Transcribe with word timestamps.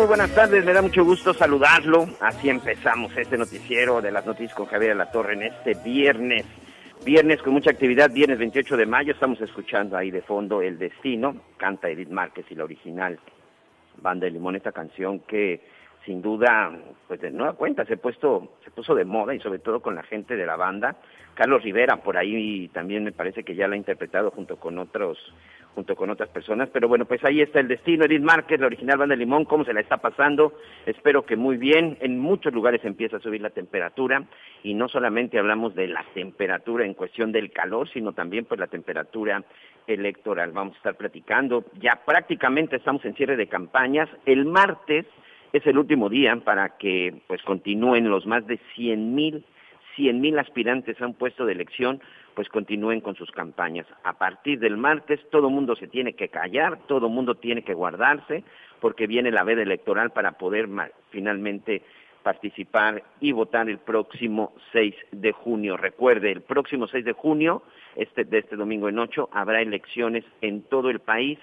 Muy 0.00 0.08
buenas 0.08 0.34
tardes, 0.34 0.64
me 0.64 0.72
da 0.72 0.80
mucho 0.80 1.04
gusto 1.04 1.34
saludarlo. 1.34 2.08
Así 2.20 2.48
empezamos 2.48 3.14
este 3.18 3.36
noticiero 3.36 4.00
de 4.00 4.10
las 4.10 4.24
noticias 4.24 4.54
con 4.54 4.64
Javier 4.64 4.96
La 4.96 5.10
Torre 5.10 5.34
en 5.34 5.42
este 5.42 5.74
viernes. 5.74 6.46
Viernes 7.04 7.42
con 7.42 7.52
mucha 7.52 7.70
actividad, 7.70 8.10
viernes 8.10 8.38
28 8.38 8.78
de 8.78 8.86
mayo, 8.86 9.12
estamos 9.12 9.38
escuchando 9.42 9.98
ahí 9.98 10.10
de 10.10 10.22
fondo 10.22 10.62
El 10.62 10.78
Destino, 10.78 11.36
canta 11.58 11.90
Edith 11.90 12.08
Márquez 12.08 12.46
y 12.48 12.54
la 12.54 12.64
original 12.64 13.18
Banda 14.00 14.24
de 14.24 14.30
Limón, 14.30 14.56
esta 14.56 14.72
canción 14.72 15.20
que 15.20 15.60
sin 16.06 16.22
duda, 16.22 16.72
pues 17.06 17.20
de 17.20 17.30
nueva 17.30 17.52
cuenta 17.52 17.84
se, 17.84 17.98
puesto, 17.98 18.56
se 18.64 18.70
puso 18.70 18.94
de 18.94 19.04
moda 19.04 19.34
y 19.34 19.40
sobre 19.40 19.58
todo 19.58 19.80
con 19.80 19.94
la 19.94 20.02
gente 20.02 20.34
de 20.34 20.46
la 20.46 20.56
banda. 20.56 20.96
Carlos 21.34 21.62
Rivera 21.62 21.98
por 21.98 22.16
ahí 22.16 22.68
también 22.68 23.04
me 23.04 23.12
parece 23.12 23.44
que 23.44 23.54
ya 23.54 23.68
la 23.68 23.74
ha 23.74 23.78
interpretado 23.78 24.30
junto 24.30 24.56
con 24.56 24.78
otros 24.78 25.18
junto 25.74 25.94
con 25.94 26.10
otras 26.10 26.28
personas, 26.30 26.68
pero 26.72 26.88
bueno, 26.88 27.04
pues 27.04 27.24
ahí 27.24 27.40
está 27.40 27.60
el 27.60 27.68
destino, 27.68 28.04
Edith 28.04 28.22
Márquez, 28.22 28.60
la 28.60 28.66
original 28.66 28.98
banda 28.98 29.14
de 29.14 29.18
Limón, 29.18 29.44
cómo 29.44 29.64
se 29.64 29.72
la 29.72 29.80
está 29.80 29.98
pasando, 29.98 30.54
espero 30.84 31.24
que 31.24 31.36
muy 31.36 31.56
bien, 31.56 31.96
en 32.00 32.18
muchos 32.18 32.52
lugares 32.52 32.84
empieza 32.84 33.16
a 33.16 33.20
subir 33.20 33.40
la 33.40 33.50
temperatura. 33.50 34.24
Y 34.62 34.74
no 34.74 34.88
solamente 34.88 35.38
hablamos 35.38 35.74
de 35.74 35.88
la 35.88 36.04
temperatura 36.12 36.84
en 36.84 36.94
cuestión 36.94 37.32
del 37.32 37.50
calor, 37.50 37.88
sino 37.88 38.12
también 38.12 38.44
pues 38.44 38.60
la 38.60 38.66
temperatura 38.66 39.42
electoral, 39.86 40.52
vamos 40.52 40.74
a 40.74 40.76
estar 40.78 40.96
platicando, 40.96 41.64
ya 41.80 42.00
prácticamente 42.04 42.76
estamos 42.76 43.04
en 43.04 43.14
cierre 43.14 43.36
de 43.36 43.46
campañas, 43.46 44.08
el 44.26 44.44
martes 44.44 45.06
es 45.52 45.66
el 45.66 45.78
último 45.78 46.08
día 46.08 46.36
para 46.36 46.76
que 46.76 47.14
pues 47.26 47.42
continúen 47.42 48.08
los 48.08 48.26
más 48.26 48.46
de 48.46 48.58
100 48.74 49.14
mil 49.14 49.44
100 49.96 50.20
mil 50.20 50.38
aspirantes 50.38 51.00
a 51.00 51.06
un 51.06 51.14
puesto 51.14 51.46
de 51.46 51.52
elección, 51.52 52.00
pues 52.34 52.48
continúen 52.48 53.00
con 53.00 53.16
sus 53.16 53.30
campañas. 53.30 53.86
A 54.04 54.14
partir 54.14 54.58
del 54.58 54.76
martes 54.76 55.20
todo 55.30 55.50
mundo 55.50 55.76
se 55.76 55.88
tiene 55.88 56.14
que 56.14 56.28
callar, 56.28 56.78
todo 56.86 57.08
mundo 57.08 57.34
tiene 57.34 57.62
que 57.62 57.74
guardarse, 57.74 58.44
porque 58.80 59.06
viene 59.06 59.30
la 59.30 59.44
veda 59.44 59.62
electoral 59.62 60.10
para 60.10 60.32
poder 60.32 60.68
finalmente 61.10 61.82
participar 62.22 63.02
y 63.20 63.32
votar 63.32 63.68
el 63.68 63.78
próximo 63.78 64.52
6 64.72 64.94
de 65.12 65.32
junio. 65.32 65.76
Recuerde, 65.76 66.30
el 66.30 66.42
próximo 66.42 66.86
6 66.86 67.04
de 67.04 67.12
junio, 67.12 67.62
este, 67.96 68.24
de 68.24 68.38
este 68.38 68.56
domingo 68.56 68.88
en 68.88 68.98
8, 68.98 69.30
habrá 69.32 69.62
elecciones 69.62 70.24
en 70.40 70.62
todo 70.62 70.90
el 70.90 71.00
país. 71.00 71.38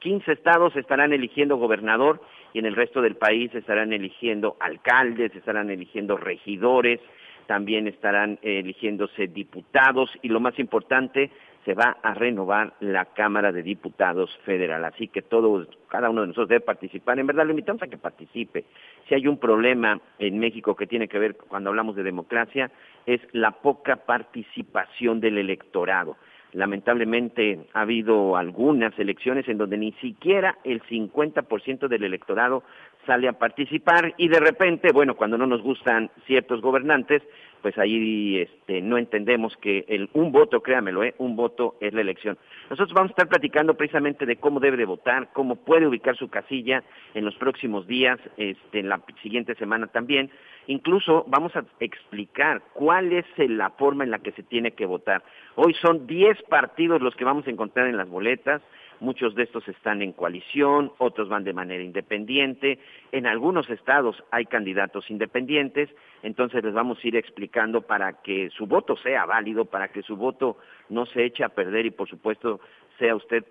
15 0.00 0.32
estados 0.32 0.74
estarán 0.76 1.12
eligiendo 1.12 1.56
gobernador 1.56 2.20
y 2.52 2.58
en 2.58 2.66
el 2.66 2.74
resto 2.74 3.02
del 3.02 3.16
país 3.16 3.54
estarán 3.54 3.92
eligiendo 3.92 4.56
alcaldes, 4.58 5.34
estarán 5.34 5.70
eligiendo 5.70 6.16
regidores, 6.16 7.00
también 7.46 7.86
estarán 7.86 8.38
eh, 8.42 8.60
eligiéndose 8.60 9.26
diputados 9.28 10.10
y 10.22 10.28
lo 10.28 10.40
más 10.40 10.58
importante, 10.58 11.30
se 11.64 11.74
va 11.74 11.96
a 12.02 12.14
renovar 12.14 12.74
la 12.80 13.04
Cámara 13.06 13.52
de 13.52 13.62
Diputados 13.62 14.36
Federal. 14.44 14.84
Así 14.84 15.08
que 15.08 15.22
todos, 15.22 15.68
cada 15.88 16.10
uno 16.10 16.22
de 16.22 16.28
nosotros 16.28 16.48
debe 16.48 16.60
participar. 16.60 17.18
En 17.18 17.26
verdad, 17.26 17.44
lo 17.44 17.50
invitamos 17.50 17.82
a 17.82 17.86
que 17.86 17.98
participe. 17.98 18.64
Si 19.08 19.14
hay 19.14 19.28
un 19.28 19.38
problema 19.38 20.00
en 20.18 20.38
México 20.38 20.74
que 20.74 20.86
tiene 20.86 21.08
que 21.08 21.18
ver 21.18 21.36
cuando 21.36 21.70
hablamos 21.70 21.94
de 21.94 22.02
democracia, 22.02 22.70
es 23.06 23.20
la 23.32 23.52
poca 23.52 23.96
participación 23.96 25.20
del 25.20 25.38
electorado. 25.38 26.16
Lamentablemente 26.52 27.60
ha 27.72 27.80
habido 27.80 28.36
algunas 28.36 28.96
elecciones 28.98 29.48
en 29.48 29.58
donde 29.58 29.78
ni 29.78 29.92
siquiera 29.92 30.58
el 30.64 30.82
50% 30.82 31.88
del 31.88 32.04
electorado 32.04 32.62
sale 33.06 33.26
a 33.28 33.32
participar 33.32 34.14
y 34.18 34.28
de 34.28 34.38
repente, 34.38 34.92
bueno, 34.92 35.14
cuando 35.16 35.38
no 35.38 35.46
nos 35.46 35.62
gustan 35.62 36.10
ciertos 36.26 36.60
gobernantes, 36.60 37.22
pues 37.62 37.78
ahí 37.78 38.38
este, 38.38 38.82
no 38.82 38.98
entendemos 38.98 39.56
que 39.56 39.84
el, 39.88 40.10
un 40.12 40.32
voto, 40.32 40.60
créamelo, 40.60 41.02
¿eh? 41.04 41.14
un 41.18 41.36
voto 41.36 41.76
es 41.80 41.94
la 41.94 42.00
elección. 42.00 42.36
Nosotros 42.68 42.92
vamos 42.92 43.10
a 43.10 43.14
estar 43.14 43.28
platicando 43.28 43.74
precisamente 43.74 44.26
de 44.26 44.36
cómo 44.36 44.60
debe 44.60 44.76
de 44.76 44.84
votar, 44.84 45.30
cómo 45.32 45.56
puede 45.56 45.86
ubicar 45.86 46.16
su 46.16 46.28
casilla 46.28 46.82
en 47.14 47.24
los 47.24 47.36
próximos 47.36 47.86
días, 47.86 48.18
este, 48.36 48.80
en 48.80 48.88
la 48.88 49.00
siguiente 49.22 49.54
semana 49.54 49.86
también. 49.86 50.30
Incluso 50.66 51.24
vamos 51.26 51.54
a 51.56 51.64
explicar 51.80 52.62
cuál 52.72 53.12
es 53.12 53.26
la 53.36 53.70
forma 53.70 54.04
en 54.04 54.10
la 54.10 54.20
que 54.20 54.32
se 54.32 54.42
tiene 54.42 54.72
que 54.72 54.86
votar. 54.86 55.22
Hoy 55.56 55.74
son 55.74 56.06
10 56.06 56.42
partidos 56.44 57.02
los 57.02 57.14
que 57.16 57.24
vamos 57.24 57.46
a 57.46 57.50
encontrar 57.50 57.88
en 57.88 57.96
las 57.96 58.08
boletas. 58.08 58.62
Muchos 59.00 59.34
de 59.34 59.42
estos 59.42 59.66
están 59.66 60.00
en 60.00 60.12
coalición, 60.12 60.92
otros 60.98 61.28
van 61.28 61.42
de 61.42 61.52
manera 61.52 61.82
independiente. 61.82 62.78
En 63.10 63.26
algunos 63.26 63.68
estados 63.68 64.22
hay 64.30 64.46
candidatos 64.46 65.10
independientes, 65.10 65.90
entonces 66.22 66.62
les 66.62 66.72
vamos 66.72 66.98
a 67.02 67.08
ir 67.08 67.16
explicando 67.16 67.82
para 67.82 68.22
que 68.22 68.48
su 68.50 68.66
voto 68.66 68.96
sea 68.96 69.26
válido, 69.26 69.64
para 69.64 69.88
que 69.88 70.02
su 70.02 70.16
voto 70.16 70.56
no 70.88 71.04
se 71.06 71.24
eche 71.24 71.42
a 71.42 71.48
perder 71.48 71.86
y 71.86 71.90
por 71.90 72.08
supuesto 72.08 72.60
sea 72.96 73.16
usted 73.16 73.44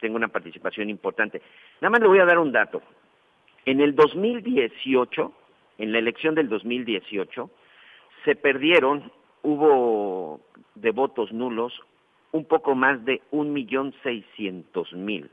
tenga 0.00 0.16
una 0.16 0.26
participación 0.26 0.90
importante. 0.90 1.40
Nada 1.80 1.90
más 1.90 2.00
le 2.00 2.08
voy 2.08 2.18
a 2.18 2.24
dar 2.24 2.40
un 2.40 2.50
dato. 2.50 2.82
En 3.64 3.80
el 3.80 3.94
2018, 3.94 5.32
en 5.78 5.92
la 5.92 5.98
elección 5.98 6.34
del 6.34 6.48
2018, 6.48 7.50
se 8.24 8.34
perdieron, 8.36 9.10
hubo 9.42 10.40
de 10.74 10.90
votos 10.90 11.32
nulos 11.32 11.72
un 12.32 12.44
poco 12.44 12.74
más 12.74 13.04
de 13.04 13.22
un 13.30 13.52
millón 13.52 13.94
seiscientos 14.02 14.92
mil. 14.92 15.30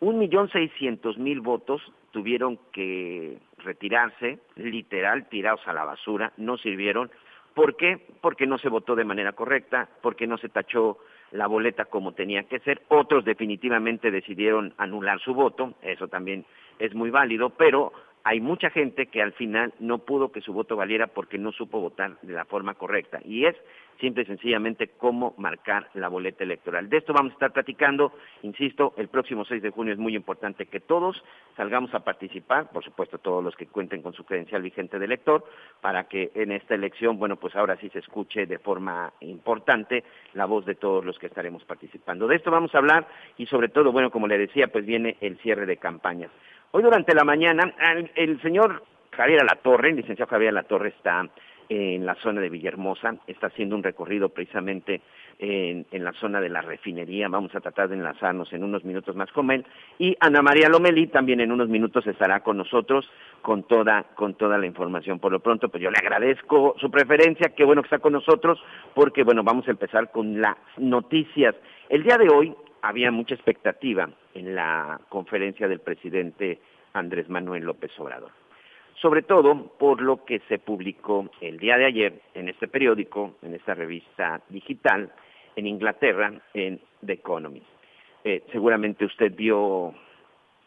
Un 0.00 0.18
millón 0.18 0.50
seiscientos 0.50 1.16
mil 1.18 1.40
votos 1.40 1.80
tuvieron 2.10 2.58
que 2.72 3.38
retirarse, 3.58 4.38
literal, 4.56 5.28
tirados 5.28 5.66
a 5.66 5.72
la 5.72 5.84
basura, 5.84 6.32
no 6.36 6.56
sirvieron. 6.58 7.10
¿Por 7.54 7.76
qué? 7.76 8.06
Porque 8.20 8.46
no 8.46 8.58
se 8.58 8.68
votó 8.68 8.94
de 8.94 9.04
manera 9.04 9.32
correcta, 9.32 9.88
porque 10.02 10.26
no 10.26 10.36
se 10.36 10.48
tachó 10.48 10.98
la 11.32 11.46
boleta 11.46 11.86
como 11.86 12.12
tenía 12.12 12.44
que 12.44 12.58
ser. 12.60 12.82
Otros 12.88 13.24
definitivamente 13.24 14.10
decidieron 14.10 14.74
anular 14.76 15.20
su 15.20 15.34
voto, 15.34 15.74
eso 15.82 16.08
también 16.08 16.44
es 16.78 16.94
muy 16.94 17.10
válido, 17.10 17.50
pero 17.50 17.92
hay 18.26 18.40
mucha 18.40 18.70
gente 18.70 19.06
que 19.06 19.22
al 19.22 19.34
final 19.34 19.72
no 19.78 19.98
pudo 19.98 20.32
que 20.32 20.40
su 20.40 20.52
voto 20.52 20.74
valiera 20.74 21.06
porque 21.06 21.38
no 21.38 21.52
supo 21.52 21.78
votar 21.78 22.18
de 22.22 22.32
la 22.32 22.44
forma 22.44 22.74
correcta. 22.74 23.20
Y 23.24 23.44
es 23.44 23.54
simple 24.00 24.24
y 24.24 24.26
sencillamente 24.26 24.88
cómo 24.98 25.36
marcar 25.38 25.88
la 25.94 26.08
boleta 26.08 26.42
electoral. 26.42 26.88
De 26.88 26.96
esto 26.96 27.12
vamos 27.12 27.30
a 27.30 27.34
estar 27.34 27.52
platicando, 27.52 28.12
insisto, 28.42 28.94
el 28.96 29.06
próximo 29.06 29.44
6 29.44 29.62
de 29.62 29.70
junio 29.70 29.92
es 29.92 30.00
muy 30.00 30.16
importante 30.16 30.66
que 30.66 30.80
todos 30.80 31.22
salgamos 31.56 31.94
a 31.94 32.00
participar, 32.00 32.68
por 32.72 32.82
supuesto 32.82 33.18
todos 33.18 33.44
los 33.44 33.54
que 33.54 33.68
cuenten 33.68 34.02
con 34.02 34.12
su 34.12 34.24
credencial 34.24 34.60
vigente 34.60 34.98
de 34.98 35.04
elector, 35.04 35.44
para 35.80 36.08
que 36.08 36.32
en 36.34 36.50
esta 36.50 36.74
elección, 36.74 37.20
bueno, 37.20 37.36
pues 37.36 37.54
ahora 37.54 37.76
sí 37.76 37.88
se 37.90 38.00
escuche 38.00 38.46
de 38.46 38.58
forma 38.58 39.12
importante 39.20 40.02
la 40.34 40.46
voz 40.46 40.66
de 40.66 40.74
todos 40.74 41.04
los 41.04 41.16
que 41.20 41.28
estaremos 41.28 41.64
participando. 41.64 42.26
De 42.26 42.34
esto 42.34 42.50
vamos 42.50 42.74
a 42.74 42.78
hablar 42.78 43.06
y 43.38 43.46
sobre 43.46 43.68
todo, 43.68 43.92
bueno, 43.92 44.10
como 44.10 44.26
le 44.26 44.36
decía, 44.36 44.66
pues 44.66 44.84
viene 44.84 45.16
el 45.20 45.38
cierre 45.38 45.64
de 45.64 45.76
campañas. 45.76 46.32
Hoy 46.76 46.82
durante 46.82 47.14
la 47.14 47.24
mañana, 47.24 47.72
el, 48.16 48.38
señor 48.42 48.82
Javier 49.12 49.40
Alatorre, 49.40 49.88
el 49.88 49.96
licenciado 49.96 50.28
Javier 50.28 50.50
Alatorre 50.50 50.90
está 50.90 51.26
en 51.70 52.04
la 52.04 52.14
zona 52.16 52.42
de 52.42 52.50
Villahermosa, 52.50 53.14
está 53.26 53.46
haciendo 53.46 53.76
un 53.76 53.82
recorrido 53.82 54.28
precisamente 54.28 55.00
en, 55.38 55.86
en, 55.90 56.04
la 56.04 56.12
zona 56.12 56.38
de 56.38 56.50
la 56.50 56.60
refinería, 56.60 57.28
vamos 57.28 57.54
a 57.54 57.62
tratar 57.62 57.88
de 57.88 57.94
enlazarnos 57.94 58.52
en 58.52 58.62
unos 58.62 58.84
minutos 58.84 59.16
más 59.16 59.32
con 59.32 59.50
él, 59.52 59.64
y 59.98 60.18
Ana 60.20 60.42
María 60.42 60.68
Lomelí 60.68 61.06
también 61.06 61.40
en 61.40 61.50
unos 61.50 61.70
minutos 61.70 62.06
estará 62.06 62.40
con 62.40 62.58
nosotros 62.58 63.10
con 63.40 63.62
toda, 63.62 64.02
con 64.14 64.34
toda 64.34 64.58
la 64.58 64.66
información. 64.66 65.18
Por 65.18 65.32
lo 65.32 65.40
pronto, 65.40 65.70
pues 65.70 65.82
yo 65.82 65.90
le 65.90 65.96
agradezco 65.96 66.74
su 66.78 66.90
preferencia, 66.90 67.54
qué 67.56 67.64
bueno 67.64 67.80
que 67.80 67.86
está 67.86 68.00
con 68.00 68.12
nosotros, 68.12 68.62
porque 68.94 69.22
bueno, 69.22 69.42
vamos 69.42 69.66
a 69.66 69.70
empezar 69.70 70.10
con 70.10 70.42
las 70.42 70.56
noticias. 70.76 71.54
El 71.88 72.02
día 72.02 72.18
de 72.18 72.28
hoy 72.28 72.54
había 72.88 73.10
mucha 73.10 73.34
expectativa 73.34 74.08
en 74.34 74.54
la 74.54 75.00
conferencia 75.08 75.68
del 75.68 75.80
presidente 75.80 76.60
Andrés 76.92 77.28
Manuel 77.28 77.64
López 77.64 77.90
Obrador 77.98 78.30
sobre 79.00 79.22
todo 79.22 79.76
por 79.78 80.00
lo 80.00 80.24
que 80.24 80.40
se 80.48 80.58
publicó 80.58 81.28
el 81.40 81.58
día 81.58 81.76
de 81.76 81.84
ayer 81.84 82.20
en 82.34 82.48
este 82.48 82.66
periódico, 82.66 83.36
en 83.42 83.54
esta 83.54 83.74
revista 83.74 84.40
digital, 84.48 85.12
en 85.54 85.66
Inglaterra, 85.66 86.32
en 86.54 86.80
The 87.04 87.14
Economist. 87.14 87.66
Eh, 88.24 88.42
seguramente 88.50 89.04
usted 89.04 89.34
vio 89.34 89.94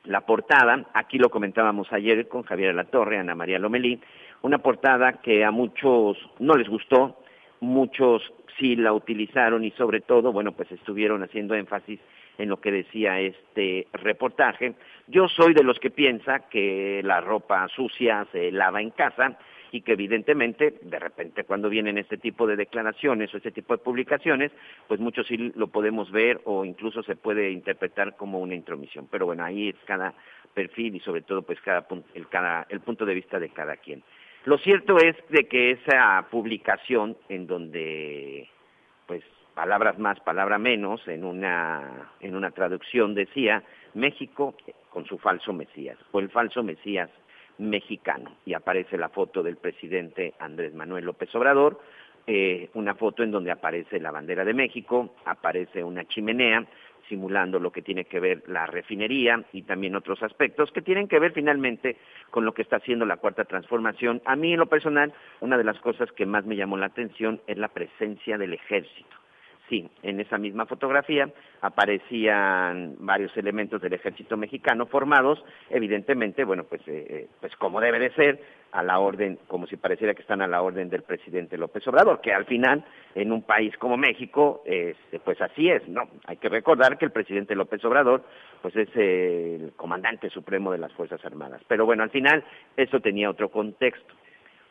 la 0.05 0.21
portada, 0.21 0.85
aquí 0.93 1.17
lo 1.17 1.29
comentábamos 1.29 1.91
ayer 1.91 2.27
con 2.27 2.43
Javier 2.43 2.73
La 2.73 2.85
Torre, 2.85 3.17
Ana 3.17 3.35
María 3.35 3.59
Lomelí, 3.59 3.99
una 4.43 4.59
portada 4.59 5.13
que 5.21 5.43
a 5.43 5.51
muchos 5.51 6.17
no 6.39 6.55
les 6.55 6.69
gustó, 6.69 7.17
muchos 7.59 8.21
sí 8.59 8.75
la 8.75 8.93
utilizaron 8.93 9.63
y 9.63 9.71
sobre 9.71 10.01
todo, 10.01 10.31
bueno, 10.31 10.51
pues 10.51 10.71
estuvieron 10.71 11.23
haciendo 11.23 11.55
énfasis 11.55 11.99
en 12.37 12.49
lo 12.49 12.59
que 12.59 12.71
decía 12.71 13.19
este 13.19 13.87
reportaje. 13.93 14.73
Yo 15.07 15.27
soy 15.27 15.53
de 15.53 15.63
los 15.63 15.79
que 15.79 15.89
piensa 15.89 16.49
que 16.49 17.01
la 17.03 17.21
ropa 17.21 17.67
sucia 17.69 18.25
se 18.31 18.51
lava 18.51 18.81
en 18.81 18.91
casa 18.91 19.37
y 19.71 19.81
que 19.81 19.93
evidentemente 19.93 20.79
de 20.81 20.99
repente 20.99 21.43
cuando 21.43 21.69
vienen 21.69 21.97
este 21.97 22.17
tipo 22.17 22.47
de 22.47 22.55
declaraciones 22.55 23.33
o 23.33 23.37
este 23.37 23.51
tipo 23.51 23.75
de 23.75 23.83
publicaciones, 23.83 24.51
pues 24.87 24.99
muchos 24.99 25.27
sí 25.27 25.51
lo 25.55 25.67
podemos 25.67 26.11
ver 26.11 26.41
o 26.45 26.65
incluso 26.65 27.03
se 27.03 27.15
puede 27.15 27.51
interpretar 27.51 28.15
como 28.15 28.39
una 28.39 28.55
intromisión. 28.55 29.07
Pero 29.11 29.25
bueno, 29.25 29.43
ahí 29.43 29.69
es 29.69 29.75
cada 29.85 30.13
perfil 30.53 30.95
y 30.95 30.99
sobre 31.01 31.21
todo 31.21 31.41
pues 31.43 31.59
cada, 31.61 31.85
el, 32.15 32.27
cada, 32.27 32.65
el 32.69 32.79
punto 32.79 33.05
de 33.05 33.13
vista 33.13 33.39
de 33.39 33.49
cada 33.49 33.77
quien. 33.77 34.01
Lo 34.49 34.57
cierto 34.57 34.97
es 34.97 35.15
de 35.29 35.47
que 35.47 35.69
esa 35.69 36.25
publicación 36.31 37.15
en 37.29 37.45
donde 37.45 38.49
pues 39.05 39.21
palabras 39.53 39.99
más, 39.99 40.19
palabra 40.21 40.57
menos, 40.57 41.07
en 41.07 41.23
una, 41.23 42.13
en 42.19 42.35
una 42.35 42.49
traducción 42.49 43.13
decía 43.13 43.61
México 43.93 44.55
con 44.89 45.05
su 45.05 45.19
falso 45.19 45.53
Mesías, 45.53 45.99
o 46.11 46.19
el 46.19 46.31
falso 46.31 46.63
Mesías 46.63 47.11
mexicano. 47.59 48.37
Y 48.43 48.55
aparece 48.55 48.97
la 48.97 49.09
foto 49.09 49.43
del 49.43 49.57
presidente 49.57 50.33
Andrés 50.39 50.73
Manuel 50.73 51.05
López 51.05 51.29
Obrador, 51.35 51.79
eh, 52.25 52.71
una 52.73 52.95
foto 52.95 53.21
en 53.21 53.29
donde 53.29 53.51
aparece 53.51 53.99
la 53.99 54.09
bandera 54.09 54.43
de 54.45 54.55
México, 54.55 55.13
aparece 55.25 55.83
una 55.83 56.05
chimenea, 56.05 56.65
simulando 57.09 57.59
lo 57.59 57.71
que 57.71 57.81
tiene 57.81 58.05
que 58.05 58.19
ver 58.19 58.43
la 58.47 58.65
refinería 58.67 59.43
y 59.51 59.63
también 59.63 59.95
otros 59.95 60.23
aspectos 60.23 60.71
que 60.71 60.81
tienen 60.81 61.07
que 61.07 61.19
ver 61.19 61.33
finalmente 61.33 61.97
con 62.29 62.45
lo 62.45 62.53
que 62.53 62.61
está 62.61 62.77
haciendo 62.77 63.05
la 63.05 63.17
cuarta 63.17 63.43
transformación. 63.43 64.21
A 64.25 64.35
mí 64.35 64.53
en 64.53 64.59
lo 64.59 64.67
personal, 64.67 65.13
una 65.41 65.57
de 65.57 65.63
las 65.63 65.79
cosas 65.79 66.11
que 66.13 66.25
más 66.25 66.45
me 66.45 66.55
llamó 66.55 66.77
la 66.77 66.85
atención 66.85 67.41
es 67.47 67.57
la 67.57 67.69
presencia 67.69 68.37
del 68.37 68.53
ejército 68.53 69.18
sí, 69.69 69.89
en 70.03 70.19
esa 70.19 70.37
misma 70.37 70.65
fotografía 70.65 71.29
aparecían 71.61 72.95
varios 72.99 73.35
elementos 73.37 73.81
del 73.81 73.93
ejército 73.93 74.35
mexicano 74.35 74.87
formados, 74.87 75.43
evidentemente, 75.69 76.43
bueno, 76.43 76.63
pues, 76.63 76.81
eh, 76.87 77.05
eh, 77.09 77.27
pues 77.39 77.55
como 77.55 77.79
debe 77.79 77.99
de 77.99 78.11
ser, 78.11 78.39
a 78.71 78.83
la 78.83 78.99
orden, 78.99 79.39
como 79.47 79.65
si 79.67 79.77
pareciera 79.77 80.13
que 80.13 80.21
están 80.21 80.41
a 80.41 80.47
la 80.47 80.61
orden 80.61 80.89
del 80.89 81.03
presidente 81.03 81.57
López 81.57 81.87
Obrador, 81.87 82.21
que 82.21 82.33
al 82.33 82.45
final, 82.45 82.85
en 83.15 83.31
un 83.31 83.41
país 83.41 83.75
como 83.77 83.97
México, 83.97 84.61
este, 84.65 85.19
pues 85.19 85.41
así 85.41 85.69
es, 85.69 85.87
¿no? 85.87 86.07
Hay 86.25 86.37
que 86.37 86.49
recordar 86.49 86.97
que 86.97 87.05
el 87.05 87.11
presidente 87.11 87.55
López 87.55 87.83
Obrador, 87.85 88.23
pues 88.61 88.75
es 88.75 88.89
el 88.95 89.73
comandante 89.75 90.29
supremo 90.29 90.71
de 90.71 90.77
las 90.77 90.93
Fuerzas 90.93 91.23
Armadas. 91.25 91.61
Pero 91.67 91.85
bueno, 91.85 92.03
al 92.03 92.11
final, 92.11 92.43
eso 92.77 92.99
tenía 92.99 93.29
otro 93.29 93.49
contexto. 93.49 94.13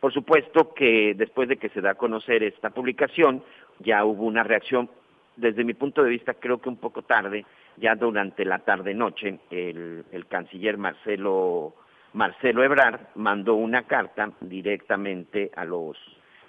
Por 0.00 0.12
supuesto 0.12 0.72
que 0.74 1.14
después 1.16 1.48
de 1.48 1.56
que 1.56 1.70
se 1.70 1.80
da 1.80 1.92
a 1.92 1.94
conocer 1.96 2.44
esta 2.44 2.70
publicación, 2.70 3.42
ya 3.80 4.04
hubo 4.04 4.24
una 4.24 4.42
reacción, 4.42 4.88
desde 5.36 5.64
mi 5.64 5.74
punto 5.74 6.02
de 6.02 6.10
vista 6.10 6.34
creo 6.34 6.60
que 6.60 6.68
un 6.68 6.76
poco 6.76 7.02
tarde, 7.02 7.44
ya 7.76 7.94
durante 7.94 8.44
la 8.44 8.58
tarde-noche, 8.58 9.38
el, 9.50 10.04
canciller 10.28 10.78
Marcelo, 10.78 11.74
Marcelo 12.12 12.64
Ebrard 12.64 13.00
mandó 13.14 13.54
una 13.54 13.84
carta 13.84 14.32
directamente 14.40 15.50
a 15.54 15.64
los, 15.64 15.96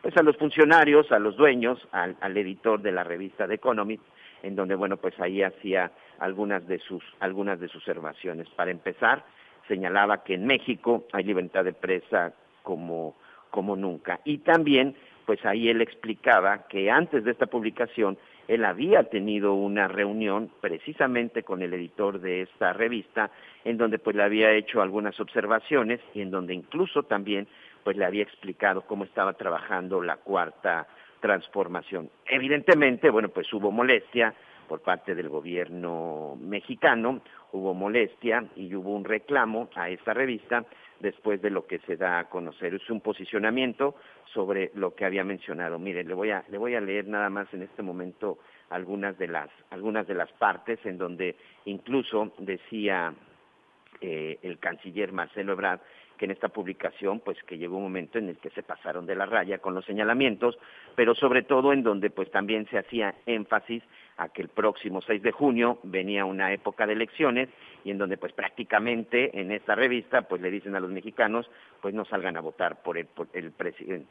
pues 0.02 0.18
a 0.18 0.24
los 0.24 0.38
funcionarios, 0.38 1.12
a 1.12 1.20
los 1.20 1.38
dueños, 1.38 1.80
al, 1.92 2.18
al 2.22 2.36
editor 2.38 2.82
de 2.82 2.92
la 2.92 3.04
revista 3.04 3.48
The 3.48 3.56
Economist, 3.56 4.04
en 4.42 4.56
donde, 4.56 4.74
bueno, 4.74 4.98
pues 4.98 5.20
ahí 5.20 5.44
hacía 5.44 5.92
algunas 6.20 6.66
de 6.68 6.80
sus, 6.80 7.04
algunas 7.20 7.60
de 7.60 7.68
sus 7.68 7.88
observaciones. 7.88 8.50
Para 8.50 8.72
empezar, 8.72 9.24
señalaba 9.68 10.24
que 10.24 10.34
en 10.34 10.48
México 10.48 11.06
hay 11.12 11.26
libertad 11.26 11.64
de 11.64 11.74
presa 11.74 12.34
como 12.64 13.16
como 13.50 13.76
nunca. 13.76 14.20
Y 14.24 14.40
también, 14.40 14.96
pues 15.30 15.46
ahí 15.46 15.70
él 15.70 15.80
explicaba 15.80 16.66
que 16.68 16.90
antes 16.90 17.24
de 17.24 17.30
esta 17.30 17.46
publicación 17.46 18.18
él 18.48 18.66
había 18.66 19.04
tenido 19.04 19.54
una 19.54 19.88
reunión 19.88 20.50
precisamente 20.60 21.44
con 21.44 21.62
el 21.62 21.72
editor 21.72 22.20
de 22.20 22.42
esta 22.42 22.74
revista, 22.74 23.30
en 23.64 23.78
donde 23.78 24.00
pues 24.00 24.16
le 24.16 24.24
había 24.24 24.52
hecho 24.54 24.82
algunas 24.82 25.20
observaciones 25.20 26.00
y 26.16 26.22
en 26.22 26.32
donde 26.32 26.56
incluso 26.56 27.04
también 27.04 27.48
pues 27.84 27.96
le 27.96 28.06
había 28.06 28.24
explicado 28.24 28.82
cómo 28.88 29.04
estaba 29.04 29.34
trabajando 29.34 30.02
la 30.02 30.18
cuarta 30.18 30.88
transformación. 31.20 32.10
Evidentemente, 32.26 33.12
bueno, 33.12 33.30
pues 33.30 33.54
hubo 33.54 33.70
molestia 33.70 34.34
por 34.68 34.82
parte 34.82 35.14
del 35.14 35.30
gobierno 35.30 36.40
mexicano, 36.42 37.22
hubo 37.52 37.76
molestia 37.76 38.46
y 38.56 38.74
hubo 38.74 38.96
un 38.96 39.06
reclamo 39.06 39.70
a 39.76 39.92
esta 39.92 40.12
revista 40.16 40.66
después 41.00 41.42
de 41.42 41.50
lo 41.50 41.66
que 41.66 41.80
se 41.80 41.98
da 41.98 42.20
a 42.20 42.30
conocer. 42.30 42.74
Es 42.74 42.90
un 42.90 43.02
posicionamiento 43.02 43.96
sobre 44.34 44.72
lo 44.76 44.96
que 44.96 45.06
había 45.06 45.24
mencionado. 45.24 45.80
Mire, 45.80 46.04
le 46.04 46.14
voy 46.14 46.32
a, 46.32 46.44
le 46.50 46.58
voy 46.58 46.76
a 46.76 46.82
leer 46.82 47.08
nada 47.08 47.30
más 47.30 47.54
en 47.54 47.64
este 47.64 47.82
momento 47.82 48.40
algunas 48.70 49.18
de 49.18 49.28
las, 49.28 49.50
algunas 49.72 50.08
de 50.08 50.14
las 50.14 50.32
partes 50.34 50.80
en 50.86 50.98
donde 50.98 51.36
incluso 51.66 52.34
decía 52.38 53.14
eh, 54.02 54.40
el 54.44 54.60
canciller 54.60 55.12
Marcelo 55.12 55.54
Ebrard 55.54 55.82
que 56.20 56.26
en 56.26 56.32
esta 56.32 56.50
publicación, 56.50 57.22
pues 57.22 57.42
que 57.44 57.58
llegó 57.58 57.78
un 57.78 57.84
momento 57.84 58.20
en 58.20 58.28
el 58.28 58.38
que 58.38 58.50
se 58.50 58.62
pasaron 58.62 59.06
de 59.06 59.16
la 59.16 59.26
raya 59.26 59.60
con 59.60 59.74
los 59.74 59.86
señalamientos, 59.86 60.60
pero 60.96 61.16
sobre 61.16 61.44
todo 61.44 61.72
en 61.72 61.82
donde 61.82 62.10
pues 62.10 62.30
también 62.30 62.68
se 62.70 62.78
hacía 62.78 63.16
énfasis 63.26 63.82
a 64.18 64.28
que 64.28 64.42
el 64.42 64.50
próximo 64.50 65.02
6 65.02 65.24
de 65.24 65.32
junio 65.32 65.80
venía 65.84 66.26
una 66.26 66.52
época 66.52 66.86
de 66.86 66.94
elecciones 66.94 67.48
y 67.84 67.92
en 67.92 67.98
donde 67.98 68.18
pues 68.18 68.34
prácticamente 68.34 69.40
en 69.40 69.52
esta 69.52 69.76
revista 69.76 70.24
pues 70.24 70.42
le 70.42 70.52
dicen 70.52 70.76
a 70.76 70.80
los 70.80 70.92
mexicanos 70.92 71.50
pues 71.82 71.94
no 71.94 72.06
salgan 72.06 72.38
a 72.38 72.42
votar 72.42 72.82
por 72.82 72.98
el, 72.98 73.06
por 73.06 73.28
el, 73.34 73.52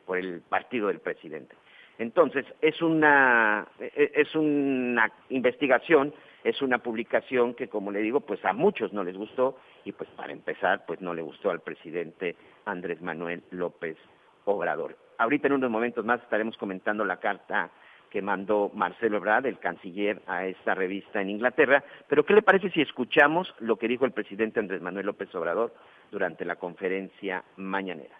por 0.07 0.19
el 0.19 0.41
partido 0.41 0.89
del 0.89 1.01
presidente. 1.01 1.55
Entonces, 1.99 2.47
es 2.61 2.81
una, 2.81 3.67
e, 3.81 4.13
es 4.15 4.35
una 4.35 5.11
investigación, 5.31 6.15
es 6.45 6.63
una 6.63 6.79
publicación 6.79 7.55
que, 7.55 7.69
como 7.69 7.91
le 7.91 8.01
digo, 8.01 8.21
pues 8.21 8.45
a 8.45 8.53
muchos 8.53 8.93
no 8.93 9.03
les 9.03 9.17
gustó 9.17 9.59
y 9.85 9.93
pues 9.93 10.09
para 10.11 10.33
empezar, 10.33 10.87
pues 10.87 11.01
no 11.01 11.13
le 11.13 11.23
gustó 11.23 11.51
al 11.51 11.61
presidente 11.61 12.37
Andrés 12.65 13.03
Manuel 13.03 13.43
López 13.51 13.97
Obrador. 14.45 14.97
Ahorita 15.19 15.49
en 15.49 15.55
unos 15.55 15.71
momentos 15.71 16.05
más 16.05 16.23
estaremos 16.23 16.57
comentando 16.57 17.05
la 17.05 17.19
carta 17.19 17.71
que 18.11 18.23
mandó 18.23 18.71
Marcelo 18.75 19.19
Ebrard, 19.19 19.47
el 19.47 19.59
canciller, 19.59 20.23
a 20.27 20.47
esta 20.47 20.75
revista 20.75 21.21
en 21.21 21.31
Inglaterra. 21.31 21.85
Pero 22.09 22.25
¿qué 22.25 22.35
le 22.35 22.43
parece 22.43 22.71
si 22.71 22.81
escuchamos 22.81 23.55
lo 23.61 23.77
que 23.77 23.88
dijo 23.88 24.05
el 24.05 24.12
presidente 24.12 24.61
Andrés 24.61 24.83
Manuel 24.83 25.07
López 25.07 25.35
Obrador 25.35 25.75
durante 26.11 26.45
la 26.45 26.57
conferencia 26.57 27.45
mañanera? 27.57 28.17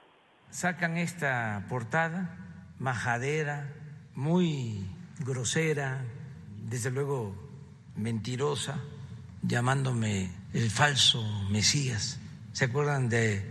Sacan 0.51 0.97
esta 0.97 1.67
portada 1.69 2.37
majadera, 2.79 3.73
muy 4.15 4.87
grosera, 5.25 6.05
desde 6.69 6.91
luego 6.91 7.35
mentirosa, 7.97 8.81
llamándome 9.43 10.31
el 10.55 10.71
falso 10.71 11.23
Mesías. 11.51 12.21
¿Se 12.53 12.67
acuerdan 12.67 13.09
de 13.09 13.43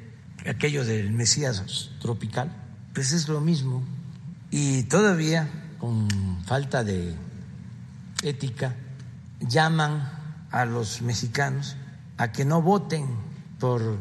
aquello 0.47 0.85
del 0.85 1.11
Mesías 1.11 1.95
tropical? 2.01 2.51
Pues 2.93 3.11
es 3.13 3.27
lo 3.27 3.41
mismo. 3.41 3.83
Y 4.49 4.83
todavía 4.83 5.49
con 5.79 6.07
falta 6.45 6.83
de 6.83 7.15
ética, 8.23 8.75
llaman 9.39 10.09
a 10.51 10.65
los 10.65 11.01
mexicanos 11.01 11.75
a 12.17 12.31
que 12.31 12.45
no 12.45 12.61
voten 12.61 13.05
por 13.59 13.97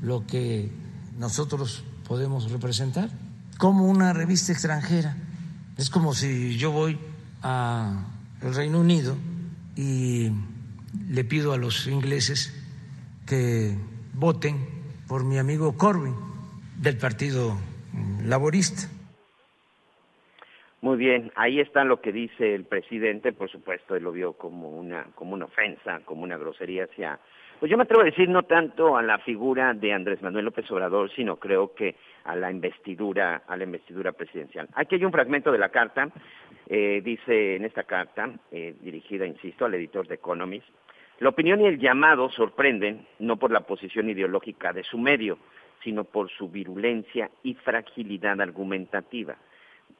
lo 0.00 0.26
que 0.26 0.70
nosotros 1.18 1.84
podemos 2.06 2.50
representar, 2.50 3.10
como 3.58 3.86
una 3.86 4.12
revista 4.12 4.52
extranjera. 4.52 5.16
Es 5.76 5.90
como 5.90 6.14
si 6.14 6.56
yo 6.58 6.72
voy 6.72 6.98
al 7.42 8.04
Reino 8.40 8.80
Unido 8.80 9.16
y 9.76 10.32
le 11.08 11.24
pido 11.24 11.52
a 11.52 11.56
los 11.56 11.86
ingleses 11.86 12.52
que 13.26 13.78
voten 14.14 14.68
por 15.06 15.24
mi 15.24 15.38
amigo 15.38 15.76
Corbyn 15.76 16.14
del 16.80 16.98
Partido 16.98 17.56
Laborista 18.24 18.88
Muy 20.82 20.96
bien, 20.96 21.30
ahí 21.36 21.60
está 21.60 21.84
lo 21.84 22.00
que 22.00 22.10
dice 22.10 22.56
el 22.56 22.64
presidente, 22.64 23.32
por 23.32 23.48
supuesto, 23.48 23.94
él 23.94 24.02
lo 24.02 24.10
vio 24.10 24.32
como 24.32 24.68
una, 24.68 25.06
como 25.14 25.34
una 25.34 25.44
ofensa, 25.44 26.00
como 26.04 26.24
una 26.24 26.36
grosería 26.36 26.86
hacia, 26.86 27.20
pues 27.60 27.70
yo 27.70 27.76
me 27.76 27.84
atrevo 27.84 28.02
a 28.02 28.06
decir 28.06 28.28
no 28.28 28.42
tanto 28.42 28.96
a 28.96 29.02
la 29.02 29.18
figura 29.18 29.74
de 29.74 29.92
Andrés 29.92 30.20
Manuel 30.22 30.46
López 30.46 30.68
Obrador, 30.72 31.08
sino 31.12 31.36
creo 31.36 31.72
que 31.72 31.94
a 32.24 32.34
la 32.34 32.50
investidura, 32.50 33.44
a 33.46 33.56
la 33.56 33.62
investidura 33.62 34.10
presidencial. 34.10 34.66
Aquí 34.74 34.96
hay 34.96 35.04
un 35.04 35.12
fragmento 35.12 35.52
de 35.52 35.58
la 35.58 35.68
carta, 35.68 36.08
eh, 36.66 37.00
dice 37.04 37.54
en 37.54 37.64
esta 37.64 37.84
carta, 37.84 38.32
eh, 38.50 38.74
dirigida, 38.80 39.24
insisto, 39.24 39.64
al 39.64 39.74
editor 39.74 40.08
de 40.08 40.16
Economist, 40.16 40.66
la 41.20 41.28
opinión 41.28 41.60
y 41.60 41.66
el 41.66 41.78
llamado 41.78 42.28
sorprenden 42.28 43.06
no 43.20 43.36
por 43.36 43.52
la 43.52 43.60
posición 43.60 44.10
ideológica 44.10 44.72
de 44.72 44.82
su 44.82 44.98
medio, 44.98 45.38
sino 45.84 46.02
por 46.02 46.28
su 46.28 46.48
virulencia 46.48 47.30
y 47.44 47.54
fragilidad 47.54 48.40
argumentativa. 48.40 49.36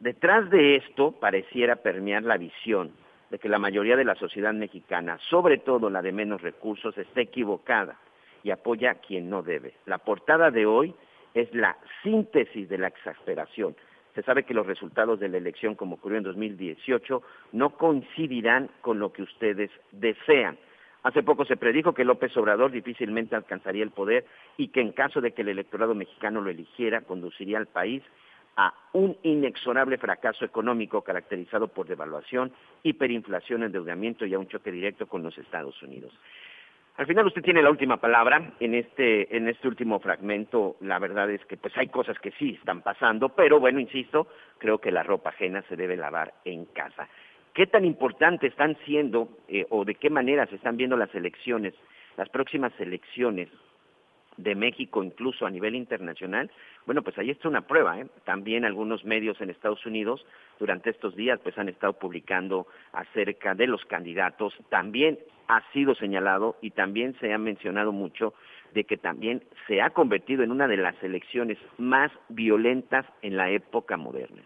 Detrás 0.03 0.51
de 0.51 0.75
esto 0.75 1.13
pareciera 1.13 1.77
permear 1.77 2.25
la 2.25 2.37
visión 2.37 2.91
de 3.31 3.39
que 3.39 3.49
la 3.49 3.61
mayoría 3.61 3.95
de 3.95 4.05
la 4.05 4.17
sociedad 4.17 4.53
mexicana, 4.53 5.17
sobre 5.31 5.59
todo 5.59 5.91
la 5.91 6.03
de 6.03 6.11
menos 6.11 6.43
recursos, 6.43 6.99
está 6.99 7.21
equivocada 7.21 7.97
y 8.43 8.51
apoya 8.51 8.91
a 8.91 8.95
quien 8.97 9.31
no 9.31 9.45
debe. 9.45 9.75
La 9.87 9.99
portada 9.99 10.51
de 10.51 10.67
hoy 10.67 10.93
es 11.35 11.55
la 11.55 11.77
síntesis 12.03 12.69
de 12.69 12.79
la 12.79 12.89
exasperación. 12.89 13.77
Se 14.17 14.23
sabe 14.23 14.43
que 14.43 14.55
los 14.55 14.67
resultados 14.67 15.21
de 15.21 15.29
la 15.29 15.37
elección, 15.37 15.77
como 15.77 15.95
ocurrió 15.95 16.19
en 16.19 16.25
2018, 16.25 17.23
no 17.53 17.71
coincidirán 17.77 18.71
con 18.81 18.99
lo 18.99 19.13
que 19.13 19.23
ustedes 19.23 19.71
desean. 19.93 20.59
Hace 21.05 21.23
poco 21.23 21.45
se 21.45 21.57
predijo 21.57 21.95
que 21.95 22.05
López 22.05 22.37
Obrador 22.37 22.73
difícilmente 22.73 23.37
alcanzaría 23.37 23.85
el 23.85 23.93
poder 23.93 24.27
y 24.57 24.69
que 24.69 24.81
en 24.81 24.91
caso 24.91 25.21
de 25.21 25.31
que 25.31 25.43
el 25.43 25.51
electorado 25.51 25.95
mexicano 25.95 26.41
lo 26.41 26.51
eligiera, 26.51 27.03
conduciría 27.03 27.59
al 27.59 27.67
país 27.67 28.03
a 28.57 28.73
un 28.93 29.17
inexorable 29.23 29.99
fracaso 29.99 30.45
económico 30.45 31.03
caracterizado 31.03 31.69
por 31.69 31.87
devaluación, 31.87 32.53
hiperinflación, 32.83 33.63
endeudamiento 33.63 34.27
y 34.27 34.35
a 34.35 34.39
un 34.39 34.49
choque 34.49 34.71
directo 34.71 35.07
con 35.07 35.23
los 35.23 35.37
Estados 35.39 35.81
Unidos. 35.83 36.13
Al 36.97 37.07
final 37.07 37.27
usted 37.27 37.43
tiene 37.43 37.63
la 37.63 37.71
última 37.71 37.97
palabra 37.97 38.53
en 38.61 38.75
este 38.75 39.35
en 39.35 39.49
este 39.49 39.67
último 39.67 39.99
fragmento. 39.99 40.77
La 40.81 40.99
verdad 40.99 41.31
es 41.31 41.43
que 41.47 41.57
pues 41.57 41.75
hay 41.79 41.89
cosas 41.89 42.19
que 42.19 42.33
sí 42.33 42.57
están 42.59 42.83
pasando, 42.83 43.31
pero 43.31 43.59
bueno, 43.59 43.81
insisto, 43.81 44.27
creo 44.59 44.79
que 44.79 44.93
la 44.93 45.03
ropa 45.03 45.31
ajena 45.31 45.63
se 45.69 45.77
debe 45.77 45.97
lavar 45.97 46.35
en 46.45 46.67
casa. 46.67 47.09
¿Qué 47.55 47.67
tan 47.67 47.87
importante 47.87 48.47
están 48.47 48.77
siendo 48.85 49.29
eh, 49.49 49.67
o 49.71 49.87
de 49.87 49.95
qué 49.95 50.11
manera 50.11 50.47
se 50.47 50.57
están 50.57 50.77
viendo 50.77 50.97
las 50.97 51.15
elecciones, 51.15 51.75
las 52.19 52.29
próximas 52.29 52.73
elecciones 52.79 53.49
de 54.37 54.55
México 54.55 55.03
incluso 55.03 55.47
a 55.47 55.51
nivel 55.51 55.75
internacional, 55.75 56.51
bueno, 56.87 57.03
pues 57.03 57.17
ahí 57.19 57.31
está 57.31 57.49
una 57.49 57.67
prueba. 57.67 58.01
¿eh? 58.01 58.07
También 58.25 58.65
algunos 58.65 59.05
medios 59.05 59.41
en 59.41 59.51
Estados 59.51 59.85
Unidos 59.87 60.25
durante 60.59 60.91
estos 60.91 61.15
días 61.17 61.39
pues 61.43 61.57
han 61.59 61.69
estado 61.69 61.95
publicando 61.95 62.67
acerca 62.93 63.55
de 63.55 63.67
los 63.67 63.85
candidatos. 63.85 64.55
También 64.69 65.19
ha 65.49 65.63
sido 65.73 65.95
señalado 65.95 66.57
y 66.61 66.71
también 66.71 67.15
se 67.21 67.33
ha 67.33 67.39
mencionado 67.39 67.93
mucho 67.93 68.35
de 68.75 68.85
que 68.85 68.97
también 68.97 69.43
se 69.67 69.83
ha 69.83 69.91
convertido 69.91 70.43
en 70.43 70.51
una 70.51 70.67
de 70.67 70.79
las 70.79 71.01
elecciones 71.03 71.59
más 71.79 72.11
violentas 72.29 73.05
en 73.21 73.37
la 73.37 73.51
época 73.51 73.97
moderna. 73.97 74.43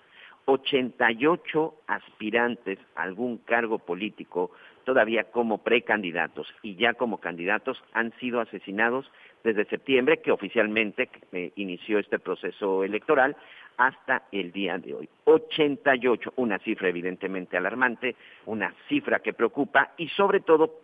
88 0.46 1.74
aspirantes 1.88 2.78
a 2.94 3.02
algún 3.02 3.38
cargo 3.38 3.78
político 3.78 4.52
todavía 4.84 5.24
como 5.24 5.58
precandidatos 5.58 6.46
y 6.62 6.76
ya 6.76 6.94
como 6.94 7.18
candidatos 7.18 7.82
han 7.92 8.12
sido 8.20 8.40
asesinados 8.40 9.10
desde 9.44 9.64
septiembre, 9.66 10.18
que 10.18 10.32
oficialmente 10.32 11.08
eh, 11.32 11.52
inició 11.56 11.98
este 11.98 12.18
proceso 12.18 12.84
electoral, 12.84 13.36
hasta 13.76 14.22
el 14.32 14.52
día 14.52 14.78
de 14.78 14.94
hoy. 14.94 15.08
88, 15.24 16.32
una 16.36 16.58
cifra 16.58 16.88
evidentemente 16.88 17.56
alarmante, 17.56 18.16
una 18.46 18.74
cifra 18.88 19.20
que 19.20 19.32
preocupa 19.32 19.92
y 19.96 20.08
sobre 20.08 20.40
todo 20.40 20.80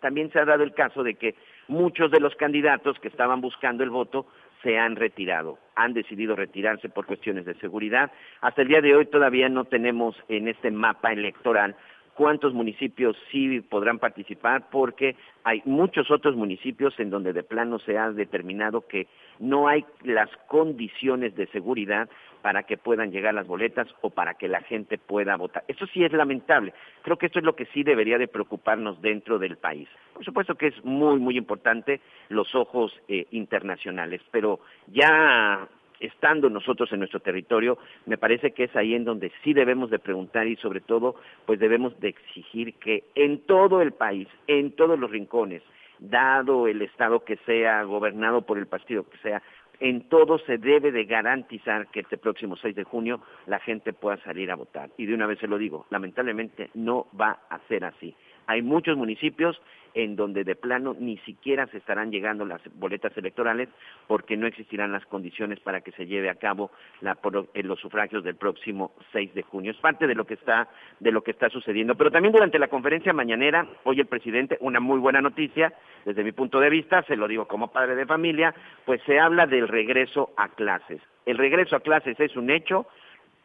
también 0.00 0.30
se 0.30 0.38
ha 0.38 0.44
dado 0.44 0.62
el 0.62 0.74
caso 0.74 1.02
de 1.02 1.14
que 1.14 1.34
muchos 1.68 2.10
de 2.10 2.20
los 2.20 2.34
candidatos 2.36 2.98
que 3.00 3.08
estaban 3.08 3.40
buscando 3.40 3.82
el 3.82 3.90
voto 3.90 4.26
se 4.62 4.78
han 4.78 4.96
retirado, 4.96 5.58
han 5.76 5.94
decidido 5.94 6.36
retirarse 6.36 6.88
por 6.88 7.06
cuestiones 7.06 7.44
de 7.44 7.54
seguridad. 7.54 8.10
Hasta 8.40 8.62
el 8.62 8.68
día 8.68 8.80
de 8.80 8.94
hoy 8.94 9.06
todavía 9.06 9.48
no 9.48 9.64
tenemos 9.64 10.16
en 10.28 10.48
este 10.48 10.70
mapa 10.70 11.12
electoral 11.12 11.76
cuántos 12.14 12.54
municipios 12.54 13.16
sí 13.30 13.60
podrán 13.60 13.98
participar, 13.98 14.68
porque 14.70 15.16
hay 15.42 15.62
muchos 15.64 16.10
otros 16.10 16.36
municipios 16.36 16.98
en 16.98 17.10
donde 17.10 17.32
de 17.32 17.42
plano 17.42 17.78
se 17.78 17.98
ha 17.98 18.10
determinado 18.10 18.86
que 18.86 19.06
no 19.38 19.68
hay 19.68 19.84
las 20.02 20.30
condiciones 20.48 21.34
de 21.34 21.46
seguridad 21.48 22.08
para 22.42 22.64
que 22.64 22.76
puedan 22.76 23.10
llegar 23.10 23.32
las 23.32 23.46
boletas 23.46 23.88
o 24.02 24.10
para 24.10 24.34
que 24.34 24.48
la 24.48 24.60
gente 24.60 24.98
pueda 24.98 25.36
votar. 25.36 25.64
Eso 25.66 25.86
sí 25.86 26.04
es 26.04 26.12
lamentable. 26.12 26.74
Creo 27.02 27.16
que 27.16 27.26
esto 27.26 27.38
es 27.38 27.44
lo 27.44 27.56
que 27.56 27.64
sí 27.66 27.82
debería 27.82 28.18
de 28.18 28.28
preocuparnos 28.28 29.00
dentro 29.00 29.38
del 29.38 29.56
país. 29.56 29.88
Por 30.12 30.24
supuesto 30.24 30.54
que 30.54 30.66
es 30.66 30.84
muy, 30.84 31.18
muy 31.18 31.38
importante 31.38 32.00
los 32.28 32.54
ojos 32.54 32.92
eh, 33.08 33.26
internacionales, 33.30 34.20
pero 34.30 34.60
ya 34.88 35.66
estando 36.06 36.50
nosotros 36.50 36.92
en 36.92 37.00
nuestro 37.00 37.20
territorio, 37.20 37.78
me 38.06 38.18
parece 38.18 38.52
que 38.52 38.64
es 38.64 38.76
ahí 38.76 38.94
en 38.94 39.04
donde 39.04 39.32
sí 39.42 39.52
debemos 39.52 39.90
de 39.90 39.98
preguntar 39.98 40.46
y 40.46 40.56
sobre 40.56 40.80
todo 40.80 41.16
pues 41.46 41.58
debemos 41.58 41.98
de 42.00 42.08
exigir 42.08 42.74
que 42.74 43.04
en 43.14 43.46
todo 43.46 43.82
el 43.82 43.92
país, 43.92 44.28
en 44.46 44.72
todos 44.72 44.98
los 44.98 45.10
rincones, 45.10 45.62
dado 45.98 46.66
el 46.66 46.82
estado 46.82 47.24
que 47.24 47.36
sea, 47.46 47.82
gobernado 47.84 48.42
por 48.42 48.58
el 48.58 48.66
partido 48.66 49.08
que 49.08 49.18
sea, 49.18 49.42
en 49.80 50.08
todo 50.08 50.38
se 50.38 50.58
debe 50.58 50.92
de 50.92 51.04
garantizar 51.04 51.88
que 51.88 52.00
este 52.00 52.16
próximo 52.16 52.56
6 52.56 52.76
de 52.76 52.84
junio 52.84 53.20
la 53.46 53.58
gente 53.58 53.92
pueda 53.92 54.16
salir 54.18 54.50
a 54.50 54.56
votar. 54.56 54.90
Y 54.96 55.06
de 55.06 55.14
una 55.14 55.26
vez 55.26 55.38
se 55.38 55.48
lo 55.48 55.58
digo, 55.58 55.86
lamentablemente 55.90 56.70
no 56.74 57.06
va 57.18 57.40
a 57.48 57.58
ser 57.68 57.84
así. 57.84 58.14
Hay 58.46 58.62
muchos 58.62 58.96
municipios 58.96 59.60
en 59.94 60.16
donde 60.16 60.44
de 60.44 60.56
plano 60.56 60.94
ni 60.98 61.18
siquiera 61.18 61.66
se 61.68 61.78
estarán 61.78 62.10
llegando 62.10 62.44
las 62.44 62.60
boletas 62.74 63.16
electorales 63.16 63.68
porque 64.08 64.36
no 64.36 64.46
existirán 64.46 64.92
las 64.92 65.06
condiciones 65.06 65.60
para 65.60 65.80
que 65.80 65.92
se 65.92 66.06
lleve 66.06 66.28
a 66.28 66.34
cabo 66.34 66.72
la, 67.00 67.16
en 67.54 67.68
los 67.68 67.78
sufragios 67.78 68.24
del 68.24 68.34
próximo 68.34 68.92
6 69.12 69.34
de 69.34 69.42
junio. 69.42 69.70
Es 69.70 69.78
parte 69.78 70.06
de 70.06 70.14
lo 70.14 70.26
que 70.26 70.34
está 70.34 70.68
de 70.98 71.12
lo 71.12 71.22
que 71.22 71.30
está 71.30 71.48
sucediendo. 71.48 71.94
Pero 71.94 72.10
también 72.10 72.32
durante 72.32 72.58
la 72.58 72.68
conferencia 72.68 73.12
mañanera, 73.12 73.66
hoy 73.84 74.00
el 74.00 74.06
presidente, 74.06 74.58
una 74.60 74.80
muy 74.80 74.98
buena 74.98 75.20
noticia 75.20 75.72
desde 76.04 76.24
mi 76.24 76.32
punto 76.32 76.60
de 76.60 76.70
vista, 76.70 77.02
se 77.04 77.16
lo 77.16 77.28
digo 77.28 77.46
como 77.46 77.72
padre 77.72 77.94
de 77.94 78.06
familia, 78.06 78.54
pues 78.84 79.00
se 79.06 79.18
habla 79.18 79.46
del 79.46 79.68
regreso 79.68 80.30
a 80.36 80.48
clases. 80.48 81.00
El 81.24 81.38
regreso 81.38 81.76
a 81.76 81.80
clases 81.80 82.18
es 82.20 82.36
un 82.36 82.50
hecho, 82.50 82.86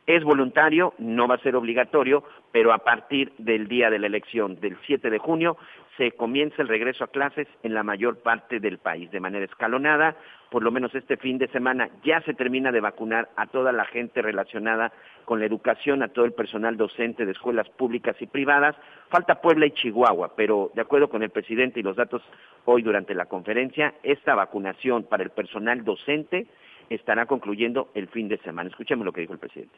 es 0.10 0.24
voluntario, 0.24 0.96
no 0.98 1.28
va 1.28 1.36
a 1.36 1.44
ser 1.44 1.56
obligatorio, 1.56 2.24
pero 2.51 2.74
a 2.74 2.80
partir 2.80 3.32
del 3.38 3.68
día 3.68 3.92
de 3.92 4.00
la 4.00 4.08
elección, 4.08 4.60
del 4.60 4.75
7 4.88 5.08
de 5.08 5.20
junio, 5.20 5.56
se 5.98 6.13
comienza 6.13 6.63
el 6.63 6.68
regreso 6.68 7.04
a 7.04 7.12
clases 7.12 7.48
en 7.62 7.75
la 7.75 7.84
mayor 7.84 8.18
parte 8.24 8.60
del 8.60 8.80
país 8.80 9.12
de 9.12 9.20
manera 9.20 9.46
escalonada. 9.46 10.16
Por 10.50 10.63
lo 10.63 10.72
menos 10.72 10.96
este 10.96 11.18
fin 11.18 11.38
de 11.38 11.48
semana 11.50 11.92
ya 12.04 12.22
se 12.22 12.34
termina 12.34 12.72
de 12.72 12.82
vacunar 12.82 13.30
a 13.36 13.46
toda 13.46 13.72
la 13.72 13.86
gente 13.86 14.24
relacionada 14.24 14.92
con 15.25 15.42
la 15.42 15.46
educación, 15.46 16.01
a 16.01 16.08
todo 16.08 16.25
el 16.25 16.34
personal 16.34 16.75
docente 16.75 17.24
de 17.24 17.34
escuelas 17.34 17.70
públicas 17.70 18.16
y 18.20 18.25
privadas. 18.25 18.75
Falta 19.10 19.42
Puebla 19.42 19.68
y 19.68 19.72
Chihuahua, 19.72 20.34
pero 20.36 20.72
de 20.74 20.82
acuerdo 20.82 21.12
con 21.12 21.22
el 21.22 21.30
presidente 21.30 21.82
y 21.82 21.84
los 21.84 21.98
datos 21.98 22.24
hoy 22.66 22.82
durante 22.82 23.13
la 23.13 23.28
conferencia, 23.28 23.94
esta 24.01 24.34
vacunación 24.34 25.04
para 25.04 25.22
el 25.22 25.30
personal 25.30 25.84
docente 25.84 26.48
estará 26.89 27.25
concluyendo 27.25 27.91
el 27.93 28.08
fin 28.10 28.27
de 28.27 28.38
semana. 28.39 28.69
Escuchemos 28.69 29.05
lo 29.05 29.13
que 29.13 29.22
dijo 29.22 29.34
el 29.34 29.39
presidente. 29.39 29.77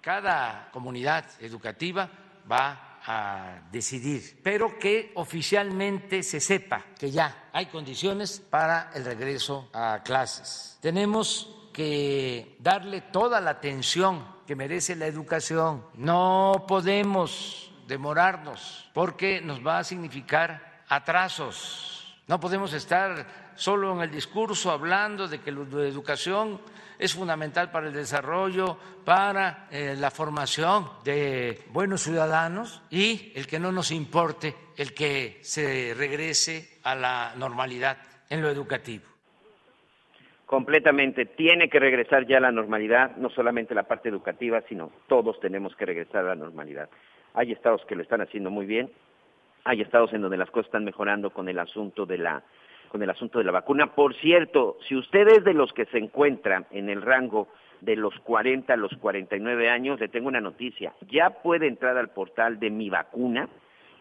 Cada 0.00 0.70
comunidad 0.72 1.24
educativa 1.40 2.08
va 2.50 2.98
a 3.06 3.60
decidir, 3.70 4.40
pero 4.42 4.78
que 4.78 5.12
oficialmente 5.14 6.22
se 6.22 6.40
sepa 6.40 6.84
que 6.98 7.10
ya 7.10 7.48
hay 7.52 7.66
condiciones 7.66 8.40
para 8.40 8.90
el 8.94 9.04
regreso 9.04 9.68
a 9.72 10.02
clases. 10.02 10.78
Tenemos 10.80 11.68
que 11.72 12.56
darle 12.60 13.02
toda 13.02 13.40
la 13.40 13.50
atención 13.50 14.24
que 14.46 14.56
merece 14.56 14.96
la 14.96 15.06
educación. 15.06 15.84
No 15.94 16.64
podemos 16.68 17.72
demorarnos 17.86 18.90
porque 18.94 19.40
nos 19.40 19.66
va 19.66 19.78
a 19.78 19.84
significar 19.84 20.82
atrasos. 20.88 22.16
No 22.26 22.40
podemos 22.40 22.72
estar 22.72 23.43
solo 23.56 23.92
en 23.92 24.00
el 24.00 24.10
discurso 24.10 24.70
hablando 24.70 25.28
de 25.28 25.40
que 25.40 25.52
la 25.52 25.62
educación 25.86 26.60
es 26.98 27.14
fundamental 27.14 27.70
para 27.70 27.88
el 27.88 27.92
desarrollo, 27.92 28.76
para 29.04 29.68
eh, 29.70 29.94
la 29.98 30.10
formación 30.10 30.86
de 31.04 31.58
buenos 31.70 32.02
ciudadanos 32.02 32.82
y 32.90 33.32
el 33.34 33.46
que 33.46 33.58
no 33.58 33.72
nos 33.72 33.90
importe 33.90 34.54
el 34.76 34.94
que 34.94 35.38
se 35.42 35.94
regrese 35.94 36.78
a 36.82 36.94
la 36.94 37.32
normalidad 37.36 37.98
en 38.30 38.42
lo 38.42 38.48
educativo. 38.48 39.04
Completamente, 40.46 41.26
tiene 41.26 41.68
que 41.68 41.80
regresar 41.80 42.26
ya 42.26 42.36
a 42.36 42.40
la 42.40 42.52
normalidad, 42.52 43.16
no 43.16 43.30
solamente 43.30 43.74
la 43.74 43.84
parte 43.84 44.08
educativa, 44.08 44.60
sino 44.68 44.92
todos 45.08 45.40
tenemos 45.40 45.74
que 45.74 45.86
regresar 45.86 46.24
a 46.24 46.28
la 46.28 46.34
normalidad. 46.34 46.88
Hay 47.32 47.50
estados 47.50 47.84
que 47.86 47.96
lo 47.96 48.02
están 48.02 48.20
haciendo 48.20 48.50
muy 48.50 48.66
bien, 48.66 48.90
hay 49.64 49.80
estados 49.80 50.12
en 50.12 50.20
donde 50.20 50.36
las 50.36 50.50
cosas 50.50 50.66
están 50.66 50.84
mejorando 50.84 51.30
con 51.30 51.48
el 51.48 51.58
asunto 51.58 52.04
de 52.04 52.18
la 52.18 52.42
con 52.94 53.02
el 53.02 53.10
asunto 53.10 53.40
de 53.40 53.44
la 53.44 53.50
vacuna. 53.50 53.92
Por 53.92 54.14
cierto, 54.14 54.78
si 54.86 54.94
usted 54.94 55.26
es 55.26 55.42
de 55.42 55.52
los 55.52 55.72
que 55.72 55.84
se 55.86 55.98
encuentran 55.98 56.64
en 56.70 56.88
el 56.88 57.02
rango 57.02 57.48
de 57.80 57.96
los 57.96 58.14
40 58.20 58.72
a 58.72 58.76
los 58.76 58.92
49 58.98 59.68
años, 59.68 59.98
le 59.98 60.06
tengo 60.06 60.28
una 60.28 60.40
noticia. 60.40 60.94
Ya 61.10 61.30
puede 61.30 61.66
entrar 61.66 61.98
al 61.98 62.10
portal 62.10 62.60
de 62.60 62.70
mi 62.70 62.90
vacuna 62.90 63.48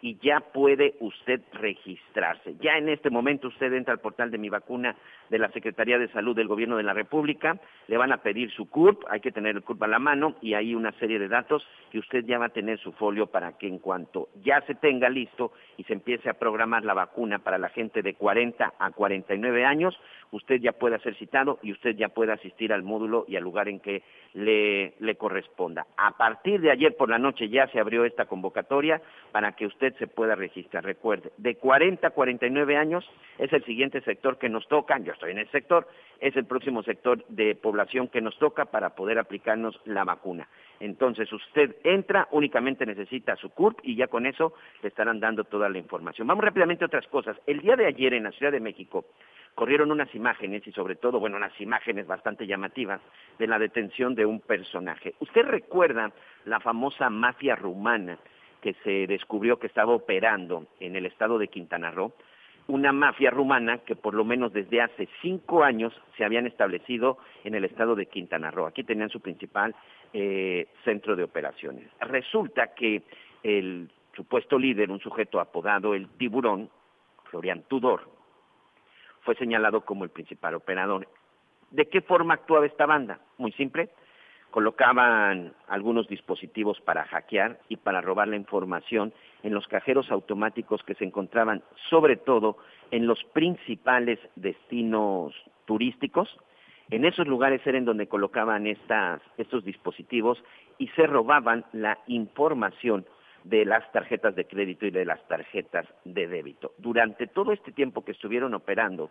y 0.04 0.20
ya 0.22 0.42
puede 0.42 0.94
usted 1.00 1.42
registrarse. 1.54 2.54
Ya 2.62 2.78
en 2.78 2.88
este 2.88 3.10
momento 3.10 3.48
usted 3.48 3.74
entra 3.74 3.96
al 3.96 4.00
portal 4.00 4.30
de 4.30 4.38
mi 4.38 4.50
vacuna 4.50 4.96
de 5.34 5.40
la 5.40 5.50
Secretaría 5.50 5.98
de 5.98 6.10
Salud 6.10 6.36
del 6.36 6.48
Gobierno 6.48 6.78
de 6.78 6.84
la 6.84 6.94
República, 6.94 7.58
le 7.88 7.98
van 7.98 8.12
a 8.12 8.18
pedir 8.18 8.52
su 8.52 8.70
CURP, 8.70 9.04
hay 9.10 9.20
que 9.20 9.32
tener 9.32 9.56
el 9.56 9.64
CURP 9.64 9.82
a 9.82 9.88
la 9.88 9.98
mano 9.98 10.36
y 10.42 10.54
ahí 10.54 10.76
una 10.76 10.92
serie 11.00 11.18
de 11.18 11.28
datos 11.28 11.68
que 11.92 11.98
usted 11.98 12.24
ya 12.26 12.38
va 12.38 12.46
a 12.46 12.50
tener 12.50 12.78
su 12.78 12.92
folio 12.92 13.26
para 13.26 13.58
que 13.58 13.68
en 13.68 13.80
cuanto 13.80 14.30
ya 14.44 14.62
se 14.68 14.76
tenga 14.76 15.10
listo 15.10 15.52
y 15.76 15.86
se 15.86 15.94
empiece 15.94 16.30
a 16.30 16.36
programar 16.36 16.86
la 16.86 16.94
vacuna 16.94 17.40
para 17.40 17.58
la 17.58 17.70
gente 17.70 18.04
de 18.04 18.14
40 18.14 18.74
a 18.78 18.92
49 18.92 19.66
años, 19.66 20.00
usted 20.32 20.62
ya 20.62 20.74
pueda 20.74 21.00
ser 21.00 21.16
citado 21.16 21.58
y 21.64 21.72
usted 21.72 21.96
ya 21.96 22.10
pueda 22.10 22.34
asistir 22.34 22.72
al 22.72 22.84
módulo 22.84 23.26
y 23.28 23.36
al 23.36 23.44
lugar 23.44 23.70
en 23.70 23.80
que 23.80 24.04
le, 24.34 24.94
le 25.00 25.16
corresponda. 25.16 25.88
A 25.98 26.16
partir 26.18 26.62
de 26.62 26.72
ayer 26.72 26.96
por 26.96 27.10
la 27.10 27.18
noche 27.18 27.50
ya 27.50 27.68
se 27.68 27.80
abrió 27.80 28.06
esta 28.06 28.26
convocatoria 28.26 29.02
para 29.32 29.54
que 29.54 29.66
usted 29.66 29.96
se 29.98 30.08
pueda 30.08 30.36
registrar. 30.36 30.84
Recuerde, 30.84 31.32
de 31.38 31.56
40 31.56 32.08
a 32.08 32.12
49 32.12 32.78
años 32.78 33.04
es 33.40 33.52
el 33.52 33.64
siguiente 33.66 34.02
sector 34.02 34.38
que 34.38 34.50
nos 34.50 34.68
toca, 34.68 34.98
en 35.28 35.38
el 35.38 35.50
sector, 35.52 35.88
es 36.20 36.36
el 36.38 36.46
próximo 36.46 36.84
sector 36.84 37.26
de 37.28 37.56
población 37.56 38.08
que 38.08 38.22
nos 38.22 38.38
toca 38.40 38.66
para 38.66 38.96
poder 38.96 39.20
aplicarnos 39.20 39.80
la 39.86 40.04
vacuna. 40.04 40.48
Entonces 40.80 41.32
usted 41.32 41.76
entra, 41.84 42.28
únicamente 42.32 42.86
necesita 42.86 43.36
su 43.36 43.50
CURP 43.50 43.80
y 43.84 43.96
ya 43.96 44.08
con 44.08 44.26
eso 44.26 44.54
le 44.82 44.90
estarán 44.90 45.20
dando 45.20 45.44
toda 45.44 45.70
la 45.70 45.78
información. 45.78 46.28
Vamos 46.28 46.46
rápidamente 46.46 46.84
a 46.84 46.88
otras 46.88 47.08
cosas. 47.08 47.38
El 47.46 47.60
día 47.60 47.76
de 47.76 47.86
ayer 47.86 48.14
en 48.14 48.24
la 48.24 48.32
Ciudad 48.32 48.52
de 48.52 48.60
México 48.60 49.06
corrieron 49.56 49.92
unas 49.92 50.14
imágenes 50.16 50.66
y 50.66 50.72
sobre 50.72 50.96
todo, 50.96 51.20
bueno, 51.20 51.38
unas 51.38 51.60
imágenes 51.60 52.08
bastante 52.08 52.48
llamativas 52.48 53.02
de 53.38 53.48
la 53.48 53.60
detención 53.60 54.16
de 54.16 54.26
un 54.26 54.40
personaje. 54.40 55.16
¿Usted 55.20 55.44
recuerda 55.44 56.12
la 56.46 56.60
famosa 56.60 57.10
mafia 57.10 57.56
rumana 57.56 58.18
que 58.62 58.74
se 58.84 59.08
descubrió 59.08 59.60
que 59.60 59.68
estaba 59.68 59.94
operando 59.94 60.68
en 60.80 60.96
el 60.96 61.06
estado 61.06 61.38
de 61.38 61.50
Quintana 61.50 61.92
Roo, 61.92 62.14
una 62.68 62.94
mafia 62.94 63.30
rumana 63.30 63.80
que 63.80 63.96
por 63.96 64.14
lo 64.14 64.24
menos 64.24 64.54
desde 64.54 64.82
hace 64.82 65.10
cinco 65.22 65.64
años 65.64 65.94
se 66.18 66.24
habían 66.24 66.48
establecido 66.48 67.18
en 67.44 67.56
el 67.56 67.66
estado 67.66 67.96
de 67.96 68.06
Quintana 68.06 68.52
Roo. 68.52 68.68
Aquí 68.68 68.84
tenían 68.84 69.10
su 69.10 69.20
principal 69.20 69.76
eh, 70.14 70.68
centro 70.84 71.16
de 71.16 71.24
operaciones. 71.24 71.90
Resulta 72.00 72.74
que 72.74 73.04
el 73.44 73.90
supuesto 74.16 74.58
líder, 74.58 74.92
un 74.92 75.00
sujeto 75.00 75.40
apodado 75.40 75.94
el 75.94 76.08
tiburón, 76.18 76.70
Florian 77.26 77.64
Tudor, 77.68 78.08
fue 79.22 79.36
señalado 79.36 79.82
como 79.82 80.04
el 80.04 80.10
principal 80.10 80.56
operador. 80.56 81.08
¿De 81.72 81.88
qué 81.90 82.02
forma 82.02 82.36
actuaba 82.36 82.66
esta 82.66 82.86
banda? 82.86 83.20
Muy 83.38 83.52
simple, 83.54 83.90
colocaban 84.54 85.52
algunos 85.68 86.08
dispositivos 86.08 86.80
para 86.82 87.06
hackear 87.06 87.60
y 87.70 87.78
para 87.78 88.02
robar 88.02 88.28
la 88.28 88.36
información 88.36 89.12
en 89.42 89.52
los 89.52 89.68
cajeros 89.68 90.12
automáticos 90.12 90.84
que 90.84 90.94
se 90.94 91.06
encontraban 91.06 91.64
sobre 91.90 92.18
todo 92.18 92.58
en 92.92 93.08
los 93.08 93.24
principales 93.34 94.20
destinos 94.36 95.34
turísticos. 95.66 96.30
En 96.92 97.04
esos 97.04 97.28
lugares 97.28 97.66
era 97.66 97.80
en 97.80 97.86
donde 97.86 98.06
colocaban 98.06 98.68
estas, 98.68 99.24
estos 99.40 99.66
dispositivos 99.66 100.38
y 100.78 100.88
se 100.90 101.08
robaban 101.08 101.66
la 101.72 101.98
información 102.06 103.08
de 103.46 103.66
las 103.66 103.92
tarjetas 103.92 104.36
de 104.36 104.46
crédito 104.46 104.86
y 104.86 104.92
de 104.92 105.04
las 105.04 105.28
tarjetas 105.28 105.88
de 106.06 106.28
débito. 106.28 106.74
Durante 106.78 107.26
todo 107.26 107.54
este 107.54 107.72
tiempo 107.72 108.06
que 108.06 108.12
estuvieron 108.12 108.54
operando, 108.54 109.10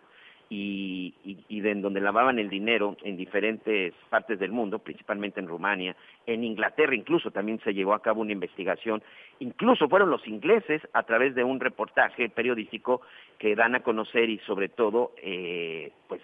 y, 0.49 1.13
y, 1.47 1.61
de 1.61 1.71
en 1.71 1.81
donde 1.81 2.01
lavaban 2.01 2.37
el 2.37 2.49
dinero 2.49 2.95
en 3.03 3.17
diferentes 3.17 3.93
partes 4.09 4.37
del 4.39 4.51
mundo, 4.51 4.79
principalmente 4.79 5.39
en 5.39 5.47
Rumania, 5.47 5.95
en 6.25 6.43
Inglaterra 6.43 6.95
incluso 6.95 7.31
también 7.31 7.59
se 7.63 7.73
llevó 7.73 7.93
a 7.93 8.01
cabo 8.01 8.21
una 8.21 8.33
investigación, 8.33 9.01
incluso 9.39 9.87
fueron 9.89 10.09
los 10.09 10.27
ingleses 10.27 10.81
a 10.93 11.03
través 11.03 11.35
de 11.35 11.43
un 11.43 11.59
reportaje 11.59 12.29
periodístico 12.29 13.01
que 13.37 13.55
dan 13.55 13.75
a 13.75 13.81
conocer 13.81 14.29
y 14.29 14.37
sobre 14.39 14.69
todo 14.69 15.13
eh, 15.21 15.91
pues 16.07 16.21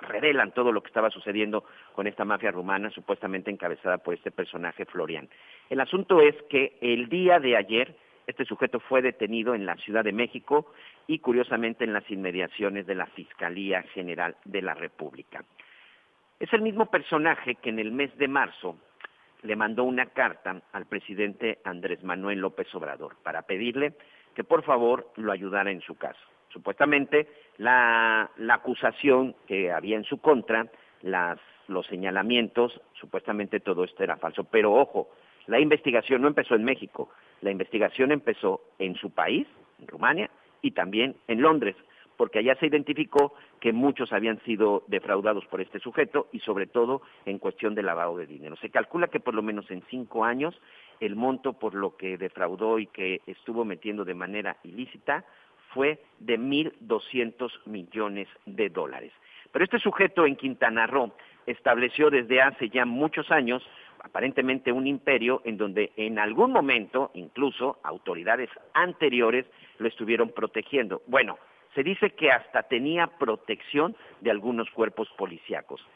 revelan 0.00 0.52
todo 0.52 0.72
lo 0.72 0.80
que 0.80 0.88
estaba 0.88 1.10
sucediendo 1.10 1.64
con 1.94 2.06
esta 2.06 2.24
mafia 2.24 2.50
rumana 2.50 2.90
supuestamente 2.90 3.50
encabezada 3.50 3.98
por 3.98 4.14
este 4.14 4.30
personaje 4.30 4.84
Florian. 4.84 5.28
El 5.70 5.80
asunto 5.80 6.20
es 6.20 6.34
que 6.48 6.76
el 6.80 7.08
día 7.08 7.40
de 7.40 7.56
ayer 7.56 7.94
este 8.28 8.44
sujeto 8.44 8.78
fue 8.78 9.00
detenido 9.00 9.54
en 9.54 9.64
la 9.64 9.74
Ciudad 9.76 10.04
de 10.04 10.12
México 10.12 10.70
y 11.06 11.18
curiosamente 11.18 11.84
en 11.84 11.94
las 11.94 12.08
inmediaciones 12.10 12.86
de 12.86 12.94
la 12.94 13.06
Fiscalía 13.06 13.82
General 13.94 14.36
de 14.44 14.60
la 14.60 14.74
República. 14.74 15.42
Es 16.38 16.52
el 16.52 16.60
mismo 16.60 16.86
personaje 16.90 17.54
que 17.54 17.70
en 17.70 17.78
el 17.78 17.90
mes 17.90 18.14
de 18.18 18.28
marzo 18.28 18.78
le 19.42 19.56
mandó 19.56 19.84
una 19.84 20.06
carta 20.06 20.60
al 20.72 20.84
presidente 20.84 21.60
Andrés 21.64 22.04
Manuel 22.04 22.40
López 22.40 22.72
Obrador 22.74 23.16
para 23.22 23.42
pedirle 23.42 23.94
que 24.34 24.44
por 24.44 24.62
favor 24.62 25.10
lo 25.16 25.32
ayudara 25.32 25.70
en 25.70 25.80
su 25.80 25.96
caso. 25.96 26.20
Supuestamente 26.50 27.28
la, 27.56 28.30
acusación 28.50 29.36
que 29.46 29.72
había 29.72 29.96
en 29.96 30.04
su 30.04 30.20
contra, 30.20 30.66
los 31.02 31.86
señalamientos, 31.86 32.78
supuestamente 32.92 33.60
todo 33.60 33.84
esto 33.84 34.02
era 34.02 34.18
falso. 34.18 34.44
Pero 34.44 34.74
ojo, 34.74 35.08
la 35.46 35.60
investigación 35.60 36.20
no 36.20 36.28
empezó 36.28 36.54
en 36.54 36.64
México, 36.64 37.08
la 37.40 37.50
investigación 37.50 38.12
empezó 38.12 38.60
en 38.78 38.94
su 38.96 39.10
país, 39.10 39.46
en 39.80 39.86
Rumania, 39.86 40.30
y 40.62 40.72
también 40.72 41.16
en 41.28 41.40
Londres, 41.40 41.76
porque 42.16 42.40
allá 42.40 42.56
se 42.56 42.66
identificó 42.66 43.34
que 43.60 43.72
muchos 43.72 44.12
habían 44.12 44.40
sido 44.42 44.82
defraudados 44.88 45.46
por 45.46 45.60
este 45.60 45.78
sujeto 45.78 46.28
y 46.32 46.40
sobre 46.40 46.66
todo 46.66 47.00
en 47.26 47.38
cuestión 47.38 47.76
de 47.76 47.84
lavado 47.84 48.16
de 48.16 48.26
dinero. 48.26 48.56
Se 48.56 48.70
calcula 48.70 49.06
que 49.06 49.20
por 49.20 49.34
lo 49.34 49.42
menos 49.42 49.70
en 49.70 49.82
cinco 49.88 50.24
años 50.24 50.60
el 50.98 51.14
monto 51.14 51.52
por 51.52 51.74
lo 51.74 51.96
que 51.96 52.18
defraudó 52.18 52.80
y 52.80 52.86
que 52.86 53.20
estuvo 53.26 53.64
metiendo 53.64 54.04
de 54.04 54.14
manera 54.14 54.56
ilícita 54.64 55.24
fue 55.72 56.02
de 56.18 56.38
1.200 56.38 57.50
millones 57.66 58.26
de 58.46 58.68
dólares. 58.68 59.12
Pero 59.52 59.64
este 59.64 59.78
sujeto 59.78 60.26
en 60.26 60.36
Quintana 60.36 60.86
Roo 60.86 61.12
estableció 61.46 62.10
desde 62.10 62.42
hace 62.42 62.68
ya 62.68 62.84
muchos 62.84 63.30
años 63.30 63.62
aparentemente 64.08 64.72
un 64.72 64.86
imperio 64.86 65.42
en 65.44 65.56
donde 65.56 65.92
en 65.96 66.18
algún 66.18 66.52
momento 66.52 67.10
incluso 67.14 67.78
autoridades 67.82 68.50
anteriores 68.74 69.46
lo 69.78 69.88
estuvieron 69.88 70.30
protegiendo. 70.30 71.02
Bueno, 71.06 71.38
se 71.74 71.82
dice 71.82 72.10
que 72.10 72.30
hasta 72.30 72.62
tenía 72.64 73.06
protección 73.06 73.94
de 74.20 74.30
algunos 74.30 74.70
cuerpos 74.70 75.08
policíacos. 75.16 75.86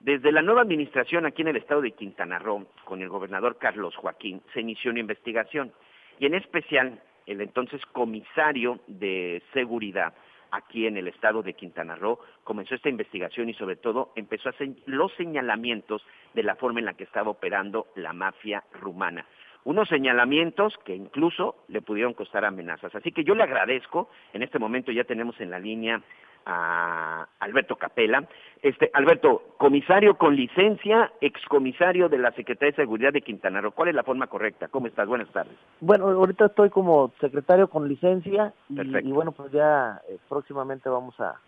Desde 0.00 0.30
la 0.30 0.42
nueva 0.42 0.62
administración 0.62 1.26
aquí 1.26 1.42
en 1.42 1.48
el 1.48 1.56
estado 1.56 1.80
de 1.80 1.90
Quintana 1.90 2.38
Roo, 2.38 2.66
con 2.84 3.02
el 3.02 3.08
gobernador 3.08 3.58
Carlos 3.58 3.96
Joaquín, 3.96 4.40
se 4.54 4.60
inició 4.60 4.92
una 4.92 5.00
investigación 5.00 5.72
y 6.20 6.26
en 6.26 6.34
especial 6.34 7.02
el 7.26 7.40
entonces 7.40 7.84
comisario 7.86 8.78
de 8.86 9.42
seguridad 9.52 10.14
aquí 10.50 10.86
en 10.86 10.96
el 10.96 11.08
estado 11.08 11.42
de 11.42 11.54
Quintana 11.54 11.96
Roo, 11.96 12.18
comenzó 12.44 12.74
esta 12.74 12.88
investigación 12.88 13.48
y 13.48 13.54
sobre 13.54 13.76
todo 13.76 14.12
empezó 14.16 14.48
a 14.48 14.52
hacer 14.52 14.70
los 14.86 15.12
señalamientos 15.14 16.04
de 16.34 16.42
la 16.42 16.56
forma 16.56 16.80
en 16.80 16.86
la 16.86 16.94
que 16.94 17.04
estaba 17.04 17.30
operando 17.30 17.88
la 17.94 18.12
mafia 18.12 18.64
rumana. 18.72 19.26
Unos 19.64 19.88
señalamientos 19.88 20.74
que 20.84 20.94
incluso 20.94 21.56
le 21.68 21.82
pudieron 21.82 22.14
costar 22.14 22.44
amenazas. 22.44 22.94
Así 22.94 23.12
que 23.12 23.24
yo 23.24 23.34
le 23.34 23.42
agradezco, 23.42 24.08
en 24.32 24.42
este 24.42 24.58
momento 24.58 24.92
ya 24.92 25.04
tenemos 25.04 25.38
en 25.40 25.50
la 25.50 25.58
línea 25.58 26.00
a 26.46 27.26
Alberto 27.40 27.76
Capela. 27.76 28.26
Este, 28.62 28.90
Alberto, 28.92 29.42
comisario 29.56 30.16
con 30.16 30.34
licencia, 30.34 31.12
excomisario 31.20 32.08
de 32.08 32.18
la 32.18 32.32
Secretaría 32.32 32.72
de 32.72 32.82
Seguridad 32.82 33.12
de 33.12 33.22
Quintana 33.22 33.60
Roo. 33.60 33.70
¿Cuál 33.70 33.90
es 33.90 33.94
la 33.94 34.02
forma 34.02 34.26
correcta? 34.26 34.66
¿Cómo 34.68 34.88
estás? 34.88 35.06
Buenas 35.06 35.28
tardes. 35.28 35.56
Bueno, 35.80 36.06
ahorita 36.08 36.46
estoy 36.46 36.70
como 36.70 37.12
secretario 37.20 37.68
con 37.68 37.86
licencia 37.86 38.52
y, 38.68 39.12
bueno, 39.12 39.32
pues 39.32 39.52
ya 39.52 40.00
eh, 40.08 40.18
próximamente 40.28 40.88
vamos 40.88 41.14
a, 41.20 41.40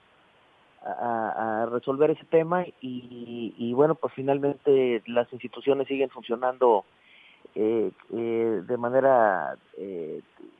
a, 0.82 1.66
resolver 1.70 2.12
ese 2.12 2.24
tema 2.26 2.64
y, 2.80 3.72
bueno, 3.74 3.96
pues 3.96 4.14
finalmente 4.14 5.02
las 5.06 5.32
instituciones 5.32 5.88
siguen 5.88 6.10
funcionando 6.10 6.84
eh, 7.56 7.90
eh, 8.12 8.62
de 8.64 8.76
manera 8.76 9.56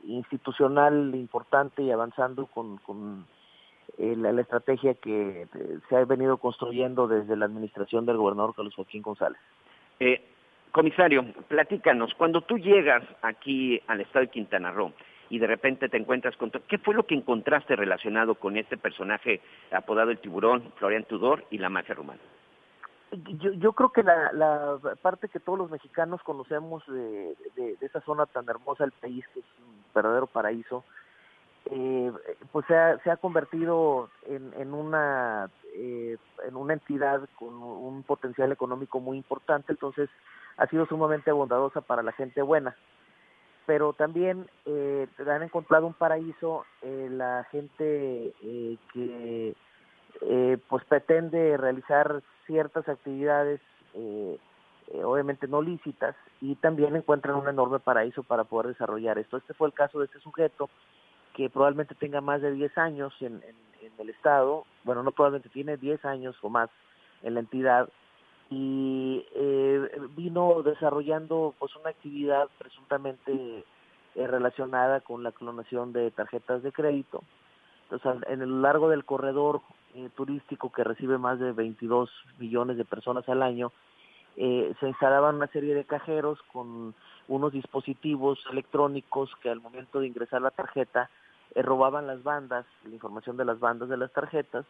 institucional 0.03 1.15
importante 1.15 1.81
y 1.83 1.91
avanzando 1.91 2.47
con, 2.47 2.77
con 2.77 3.25
eh, 4.01 4.15
la, 4.17 4.41
estrategia 4.41 4.95
que 4.95 5.43
eh, 5.43 5.79
se 5.87 5.95
ha 5.95 6.03
venido 6.05 6.37
construyendo 6.37 7.07
desde 7.07 7.35
la 7.35 7.45
administración 7.45 8.03
del 8.07 8.17
gobernador 8.17 8.55
Carlos 8.55 8.73
Joaquín 8.73 9.03
González. 9.03 9.39
Eh, 9.99 10.27
comisario, 10.71 11.23
platícanos, 11.47 12.11
cuando 12.15 12.41
tú 12.41 12.57
llegas 12.57 13.03
aquí 13.21 13.79
al 13.85 14.01
estado 14.01 14.25
de 14.25 14.31
Quintana 14.31 14.71
Roo 14.71 14.91
y 15.29 15.37
de 15.37 15.45
repente 15.45 15.87
te 15.87 15.97
encuentras 15.97 16.35
con... 16.35 16.49
¿Qué 16.49 16.79
fue 16.79 16.95
lo 16.95 17.05
que 17.05 17.13
encontraste 17.13 17.75
relacionado 17.75 18.33
con 18.33 18.57
este 18.57 18.75
personaje 18.75 19.39
apodado 19.71 20.09
el 20.09 20.17
tiburón, 20.17 20.73
Florian 20.77 21.03
Tudor 21.03 21.45
y 21.51 21.59
la 21.59 21.69
mafia 21.69 21.93
rumana? 21.93 22.21
Yo, 23.11 23.51
yo 23.53 23.73
creo 23.73 23.91
que 23.91 24.01
la, 24.01 24.31
la 24.33 24.79
parte 25.03 25.27
que 25.27 25.39
todos 25.39 25.59
los 25.59 25.69
mexicanos 25.69 26.23
conocemos 26.23 26.83
de, 26.87 27.35
de, 27.55 27.77
esa 27.81 28.01
zona 28.01 28.25
tan 28.25 28.49
hermosa 28.49 28.83
del 28.83 28.93
país, 28.93 29.23
que 29.31 29.41
es 29.41 29.45
un 29.59 29.83
verdadero 29.93 30.25
paraíso, 30.25 30.85
eh, 31.65 32.11
pues 32.51 32.65
se 32.65 32.75
ha, 32.75 32.97
se 32.99 33.11
ha 33.11 33.17
convertido 33.17 34.09
en, 34.25 34.53
en 34.57 34.73
una 34.73 35.49
eh, 35.73 36.17
en 36.47 36.55
una 36.55 36.73
entidad 36.73 37.21
con 37.37 37.53
un 37.53 38.03
potencial 38.03 38.51
económico 38.51 38.99
muy 38.99 39.17
importante, 39.17 39.71
entonces 39.71 40.09
ha 40.57 40.67
sido 40.67 40.85
sumamente 40.85 41.31
bondadosa 41.31 41.81
para 41.81 42.03
la 42.03 42.11
gente 42.11 42.41
buena. 42.41 42.75
Pero 43.65 43.93
también 43.93 44.49
eh, 44.65 45.07
han 45.25 45.43
encontrado 45.43 45.85
un 45.85 45.93
paraíso 45.93 46.65
eh, 46.81 47.07
la 47.11 47.45
gente 47.51 48.33
eh, 48.41 48.77
que 48.91 49.55
eh, 50.21 50.57
pues 50.67 50.83
pretende 50.85 51.57
realizar 51.57 52.21
ciertas 52.45 52.87
actividades 52.89 53.61
obviamente 55.03 55.47
no 55.47 55.61
lícitas 55.61 56.15
y 56.41 56.55
también 56.55 56.95
encuentran 56.95 57.35
un 57.35 57.47
enorme 57.47 57.79
paraíso 57.79 58.23
para 58.23 58.43
poder 58.43 58.67
desarrollar 58.67 59.17
esto. 59.17 59.37
Este 59.37 59.53
fue 59.53 59.67
el 59.67 59.73
caso 59.73 59.99
de 59.99 60.05
este 60.05 60.19
sujeto 60.19 60.69
que 61.33 61.49
probablemente 61.49 61.95
tenga 61.95 62.21
más 62.21 62.41
de 62.41 62.51
10 62.51 62.77
años 62.77 63.13
en, 63.21 63.41
en, 63.43 63.91
el 63.97 64.09
Estado, 64.09 64.65
bueno, 64.83 65.03
no 65.03 65.11
probablemente 65.11 65.49
tiene 65.49 65.77
10 65.77 66.05
años 66.05 66.35
o 66.41 66.49
más 66.49 66.69
en 67.21 67.35
la 67.35 67.39
entidad 67.41 67.87
y 68.49 69.23
eh, 69.35 69.91
vino 70.15 70.63
desarrollando 70.63 71.53
pues 71.59 71.75
una 71.75 71.91
actividad 71.91 72.49
presuntamente 72.57 73.63
eh, 74.15 74.27
relacionada 74.27 75.01
con 75.01 75.23
la 75.23 75.31
clonación 75.31 75.93
de 75.93 76.11
tarjetas 76.11 76.63
de 76.63 76.71
crédito. 76.71 77.23
Entonces, 77.89 78.27
en 78.29 78.41
el 78.41 78.61
largo 78.61 78.89
del 78.89 79.05
corredor 79.05 79.61
eh, 79.95 80.09
turístico 80.15 80.71
que 80.71 80.83
recibe 80.83 81.17
más 81.17 81.39
de 81.39 81.51
22 81.51 82.09
millones 82.39 82.77
de 82.77 82.85
personas 82.85 83.27
al 83.29 83.41
año, 83.41 83.71
eh, 84.37 84.73
se 84.79 84.87
instalaban 84.87 85.35
una 85.35 85.47
serie 85.47 85.75
de 85.75 85.83
cajeros 85.83 86.39
con 86.53 86.95
unos 87.27 87.51
dispositivos 87.53 88.39
electrónicos 88.51 89.29
que 89.41 89.49
al 89.49 89.61
momento 89.61 89.99
de 89.99 90.07
ingresar 90.07 90.41
la 90.41 90.51
tarjeta 90.51 91.09
eh, 91.55 91.61
robaban 91.61 92.07
las 92.07 92.23
bandas, 92.23 92.65
la 92.83 92.93
información 92.93 93.37
de 93.37 93.45
las 93.45 93.59
bandas 93.59 93.89
de 93.89 93.97
las 93.97 94.11
tarjetas, 94.11 94.65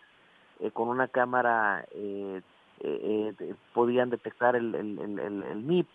eh, 0.61 0.69
con 0.71 0.89
una 0.89 1.07
cámara 1.07 1.85
eh, 1.91 2.41
eh, 2.81 3.33
eh, 3.39 3.55
podían 3.73 4.11
detectar 4.11 4.55
el, 4.55 4.75
el, 4.75 4.99
el, 4.99 5.43
el, 5.43 5.67
NIP 5.67 5.87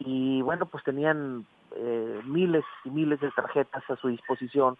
y 0.00 0.42
bueno, 0.42 0.66
pues 0.66 0.82
tenían 0.84 1.46
miles 2.24 2.64
y 2.84 2.90
miles 2.90 3.20
de 3.20 3.30
tarjetas 3.30 3.88
a 3.88 3.96
su 3.96 4.08
disposición 4.08 4.76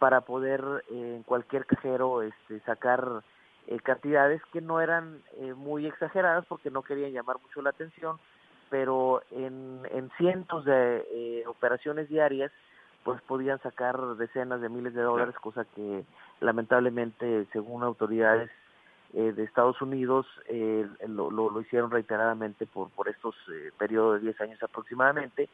para 0.00 0.22
poder 0.22 0.64
en 0.90 1.22
cualquier 1.22 1.64
cajero 1.64 2.22
este, 2.22 2.58
sacar 2.60 3.22
cantidades 3.84 4.42
que 4.52 4.60
no 4.60 4.80
eran 4.80 5.22
muy 5.56 5.86
exageradas 5.86 6.44
porque 6.48 6.72
no 6.72 6.82
querían 6.82 7.12
llamar 7.12 7.36
mucho 7.40 7.62
la 7.62 7.70
atención, 7.70 8.18
pero 8.68 9.22
en, 9.30 9.82
en 9.92 10.10
cientos 10.16 10.64
de 10.64 11.44
operaciones 11.46 12.08
diarias 12.08 12.50
pues 13.04 13.20
podían 13.22 13.60
sacar 13.60 14.16
decenas 14.16 14.60
de 14.60 14.68
miles 14.68 14.94
de 14.94 15.02
dólares, 15.02 15.34
cosa 15.40 15.64
que 15.76 16.04
lamentablemente 16.40 17.46
según 17.52 17.82
autoridades 17.82 18.50
eh, 19.12 19.32
de 19.32 19.44
Estados 19.44 19.80
Unidos 19.80 20.26
eh, 20.48 20.88
lo, 21.06 21.30
lo, 21.30 21.50
lo, 21.50 21.60
hicieron 21.60 21.90
reiteradamente 21.90 22.66
por, 22.66 22.90
por 22.90 23.08
estos 23.08 23.36
eh, 23.52 23.70
periodos 23.78 24.14
de 24.14 24.28
10 24.28 24.40
años 24.40 24.62
aproximadamente. 24.62 25.48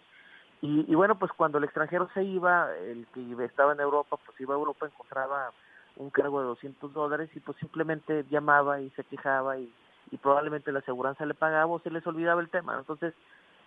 Y, 0.63 0.91
y, 0.91 0.95
bueno, 0.95 1.19
pues 1.19 1.33
cuando 1.33 1.59
el 1.59 1.65
extranjero 1.65 2.09
se 2.15 2.23
iba, 2.23 2.75
el 2.77 3.07
que 3.13 3.45
estaba 3.45 3.73
en 3.73 3.81
Europa, 3.81 4.17
pues 4.25 4.41
iba 4.41 4.55
a 4.55 4.59
Europa, 4.59 4.87
encontraba 4.87 5.53
un 5.97 6.11
cargo 6.11 6.41
de 6.41 6.47
200 6.47 6.93
dólares 6.93 7.31
y 7.35 7.41
pues 7.41 7.59
simplemente 7.59 8.25
llamaba 8.31 8.81
y 8.81 8.91
se 8.91 9.05
quejaba 9.05 9.59
y, 9.59 9.73
y 10.11 10.17
probablemente 10.19 10.71
la 10.73 10.79
aseguranza 10.79 11.27
le 11.27 11.35
pagaba 11.35 11.73
o 11.73 11.81
se 11.81 11.91
les 11.91 12.07
olvidaba 12.07 12.41
el 12.41 12.49
tema. 12.49 12.77
Entonces, 12.79 13.15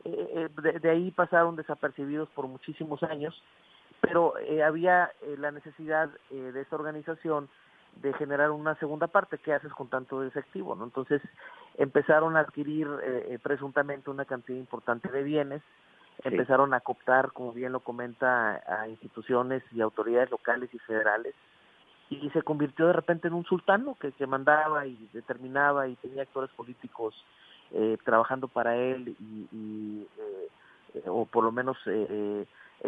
eh, 0.05 0.49
de, 0.61 0.79
de, 0.79 0.89
ahí 0.89 1.11
pasaron 1.11 1.55
desapercibidos 1.55 2.29
por 2.29 2.47
muchísimos 2.47 3.01
años, 3.03 3.39
pero 4.03 4.37
eh, 4.37 4.61
había 4.61 5.11
eh, 5.21 5.37
la 5.39 5.51
necesidad 5.51 6.09
eh, 6.29 6.35
de 6.35 6.59
esta 6.59 6.75
organización 6.75 7.47
de 8.01 8.11
generar 8.13 8.51
una 8.51 8.75
segunda 8.75 9.07
parte, 9.07 9.37
¿qué 9.37 9.53
haces 9.53 9.71
con 9.71 9.87
tanto 9.87 10.23
efectivo? 10.23 10.75
¿no? 10.75 10.83
Entonces 10.83 11.21
empezaron 11.77 12.35
a 12.35 12.41
adquirir 12.41 12.85
eh, 13.01 13.39
presuntamente 13.41 14.09
una 14.09 14.25
cantidad 14.25 14.59
importante 14.59 15.09
de 15.09 15.23
bienes, 15.23 15.61
sí. 16.17 16.27
empezaron 16.27 16.73
a 16.73 16.81
cooptar, 16.81 17.31
como 17.31 17.53
bien 17.53 17.71
lo 17.71 17.79
comenta, 17.79 18.61
a 18.67 18.89
instituciones 18.89 19.63
y 19.71 19.79
autoridades 19.79 20.31
locales 20.31 20.69
y 20.73 20.79
federales, 20.79 21.33
y 22.09 22.29
se 22.31 22.41
convirtió 22.41 22.87
de 22.87 22.93
repente 22.93 23.29
en 23.29 23.35
un 23.35 23.45
sultano 23.45 23.95
que, 24.01 24.11
que 24.11 24.27
mandaba 24.27 24.85
y 24.85 25.09
determinaba 25.13 25.87
y 25.87 25.95
tenía 25.95 26.23
actores 26.23 26.49
políticos 26.51 27.15
eh, 27.71 27.97
trabajando 28.03 28.49
para 28.49 28.75
él 28.75 29.15
y, 29.17 29.47
y 29.51 30.07
eh, 30.17 31.03
o 31.07 31.25
por 31.25 31.43
lo 31.45 31.51
menos 31.51 31.77
eh, 31.85 32.45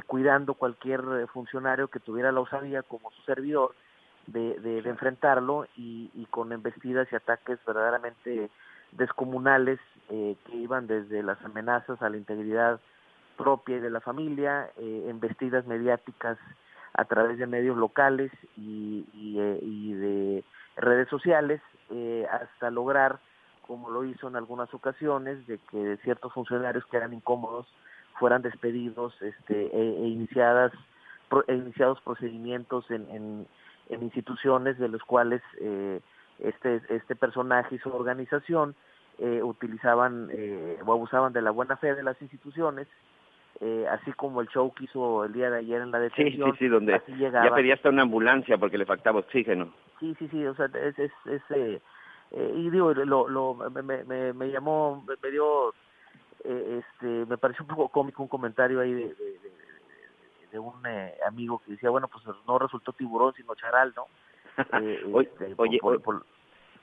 cuidando 0.08 0.54
cualquier 0.56 1.28
funcionario 1.34 1.88
que 1.88 2.00
tuviera 2.00 2.32
la 2.32 2.42
osadía 2.42 2.84
como 2.84 3.12
su 3.12 3.22
servidor 3.24 3.76
de, 4.28 4.60
de, 4.60 4.90
enfrentarlo 4.90 5.68
y, 5.76 6.10
y, 6.14 6.26
con 6.26 6.52
embestidas 6.52 7.08
y 7.12 7.16
ataques 7.16 7.60
verdaderamente 7.66 8.50
descomunales 8.92 9.80
eh, 10.10 10.36
que 10.46 10.56
iban 10.56 10.88
desde 10.88 11.22
las 11.24 11.44
amenazas 11.44 12.02
a 12.02 12.10
la 12.10 12.18
integridad 12.18 12.80
propia 13.36 13.78
y 13.78 13.80
de 13.80 13.90
la 13.90 14.02
familia, 14.02 14.72
eh, 14.78 15.06
embestidas 15.10 15.66
mediáticas 15.66 16.38
a 16.94 17.06
través 17.06 17.38
de 17.38 17.48
medios 17.48 17.78
locales 17.78 18.32
y, 18.56 19.06
y, 19.14 19.40
eh, 19.40 19.96
de 19.96 20.44
redes 20.78 21.10
sociales, 21.10 21.62
eh, 21.90 22.26
hasta 22.32 22.72
lograr, 22.72 23.20
como 23.68 23.90
lo 23.90 24.06
hizo 24.06 24.28
en 24.28 24.36
algunas 24.36 24.74
ocasiones, 24.74 25.46
de 25.48 25.60
que 25.70 25.98
ciertos 26.04 26.34
funcionarios 26.34 26.86
que 26.86 26.98
eran 26.98 27.14
incómodos 27.14 27.68
fueran 28.20 28.42
despedidos 28.42 29.14
este, 29.22 29.68
e, 29.68 30.04
e 30.04 30.08
iniciadas 30.08 30.72
pro, 31.30 31.44
e 31.48 31.56
iniciados 31.56 32.02
procedimientos 32.02 32.90
en, 32.92 33.10
en 33.10 33.48
en 33.90 34.04
instituciones 34.04 34.78
de 34.78 34.88
los 34.88 35.04
cuales 35.04 35.42
eh, 35.60 36.00
este 36.40 36.82
este 36.90 37.16
personaje 37.16 37.76
y 37.76 37.80
su 37.80 37.90
organización 37.90 38.76
eh, 39.20 39.42
utilizaban 39.44 40.30
eh, 40.32 40.78
o 40.86 40.92
abusaban 40.92 41.34
de 41.34 41.42
la 41.42 41.52
buena 41.52 41.78
fe 41.78 41.96
de 41.96 42.04
las 42.04 42.22
instituciones 42.22 42.88
eh, 43.62 43.86
así 43.90 44.12
como 44.14 44.42
el 44.42 44.48
show 44.50 44.74
que 44.74 44.86
hizo 44.86 45.24
el 45.24 45.34
día 45.34 45.50
de 45.50 45.60
ayer 45.60 45.82
en 45.82 45.92
la 45.92 46.00
detención 46.00 46.52
sí 46.52 46.58
sí 46.58 46.66
sí 46.66 46.68
donde 46.68 47.02
ya 47.20 47.56
pedía 47.56 47.76
hasta 47.76 47.90
una 47.90 48.02
ambulancia 48.02 48.58
porque 48.58 48.78
le 48.78 48.86
faltaba 48.86 49.20
oxígeno. 49.20 49.72
Sí 50.00 50.16
sí 50.20 50.28
sí 50.30 50.46
o 50.46 50.56
sea 50.56 50.66
es 50.66 51.00
es, 51.00 51.12
es 51.26 51.42
eh, 51.52 51.82
eh, 52.32 52.54
y 52.56 52.70
digo 52.70 52.94
lo 52.94 53.30
lo 53.30 53.54
me 53.70 53.82
me, 53.82 54.34
me 54.34 54.52
llamó 54.52 55.06
me 55.22 55.32
dio 55.32 55.74
eh, 56.46 56.82
este 56.82 57.26
me 57.26 57.38
pareció 57.38 57.64
un 57.64 57.70
poco 57.70 57.90
cómico 57.90 58.24
un 58.24 58.30
comentario 58.30 58.80
ahí 58.80 58.94
de, 58.94 59.14
de, 59.16 59.16
de 59.16 59.56
de 60.56 60.60
un 60.60 60.74
eh, 60.88 61.16
amigo 61.28 61.60
que 61.60 61.72
decía, 61.72 61.90
bueno, 61.90 62.08
pues 62.08 62.24
no 62.48 62.58
resultó 62.58 62.94
tiburón, 62.94 63.34
sino 63.34 63.56
charal, 63.56 63.94
¿no? 63.96 64.06
Eh, 64.82 65.04
oye, 65.12 65.28
este, 65.28 65.54
oye, 65.58 65.80
por, 65.80 66.02
por, 66.02 66.26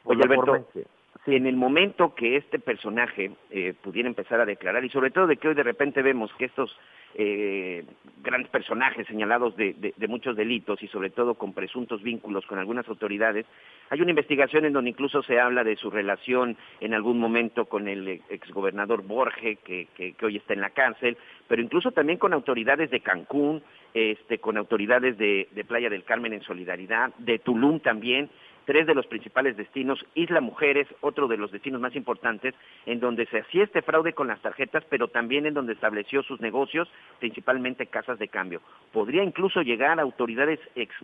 por 0.03 0.14
oye 0.14 0.22
Alberto, 0.22 0.68
que, 0.75 0.87
sí. 1.24 1.35
en 1.35 1.46
el 1.46 1.56
momento 1.56 2.14
que 2.14 2.37
este 2.37 2.58
personaje 2.58 3.32
eh, 3.50 3.74
pudiera 3.82 4.08
empezar 4.08 4.40
a 4.40 4.46
declarar, 4.46 4.85
y 4.85 4.90
sobre 4.90 5.11
todo 5.11 5.26
de 5.26 5.37
que 5.37 5.48
hoy 5.48 5.54
de 5.54 5.62
repente 5.62 6.02
vemos 6.02 6.32
que 6.35 6.46
estos 6.46 6.76
eh, 7.14 7.85
grandes 8.22 8.50
personajes 8.50 9.06
señalados 9.06 9.54
de, 9.56 9.74
de, 9.74 10.08
muchos 10.08 10.35
delitos 10.35 10.82
y 10.82 10.88
sobre 10.88 11.11
todo 11.11 11.35
con 11.35 11.52
presuntos 11.52 12.02
vínculos 12.02 12.46
con 12.46 12.58
algunas 12.58 12.88
autoridades. 12.88 13.44
Hay 13.90 14.00
una 14.00 14.11
investigación 14.11 14.64
en 14.64 14.72
donde 14.72 14.90
incluso 14.90 15.22
se 15.22 15.38
habla 15.38 15.62
de 15.62 15.76
su 15.76 15.90
relación 15.90 16.56
en 16.80 16.94
algún 16.94 17.18
momento 17.18 17.66
con 17.66 17.88
el 17.88 18.22
exgobernador 18.30 19.02
Borge, 19.02 19.56
que, 19.56 19.88
que, 19.94 20.14
que 20.14 20.26
hoy 20.26 20.37
está 20.37 20.54
en 20.54 20.62
la 20.62 20.70
cárcel, 20.70 21.18
pero 21.48 21.61
incluso 21.61 21.90
también 21.90 22.18
con 22.18 22.32
autoridades 22.32 22.90
de 22.90 23.00
Cancún, 23.00 23.62
este, 23.92 24.38
con 24.38 24.56
autoridades 24.56 25.18
de, 25.18 25.48
de 25.50 25.64
Playa 25.64 25.90
del 25.90 26.04
Carmen 26.04 26.32
en 26.32 26.42
solidaridad, 26.42 27.14
de 27.18 27.40
Tulum 27.40 27.80
también, 27.80 28.30
tres 28.64 28.87
de 28.87 28.94
los 28.94 29.07
principales 29.07 29.57
destinos, 29.57 30.05
Isla 30.14 30.40
Mujeres, 30.40 30.87
otro 31.01 31.29
de 31.29 31.37
los 31.37 31.51
destinos 31.51 31.81
más 31.81 31.94
importantes, 31.96 32.55
en 32.87 33.01
donde 33.01 33.27
se 33.27 33.40
hacía 33.40 33.64
este 33.64 33.83
fraude 33.83 34.12
con 34.12 34.29
las 34.29 34.40
tarjetas, 34.40 34.85
pero 34.88 35.09
también 35.09 35.46
en 35.46 35.55
donde 35.55 35.72
estableció 35.72 36.22
sus 36.22 36.40
negocios, 36.40 36.88
principalmente 37.18 37.87
casas 37.87 38.18
de 38.18 38.29
cambio. 38.29 38.61
Podría 38.92 39.22
incluso 39.22 39.62
llegar 39.62 39.98
a 39.98 40.03
autoridades, 40.03 40.61
ex, 40.75 40.94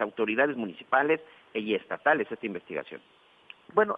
autoridades 0.00 0.56
municipales 0.56 1.20
y 1.54 1.74
estatales 1.74 2.30
esta 2.30 2.46
investigación. 2.46 3.00
Bueno, 3.74 3.96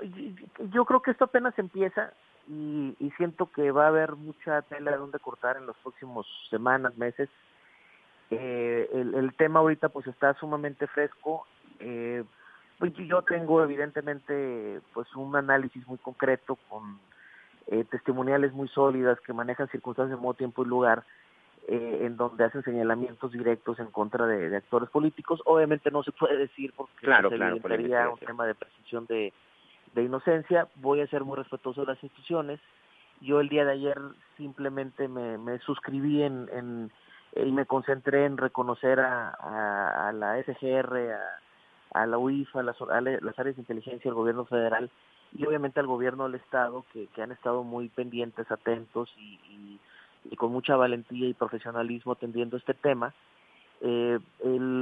yo 0.72 0.84
creo 0.84 1.00
que 1.00 1.12
esto 1.12 1.24
apenas 1.24 1.58
empieza 1.58 2.12
y, 2.48 2.94
y 2.98 3.10
siento 3.12 3.50
que 3.52 3.70
va 3.70 3.84
a 3.84 3.88
haber 3.88 4.16
mucha 4.16 4.62
tela 4.62 4.90
de 4.90 4.96
donde 4.96 5.18
cortar 5.20 5.56
en 5.56 5.66
los 5.66 5.76
próximos 5.78 6.26
semanas, 6.50 6.96
meses. 6.96 7.28
Eh, 8.30 8.88
el, 8.92 9.14
el 9.14 9.34
tema 9.34 9.60
ahorita 9.60 9.88
pues 9.88 10.06
está 10.06 10.34
sumamente 10.34 10.86
fresco. 10.88 11.46
Eh, 11.78 12.24
yo 13.06 13.22
tengo 13.22 13.62
evidentemente 13.62 14.80
pues 14.94 15.14
un 15.14 15.36
análisis 15.36 15.86
muy 15.86 15.98
concreto 15.98 16.56
con 16.68 16.98
eh, 17.66 17.84
testimoniales 17.84 18.52
muy 18.52 18.68
sólidas 18.68 19.20
que 19.20 19.32
manejan 19.32 19.68
circunstancias 19.68 20.18
de 20.18 20.22
modo, 20.22 20.34
tiempo 20.34 20.62
y 20.62 20.68
lugar 20.68 21.04
eh, 21.68 22.00
en 22.02 22.16
donde 22.16 22.44
hacen 22.44 22.62
señalamientos 22.62 23.32
directos 23.32 23.78
en 23.78 23.86
contra 23.86 24.26
de, 24.26 24.48
de, 24.48 24.56
actores 24.56 24.88
políticos. 24.88 25.40
Obviamente 25.44 25.90
no 25.90 26.02
se 26.02 26.12
puede 26.12 26.36
decir 26.36 26.72
porque 26.76 26.94
claro, 27.06 27.28
se 27.28 27.36
claro, 27.36 27.56
evidenciaría 27.56 28.08
un 28.08 28.18
tema 28.18 28.46
de 28.46 28.54
presunción 28.54 29.06
de, 29.06 29.32
de 29.94 30.02
inocencia. 30.02 30.68
Voy 30.76 31.00
a 31.00 31.06
ser 31.06 31.22
muy 31.22 31.36
respetuoso 31.36 31.82
de 31.82 31.88
las 31.88 32.02
instituciones. 32.02 32.60
Yo 33.20 33.40
el 33.40 33.50
día 33.50 33.64
de 33.66 33.72
ayer 33.72 33.98
simplemente 34.36 35.06
me, 35.06 35.36
me 35.36 35.58
suscribí 35.58 36.22
en, 36.22 36.48
en 36.52 36.90
y 37.36 37.52
me 37.52 37.66
concentré 37.66 38.24
en 38.24 38.36
reconocer 38.36 38.98
a, 39.00 40.12
la 40.12 40.42
SGR, 40.42 41.12
a, 41.12 41.40
la 41.94 42.18
UIF, 42.18 42.54
a 42.56 42.62
las, 42.62 42.80
áreas 42.80 43.56
de 43.56 43.62
inteligencia 43.62 44.10
del 44.10 44.14
gobierno 44.14 44.44
federal 44.44 44.90
y 45.36 45.46
obviamente 45.46 45.80
al 45.80 45.86
gobierno 45.86 46.24
del 46.24 46.36
Estado 46.36 46.84
que, 46.92 47.08
han 47.22 47.32
estado 47.32 47.62
muy 47.62 47.88
pendientes, 47.88 48.50
atentos 48.50 49.12
y, 49.18 49.78
con 50.36 50.52
mucha 50.52 50.76
valentía 50.76 51.28
y 51.28 51.34
profesionalismo 51.34 52.12
atendiendo 52.12 52.56
este 52.56 52.74
tema. 52.74 53.14
Eh, 53.80 54.18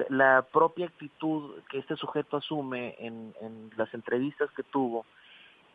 la 0.08 0.42
propia 0.52 0.86
actitud 0.86 1.52
que 1.70 1.78
este 1.78 1.94
sujeto 1.96 2.36
asume 2.36 2.96
en, 2.98 3.32
las 3.76 3.92
entrevistas 3.94 4.50
que 4.56 4.64
tuvo, 4.64 5.06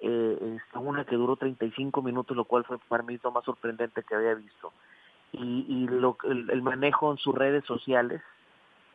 eh, 0.01 0.57
una 0.73 1.05
que 1.05 1.15
duró 1.15 1.37
35 1.37 2.01
minutos, 2.01 2.35
lo 2.35 2.43
cual 2.43 2.65
fue 2.65 2.77
para 2.89 3.03
mí 3.03 3.17
lo 3.23 3.31
más 3.31 3.45
sorprendente 3.45 4.03
que 4.03 4.15
había 4.15 4.33
visto, 4.33 4.73
y, 5.31 5.87
lo, 5.87 6.17
el, 6.25 6.61
manejo 6.61 7.11
en 7.11 7.17
sus 7.17 7.33
redes 7.33 7.65
sociales, 7.65 8.21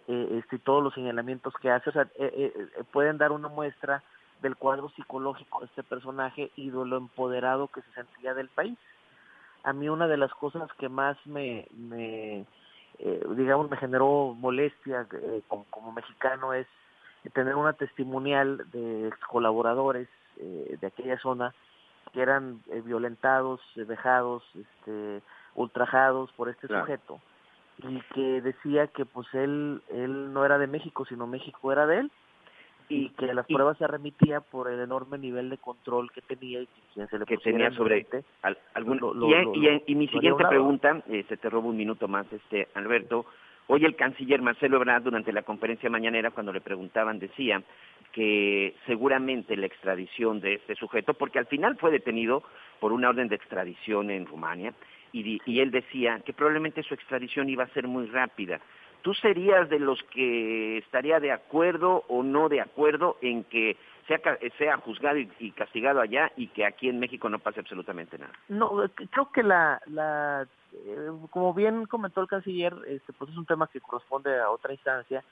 eh, 0.08 0.38
este, 0.40 0.58
todos 0.58 0.82
los 0.82 0.94
señalamientos 0.94 1.54
que 1.60 1.70
hace, 1.70 1.90
o 1.90 1.92
sea, 1.92 2.08
eh, 2.16 2.52
pueden 2.92 3.18
dar 3.18 3.30
una 3.30 3.48
muestra 3.48 4.02
del 4.42 4.56
cuadro 4.56 4.88
psicológico 4.90 5.60
de 5.60 5.66
este 5.66 5.82
personaje 5.82 6.50
y 6.56 6.70
de 6.70 6.84
lo 6.84 6.96
empoderado 6.96 7.68
que 7.68 7.82
se 7.82 7.92
sentía 7.92 8.34
del 8.34 8.48
país. 8.48 8.78
A 9.64 9.72
mí 9.72 9.88
una 9.88 10.08
de 10.08 10.16
las 10.16 10.32
cosas 10.32 10.68
que 10.78 10.88
más 10.88 11.16
me, 11.26 11.66
me 11.76 12.46
eh, 12.98 13.24
digamos, 13.36 13.70
me 13.70 13.76
generó 13.76 14.34
molestia 14.38 15.06
eh, 15.12 15.42
como, 15.46 15.92
mexicano 15.92 16.52
es 16.52 16.66
tener 17.32 17.54
una 17.54 17.72
testimonial 17.74 18.64
de 18.72 19.08
ex 19.08 19.18
colaboradores 19.26 20.08
eh, 20.38 20.76
de 20.80 20.86
aquella 20.86 21.18
zona 21.18 21.54
que 22.12 22.22
eran 22.22 22.62
violentados, 22.84 23.60
vejados, 23.76 24.42
este, 24.54 25.20
ultrajados 25.54 26.32
por 26.32 26.48
este 26.48 26.66
sujeto 26.66 27.20
y 27.86 28.00
que 28.14 28.40
decía 28.42 28.88
que 28.88 29.04
pues 29.04 29.26
él 29.34 29.82
él 29.92 30.32
no 30.32 30.44
era 30.44 30.58
de 30.58 30.66
México 30.66 31.04
sino 31.06 31.26
México 31.26 31.72
era 31.72 31.86
de 31.86 32.00
él 32.00 32.10
y 32.88 33.10
que 33.10 33.32
las 33.34 33.46
pruebas 33.46 33.76
se 33.78 33.86
remitía 33.86 34.40
por 34.40 34.70
el 34.70 34.80
enorme 34.80 35.18
nivel 35.18 35.50
de 35.50 35.58
control 35.58 36.10
que 36.10 36.22
tenía 36.22 36.62
y 36.62 36.68
quien 36.94 37.06
se 37.08 37.18
le 37.18 37.26
que 37.26 37.36
tenía 37.36 37.70
sobre 37.72 38.06
algún 38.74 38.98
y, 39.86 39.94
mi 39.94 40.08
siguiente 40.08 40.44
pregunta 40.48 41.02
eh, 41.08 41.24
se 41.28 41.36
te 41.36 41.50
robo 41.50 41.68
un 41.68 41.76
minuto 41.76 42.08
más 42.08 42.26
este 42.32 42.68
Alberto. 42.74 43.26
Hoy 43.66 43.84
el 43.84 43.96
canciller 43.96 44.40
Marcelo 44.40 44.78
Ebrard 44.78 45.02
durante 45.02 45.30
la 45.30 45.42
conferencia 45.42 45.90
mañanera 45.90 46.30
cuando 46.30 46.54
le 46.54 46.62
preguntaban 46.62 47.18
decía 47.18 47.62
que 48.12 48.74
seguramente 48.86 49.54
la 49.56 49.66
extradición 49.66 50.40
de 50.40 50.54
este 50.54 50.74
sujeto 50.74 51.12
porque 51.12 51.38
al 51.38 51.46
final 51.46 51.76
fue 51.76 51.90
detenido 51.90 52.42
por 52.80 52.92
una 52.92 53.10
orden 53.10 53.28
de 53.28 53.36
extradición 53.36 54.10
en 54.10 54.24
Rumania 54.24 54.72
y, 55.12 55.40
y 55.44 55.60
él 55.60 55.70
decía 55.70 56.20
que 56.24 56.32
probablemente 56.32 56.82
su 56.82 56.94
extradición 56.94 57.48
iba 57.48 57.64
a 57.64 57.68
ser 57.74 57.86
muy 57.86 58.06
rápida 58.06 58.60
¿Tú 59.02 59.14
serías 59.14 59.68
de 59.68 59.78
los 59.78 60.02
que 60.04 60.78
estaría 60.78 61.20
de 61.20 61.32
acuerdo 61.32 62.04
o 62.08 62.22
no 62.22 62.48
de 62.48 62.60
acuerdo 62.60 63.16
en 63.20 63.44
que 63.44 63.76
sea, 64.08 64.18
sea 64.58 64.76
juzgado 64.78 65.18
y, 65.18 65.52
castigado 65.52 66.00
allá 66.00 66.32
y 66.36 66.48
que 66.48 66.66
aquí 66.66 66.88
en 66.88 66.98
México 66.98 67.28
no 67.28 67.38
pase 67.38 67.60
absolutamente 67.60 68.18
nada? 68.18 68.32
No, 68.48 68.70
creo 69.10 69.30
que 69.32 69.42
la, 69.42 69.80
la 69.86 70.46
eh, 70.72 71.10
como 71.30 71.54
bien 71.54 71.86
comentó 71.86 72.20
el 72.20 72.28
canciller, 72.28 72.74
este, 72.86 73.12
pues 73.12 73.30
es 73.30 73.36
un 73.36 73.46
tema 73.46 73.68
que 73.68 73.80
corresponde 73.80 74.36
a 74.40 74.50
otra 74.50 74.72
instancia 74.72 75.22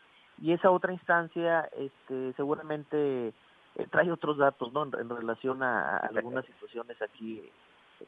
y 0.40 0.52
esa 0.52 0.70
otra 0.70 0.92
instancia 0.92 1.68
este, 1.76 2.34
seguramente 2.34 3.28
eh, 3.28 3.86
trae 3.90 4.12
otros 4.12 4.36
datos 4.38 4.72
¿no? 4.72 4.84
en, 4.84 5.08
relación 5.08 5.62
a, 5.62 5.98
algunas 5.98 6.44
situaciones 6.46 7.00
aquí 7.02 7.42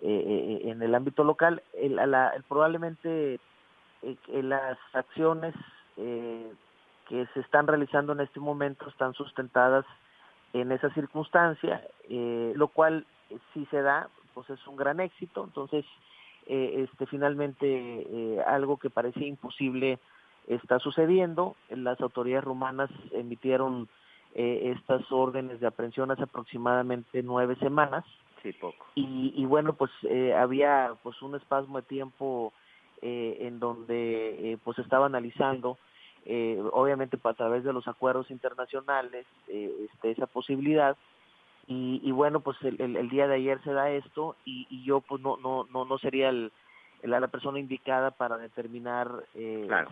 en 0.01 0.83
el 0.83 0.94
ámbito 0.94 1.24
local. 1.24 1.62
El, 1.72 1.96
la, 1.96 2.33
probablemente 2.48 3.40
eh, 4.03 4.42
las 4.42 4.79
acciones 4.92 5.55
eh, 5.96 6.53
que 7.09 7.27
se 7.35 7.40
están 7.40 7.66
realizando 7.66 8.12
en 8.12 8.20
este 8.20 8.38
momento 8.38 8.88
están 8.88 9.12
sustentadas 9.14 9.85
en 10.53 10.70
esa 10.72 10.90
circunstancia, 10.94 11.83
eh, 12.09 12.53
lo 12.55 12.68
cual 12.68 13.07
si 13.53 13.66
se 13.66 13.83
da, 13.83 14.09
pues 14.35 14.48
es 14.51 14.66
un 14.66 14.77
gran 14.77 15.01
éxito. 15.01 15.44
Entonces, 15.44 15.85
este 16.46 17.05
finalmente 17.05 18.42
algo 18.46 18.79
que 18.79 18.88
parecía 18.88 19.27
imposible 19.27 19.98
está 20.46 20.79
sucediendo. 20.79 21.57
Las 21.68 22.01
autoridades 22.01 22.44
rumanas 22.44 22.88
emitieron 23.12 23.87
estas 24.33 25.03
órdenes 25.12 25.61
de 25.61 25.66
aprehensión 25.66 26.11
hace 26.11 26.22
aproximadamente 26.22 27.22
nueve 27.22 27.57
semanas. 27.57 28.03
Sí, 28.42 28.53
poco. 28.53 28.87
Y, 28.94 29.33
y 29.37 29.46
bueno, 29.46 29.72
pues 29.74 29.90
había 30.37 30.94
pues 31.03 31.20
un 31.22 31.35
espasmo 31.35 31.81
de 31.81 31.87
tiempo 31.87 32.53
eh, 33.01 33.46
en 33.46 33.61
donde 33.61 34.53
eh, 34.53 34.59
pues 34.64 34.77
estaba 34.81 35.07
analizando 35.07 35.79
eh, 36.24 36.61
obviamente 36.72 37.16
a 37.22 37.33
través 37.33 37.62
de 37.62 37.72
los 37.72 37.87
acuerdos 37.87 38.29
internacionales 38.33 39.24
este, 39.46 40.11
esa 40.11 40.27
posibilidad 40.27 40.96
y, 41.68 42.11
bueno 42.11 42.40
pues 42.40 42.57
el, 42.62 43.09
día 43.09 43.29
de 43.29 43.37
ayer 43.37 43.62
se 43.62 43.72
da 43.72 43.90
esto 43.90 44.35
y, 44.44 44.83
yo 44.83 45.01
pues 45.01 45.22
no 45.22 45.37
no 45.37 45.68
no 45.70 45.85
no 45.85 45.98
sería 45.98 46.31
el, 46.31 46.51
la 47.05 47.29
persona 47.29 47.61
indicada 47.61 48.11
para 48.11 48.37
determinar 48.37 49.09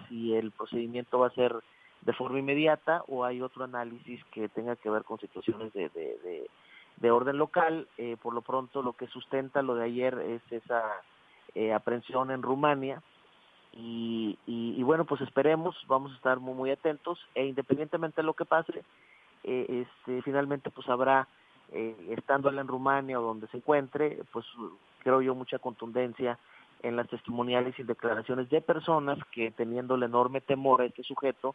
si 0.08 0.34
el 0.34 0.50
procedimiento 0.50 1.20
va 1.20 1.28
a 1.28 1.34
ser 1.34 1.54
de 2.00 2.12
forma 2.12 2.40
inmediata 2.40 3.04
o 3.06 3.24
hay 3.24 3.40
otro 3.40 3.62
análisis 3.62 4.20
que 4.32 4.48
tenga 4.48 4.74
que 4.74 4.90
ver 4.90 5.04
con 5.04 5.20
situaciones 5.20 5.72
de, 5.74 5.90
de, 5.90 6.18
de 6.24 6.50
orden 7.04 7.38
local. 7.38 7.88
por 8.22 8.34
lo 8.34 8.42
pronto, 8.42 8.82
lo 8.82 8.94
que 8.94 9.06
sustenta 9.06 9.62
lo 9.62 9.74
de 9.74 9.84
ayer 9.84 10.18
es 10.18 10.42
esa 10.50 10.82
eh, 11.54 11.72
aprehensión 11.72 12.30
en 12.30 12.42
Rumania. 12.42 13.02
Y, 13.72 14.38
y, 14.46 14.82
bueno, 14.82 15.04
pues 15.04 15.20
esperemos, 15.20 15.76
vamos 15.86 16.12
a 16.12 16.16
estar 16.16 16.38
muy, 16.38 16.54
muy 16.54 16.70
atentos 16.70 17.18
e 17.34 17.44
independientemente 17.44 18.22
de 18.22 18.26
lo 18.26 18.32
que 18.34 18.46
pase, 18.46 18.84
eh, 19.44 19.86
este, 19.86 20.22
finalmente 20.22 20.70
pues 20.70 20.88
habrá, 20.88 21.28
eh, 21.72 21.94
estando 22.16 22.48
él 22.48 22.58
en 22.58 22.68
Rumania 22.68 23.20
o 23.20 23.22
donde 23.22 23.48
se 23.48 23.58
encuentre, 23.58 24.22
pues 24.32 24.46
creo 25.02 25.20
yo 25.20 25.34
mucha 25.34 25.58
contundencia 25.58 26.38
en 26.82 26.96
las 26.96 27.08
testimoniales 27.08 27.78
y 27.78 27.82
declaraciones 27.82 28.48
de 28.50 28.60
personas 28.60 29.18
que 29.30 29.50
teniendo 29.50 29.94
el 29.94 30.02
enorme 30.02 30.40
temor 30.40 30.80
a 30.80 30.86
este 30.86 31.02
sujeto, 31.02 31.54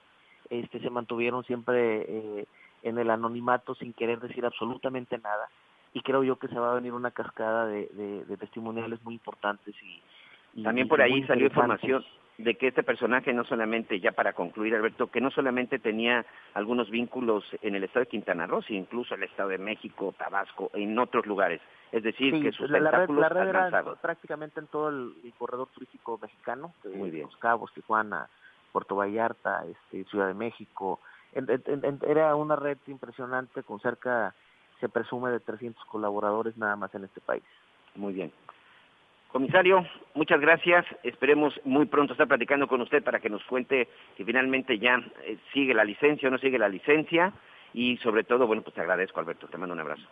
este, 0.49 0.79
se 0.79 0.89
mantuvieron 0.89 1.43
siempre 1.43 2.05
eh, 2.07 2.45
en 2.83 2.97
el 2.97 3.09
anonimato 3.09 3.75
sin 3.75 3.93
querer 3.93 4.19
decir 4.19 4.45
absolutamente 4.45 5.17
nada 5.17 5.49
y 5.93 6.01
creo 6.01 6.23
yo 6.23 6.37
que 6.37 6.47
se 6.47 6.59
va 6.59 6.71
a 6.71 6.75
venir 6.75 6.93
una 6.93 7.11
cascada 7.11 7.65
de, 7.65 7.87
de, 8.27 8.37
testimoniales 8.37 9.03
muy 9.03 9.13
importantes 9.13 9.75
y, 9.83 10.63
también 10.63 10.87
por 10.87 11.01
ahí 11.01 11.23
salió 11.23 11.47
información 11.47 12.03
de 12.37 12.55
que 12.55 12.67
este 12.67 12.83
personaje 12.83 13.33
no 13.33 13.43
solamente, 13.45 13.99
ya 13.99 14.11
para 14.11 14.33
concluir 14.33 14.75
Alberto, 14.75 15.07
que 15.07 15.21
no 15.21 15.31
solamente 15.31 15.79
tenía 15.79 16.25
algunos 16.53 16.89
vínculos 16.89 17.45
en 17.61 17.75
el 17.75 17.83
estado 17.83 18.05
de 18.05 18.09
Quintana 18.09 18.47
Roo, 18.47 18.61
sino 18.63 18.79
incluso 18.79 19.15
el 19.15 19.23
estado 19.23 19.49
de 19.49 19.57
México, 19.57 20.13
Tabasco, 20.17 20.71
en 20.73 20.97
otros 20.97 21.25
lugares. 21.25 21.61
Es 21.91 22.03
decir, 22.03 22.41
que 22.41 22.51
sus 22.51 22.69
la, 22.69 22.79
red, 22.91 23.09
la 23.09 23.29
red 23.29 23.49
era 23.49 23.83
prácticamente 24.01 24.59
en 24.59 24.67
todo 24.67 24.89
el, 24.89 25.13
corredor 25.37 25.67
turístico 25.73 26.17
mexicano, 26.21 26.73
Muy 26.95 27.11
bien. 27.11 27.25
Los 27.25 27.37
Cabos, 27.37 27.73
Tijuana, 27.73 28.27
Puerto 28.71 28.95
Vallarta, 28.95 29.63
este, 29.65 30.03
Ciudad 30.09 30.27
de 30.27 30.33
México. 30.33 30.99
Era 31.33 32.35
una 32.35 32.55
red 32.55 32.77
impresionante 32.87 33.63
con 33.63 33.79
cerca 33.79 34.33
se 34.79 34.89
presume 34.89 35.31
de 35.31 35.39
300 35.39 35.85
colaboradores 35.85 36.57
nada 36.57 36.75
más 36.75 36.93
en 36.95 37.05
este 37.05 37.21
país. 37.21 37.43
Muy 37.95 38.13
bien. 38.13 38.31
Comisario, 39.31 39.85
muchas 40.13 40.41
gracias. 40.41 40.85
Esperemos 41.03 41.53
muy 41.63 41.85
pronto 41.85 42.13
estar 42.13 42.27
platicando 42.27 42.67
con 42.67 42.81
usted 42.81 43.01
para 43.01 43.19
que 43.19 43.29
nos 43.29 43.43
cuente 43.45 43.87
si 44.17 44.25
finalmente 44.25 44.77
ya 44.77 45.01
eh, 45.23 45.37
sigue 45.53 45.73
la 45.73 45.85
licencia 45.85 46.27
o 46.27 46.31
no 46.31 46.37
sigue 46.37 46.59
la 46.59 46.67
licencia. 46.67 47.31
Y 47.73 47.95
sobre 47.97 48.25
todo, 48.25 48.45
bueno, 48.45 48.61
pues 48.61 48.75
te 48.75 48.81
agradezco, 48.81 49.21
Alberto. 49.21 49.47
Te 49.47 49.57
mando 49.57 49.73
un 49.73 49.79
abrazo. 49.79 50.03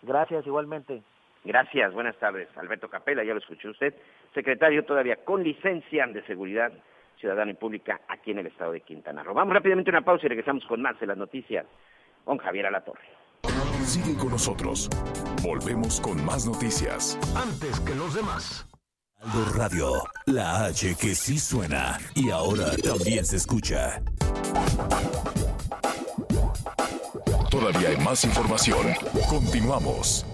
Gracias, 0.00 0.46
igualmente. 0.46 1.02
Gracias, 1.44 1.92
buenas 1.92 2.16
tardes. 2.16 2.48
Alberto 2.56 2.88
Capela, 2.88 3.24
ya 3.24 3.34
lo 3.34 3.40
escuchó 3.40 3.70
usted, 3.70 3.94
secretario 4.32 4.84
todavía 4.84 5.16
con 5.16 5.42
licencia 5.42 6.06
de 6.06 6.22
seguridad 6.22 6.72
ciudadana 7.22 7.52
y 7.52 7.54
pública 7.54 8.00
aquí 8.08 8.32
en 8.32 8.40
el 8.40 8.48
estado 8.48 8.72
de 8.72 8.80
Quintana 8.80 9.22
Roo. 9.22 9.32
Vamos 9.32 9.54
rápidamente 9.54 9.90
a 9.90 9.92
una 9.92 10.04
pausa 10.04 10.26
y 10.26 10.28
regresamos 10.28 10.66
con 10.66 10.82
más 10.82 10.98
de 11.00 11.06
las 11.06 11.16
noticias 11.16 11.64
con 12.24 12.36
Javier 12.38 12.66
Alatorre. 12.66 13.08
Sigue 13.84 14.16
con 14.16 14.30
nosotros. 14.30 14.90
Volvemos 15.42 16.00
con 16.00 16.24
más 16.24 16.46
noticias. 16.46 17.18
Antes 17.34 17.80
que 17.80 17.94
los 17.94 18.14
demás. 18.14 18.68
Aldo 19.20 19.44
Radio, 19.56 19.86
la 20.26 20.64
H 20.66 20.96
que 21.00 21.14
sí 21.14 21.38
suena 21.38 21.98
y 22.14 22.30
ahora 22.30 22.76
también 22.82 23.24
se 23.24 23.36
escucha. 23.36 24.02
Todavía 27.50 27.90
hay 27.90 27.98
más 27.98 28.24
información. 28.24 28.94
Continuamos. 29.28 30.26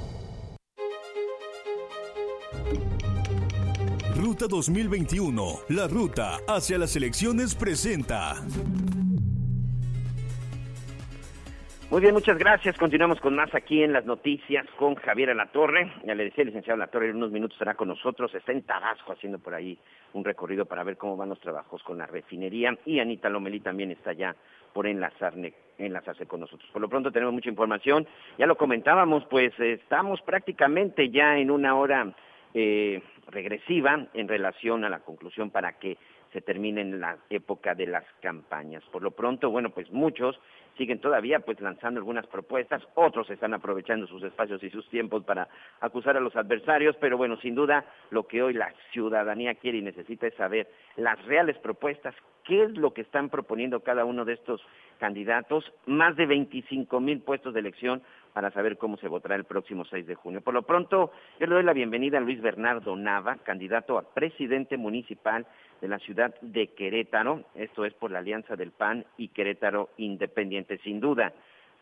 Ruta 4.38 4.55
2021, 4.55 5.42
la 5.70 5.88
ruta 5.88 6.37
hacia 6.46 6.79
las 6.79 6.94
elecciones 6.94 7.57
presenta. 7.57 8.35
Muy 11.90 12.01
bien, 12.01 12.14
muchas 12.14 12.38
gracias. 12.38 12.79
Continuamos 12.79 13.18
con 13.18 13.35
más 13.35 13.53
aquí 13.53 13.83
en 13.83 13.92
las 13.92 14.05
noticias 14.05 14.64
con 14.79 14.94
Javier 14.94 15.31
Alatorre. 15.31 15.92
Ya 16.05 16.14
le 16.14 16.22
decía 16.22 16.42
el 16.42 16.51
licenciado 16.51 16.77
Alatorre, 16.77 17.11
en 17.11 17.16
unos 17.16 17.33
minutos 17.33 17.57
estará 17.57 17.74
con 17.74 17.88
nosotros. 17.88 18.33
Está 18.33 18.53
en 18.53 18.62
Tabasco 18.62 19.11
haciendo 19.11 19.40
por 19.40 19.55
ahí 19.55 19.77
un 20.12 20.24
recorrido 20.24 20.66
para 20.66 20.85
ver 20.85 20.96
cómo 20.96 21.16
van 21.16 21.31
los 21.31 21.40
trabajos 21.40 21.83
con 21.83 21.98
la 21.98 22.07
refinería. 22.07 22.79
Y 22.87 23.01
Anita 23.01 23.29
Lomelí 23.29 23.59
también 23.59 23.90
está 23.90 24.12
ya 24.12 24.37
por 24.72 24.87
enlazarse 24.87 26.27
con 26.29 26.38
nosotros. 26.38 26.70
Por 26.72 26.81
lo 26.81 26.88
pronto 26.88 27.11
tenemos 27.11 27.35
mucha 27.35 27.51
información. 27.51 28.07
Ya 28.38 28.46
lo 28.46 28.57
comentábamos, 28.57 29.24
pues 29.29 29.53
estamos 29.59 30.20
prácticamente 30.22 31.11
ya 31.11 31.38
en 31.38 31.51
una 31.51 31.74
hora 31.74 32.14
eh, 32.60 33.00
regresiva 33.28 34.08
en 34.14 34.26
relación 34.26 34.84
a 34.84 34.88
la 34.88 34.98
conclusión 34.98 35.50
para 35.50 35.74
que 35.74 35.96
se 36.32 36.40
termine 36.40 36.80
en 36.80 36.98
la 36.98 37.16
época 37.30 37.76
de 37.76 37.86
las 37.86 38.04
campañas. 38.20 38.82
Por 38.90 39.04
lo 39.04 39.12
pronto, 39.12 39.48
bueno, 39.48 39.70
pues 39.70 39.88
muchos 39.92 40.40
siguen 40.76 41.00
todavía 41.00 41.38
pues 41.38 41.60
lanzando 41.60 42.00
algunas 42.00 42.26
propuestas, 42.26 42.82
otros 42.96 43.30
están 43.30 43.54
aprovechando 43.54 44.08
sus 44.08 44.24
espacios 44.24 44.60
y 44.64 44.70
sus 44.70 44.88
tiempos 44.88 45.22
para 45.22 45.46
acusar 45.80 46.16
a 46.16 46.20
los 46.20 46.34
adversarios, 46.34 46.96
pero 47.00 47.16
bueno, 47.16 47.36
sin 47.36 47.54
duda 47.54 47.84
lo 48.10 48.26
que 48.26 48.42
hoy 48.42 48.54
la 48.54 48.74
ciudadanía 48.90 49.54
quiere 49.54 49.78
y 49.78 49.82
necesita 49.82 50.26
es 50.26 50.34
saber 50.34 50.68
las 50.96 51.24
reales 51.26 51.56
propuestas, 51.58 52.16
qué 52.42 52.64
es 52.64 52.70
lo 52.76 52.92
que 52.92 53.02
están 53.02 53.28
proponiendo 53.28 53.80
cada 53.80 54.04
uno 54.04 54.24
de 54.24 54.32
estos 54.32 54.60
candidatos, 54.98 55.64
más 55.86 56.16
de 56.16 56.26
25 56.26 56.98
mil 56.98 57.20
puestos 57.20 57.54
de 57.54 57.60
elección 57.60 58.02
para 58.32 58.50
saber 58.50 58.78
cómo 58.78 58.96
se 58.96 59.08
votará 59.08 59.34
el 59.34 59.44
próximo 59.44 59.84
6 59.84 60.06
de 60.06 60.14
junio. 60.14 60.40
Por 60.40 60.54
lo 60.54 60.62
pronto, 60.62 61.12
yo 61.40 61.46
le 61.46 61.54
doy 61.54 61.64
la 61.64 61.72
bienvenida 61.72 62.18
a 62.18 62.20
Luis 62.20 62.40
Bernardo 62.40 62.96
Nava, 62.96 63.36
candidato 63.36 63.98
a 63.98 64.14
presidente 64.14 64.76
municipal 64.76 65.46
de 65.80 65.88
la 65.88 65.98
ciudad 65.98 66.34
de 66.40 66.68
Querétaro, 66.68 67.44
esto 67.54 67.84
es 67.84 67.94
por 67.94 68.10
la 68.10 68.18
alianza 68.18 68.56
del 68.56 68.72
PAN 68.72 69.04
y 69.16 69.28
Querétaro 69.28 69.90
Independiente, 69.96 70.78
sin 70.78 71.00
duda. 71.00 71.32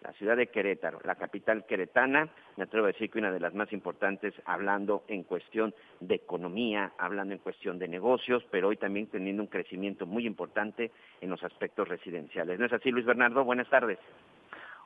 La 0.02 0.12
ciudad 0.12 0.37
de 0.37 0.48
Querétaro, 0.48 1.00
la 1.04 1.14
capital 1.14 1.64
queretana, 1.64 2.28
me 2.56 2.64
atrevo 2.64 2.85
a 2.85 2.92
decir 2.92 3.11
que 3.11 3.18
una 3.18 3.32
de 3.32 3.40
las 3.40 3.54
más 3.54 3.72
importantes 3.72 4.35
hablando 4.44 5.04
en 5.09 5.24
cuestión 5.24 5.74
de 6.00 6.16
economía, 6.16 6.92
hablando 6.98 7.35
en 7.35 7.40
cuestión 7.40 7.78
de 7.78 7.88
negocios, 7.88 8.44
pero 8.50 8.68
hoy 8.68 8.76
también 8.76 9.06
teniendo 9.06 9.42
un 9.42 9.48
crecimiento 9.48 10.06
muy 10.06 10.26
importante 10.26 10.92
en 11.20 11.30
los 11.30 11.42
aspectos 11.42 11.88
residenciales. 11.88 12.59
¿No 12.59 12.66
es 12.66 12.72
así, 12.72 12.90
Luis 12.90 13.06
Bernardo? 13.06 13.42
Buenas 13.42 13.68
tardes. 13.68 13.98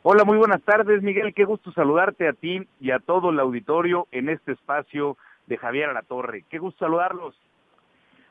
Hola, 0.02 0.24
muy 0.24 0.38
buenas 0.38 0.62
tardes, 0.62 1.02
Miguel. 1.02 1.34
Qué 1.34 1.44
gusto 1.44 1.72
saludarte 1.72 2.26
a 2.26 2.32
ti 2.32 2.66
y 2.80 2.90
a 2.90 3.00
todo 3.00 3.28
el 3.28 3.38
auditorio 3.38 4.06
en 4.12 4.30
este 4.30 4.52
espacio 4.52 5.18
de 5.46 5.58
Javier 5.58 5.92
la 5.92 6.00
Torre. 6.00 6.46
Qué 6.48 6.58
gusto 6.58 6.86
saludarlos. 6.86 7.38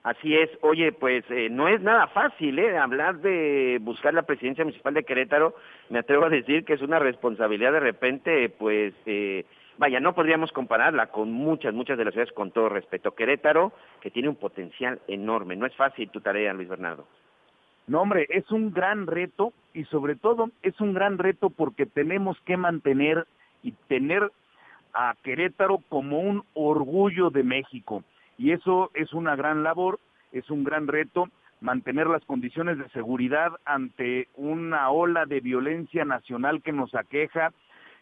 Así 0.02 0.36
es, 0.36 0.50
oye, 0.62 0.92
pues 0.94 1.24
eh, 1.30 1.48
no 1.52 1.68
es 1.68 1.80
nada 1.82 2.08
fácil, 2.08 2.58
¿eh? 2.58 2.76
Hablar 2.76 3.20
de 3.20 3.78
buscar 3.82 4.16
la 4.16 4.24
presidencia 4.24 4.64
municipal 4.64 4.96
de 4.96 5.04
Querétaro, 5.04 5.54
me 5.90 6.00
atrevo 6.00 6.26
a 6.26 6.30
decir 6.30 6.66
que 6.66 6.74
es 6.74 6.82
una 6.82 6.98
responsabilidad 6.98 7.72
de 7.74 7.82
repente, 7.82 8.50
pues, 8.50 8.96
eh, 9.06 9.46
vaya, 9.78 10.00
no 10.00 10.16
podríamos 10.16 10.52
compararla 10.52 11.12
con 11.12 11.32
muchas, 11.32 11.76
muchas 11.76 12.00
de 12.00 12.06
las 12.06 12.16
ciudades 12.16 12.34
con 12.34 12.50
todo 12.50 12.70
respeto. 12.70 13.14
Querétaro, 13.14 13.74
que 14.02 14.10
tiene 14.10 14.30
un 14.30 14.38
potencial 14.38 15.02
enorme, 15.08 15.56
no 15.56 15.68
es 15.68 15.76
fácil 15.76 16.10
tu 16.10 16.20
tarea, 16.20 16.52
Luis 16.52 16.68
Bernardo. 16.68 17.06
No, 17.90 18.04
hombre, 18.04 18.28
es 18.30 18.52
un 18.52 18.72
gran 18.72 19.08
reto 19.08 19.52
y 19.74 19.84
sobre 19.86 20.16
todo 20.16 20.52
es 20.62 20.80
un 20.80 20.94
gran 20.94 21.18
reto 21.18 21.50
porque 21.50 21.88
tenemos 21.88 22.40
que 22.46 22.56
mantener 22.56 23.26
y 23.64 23.72
tener 23.88 24.32
a 24.94 25.16
Querétaro 25.24 25.80
como 25.90 26.20
un 26.20 26.44
orgullo 26.54 27.32
de 27.32 27.42
México. 27.42 28.04
Y 28.38 28.52
eso 28.52 28.92
es 28.94 29.12
una 29.12 29.36
gran 29.36 29.64
labor, 29.64 30.00
es 30.32 30.52
un 30.52 30.64
gran 30.64 30.88
reto 30.88 31.30
mantener 31.62 32.06
las 32.06 32.24
condiciones 32.26 32.78
de 32.78 32.88
seguridad 32.90 33.54
ante 33.66 34.28
una 34.36 34.92
ola 34.92 35.26
de 35.26 35.40
violencia 35.40 36.06
nacional 36.06 36.62
que 36.62 36.72
nos 36.72 36.94
aqueja, 36.94 37.54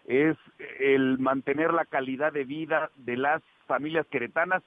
es 0.05 0.35
el 0.81 1.17
mantener 1.17 1.73
la 1.73 1.85
calidad 1.85 2.33
de 2.33 2.43
vida 2.43 2.91
de 2.97 3.15
las 3.15 3.41
familias 3.67 4.05
queretanas, 4.07 4.63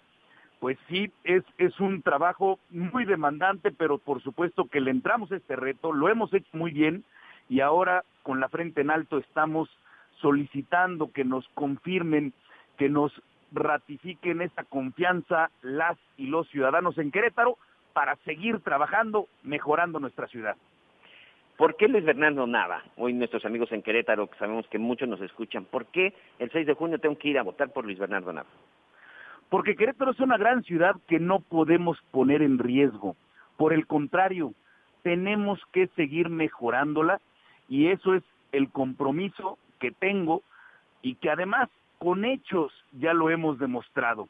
pues 0.60 0.78
sí, 0.88 1.10
es, 1.24 1.42
es 1.56 1.80
un 1.80 2.02
trabajo 2.02 2.58
muy 2.68 3.06
demandante, 3.06 3.72
pero 3.72 3.98
por 3.98 4.22
supuesto 4.22 4.66
que 4.66 4.80
le 4.80 4.90
entramos 4.90 5.32
a 5.32 5.36
este 5.36 5.56
reto, 5.56 5.92
lo 5.92 6.08
hemos 6.08 6.32
hecho 6.34 6.50
muy 6.52 6.70
bien 6.70 7.02
y 7.48 7.60
ahora 7.60 8.04
con 8.22 8.40
la 8.40 8.48
frente 8.50 8.82
en 8.82 8.90
alto 8.90 9.18
estamos 9.18 9.70
solicitando 10.20 11.10
que 11.12 11.24
nos 11.24 11.48
confirmen, 11.54 12.34
que 12.76 12.90
nos 12.90 13.10
ratifiquen 13.52 14.42
esta 14.42 14.64
confianza 14.64 15.50
las 15.62 15.98
y 16.18 16.26
los 16.26 16.46
ciudadanos 16.50 16.98
en 16.98 17.10
Querétaro 17.10 17.56
para 17.94 18.16
seguir 18.16 18.60
trabajando, 18.60 19.28
mejorando 19.42 19.98
nuestra 19.98 20.28
ciudad. 20.28 20.56
¿Por 21.56 21.76
qué 21.76 21.88
Luis 21.88 22.04
Fernando 22.04 22.46
Nava? 22.46 22.84
Hoy 22.96 23.14
nuestros 23.14 23.44
amigos 23.46 23.72
en 23.72 23.82
Querétaro, 23.82 24.28
que 24.28 24.38
sabemos 24.38 24.66
que 24.68 24.78
muchos 24.78 25.08
nos 25.08 25.20
escuchan, 25.22 25.64
¿por 25.64 25.86
qué 25.86 26.14
el 26.38 26.50
6 26.50 26.66
de 26.66 26.74
junio 26.74 26.98
tengo 26.98 27.18
que 27.18 27.28
ir 27.28 27.38
a 27.38 27.42
votar 27.42 27.72
por 27.72 27.84
Luis 27.84 27.98
Bernardo 27.98 28.32
Nava? 28.32 28.48
Porque 29.50 29.74
Querétaro 29.74 30.12
es 30.12 30.20
una 30.20 30.38
gran 30.38 30.62
ciudad 30.62 30.96
que 31.08 31.18
no 31.18 31.40
podemos 31.40 32.00
poner 32.12 32.40
en 32.40 32.58
riesgo. 32.58 33.16
Por 33.56 33.72
el 33.72 33.86
contrario, 33.86 34.54
tenemos 35.02 35.60
que 35.72 35.88
seguir 35.88 36.30
mejorándola 36.30 37.20
y 37.68 37.88
eso 37.88 38.14
es 38.14 38.22
el 38.52 38.70
compromiso 38.70 39.58
que 39.80 39.90
tengo 39.90 40.42
y 41.02 41.16
que 41.16 41.30
además 41.30 41.68
con 41.98 42.24
hechos 42.24 42.72
ya 42.92 43.12
lo 43.12 43.28
hemos 43.28 43.58
demostrado. 43.58 44.28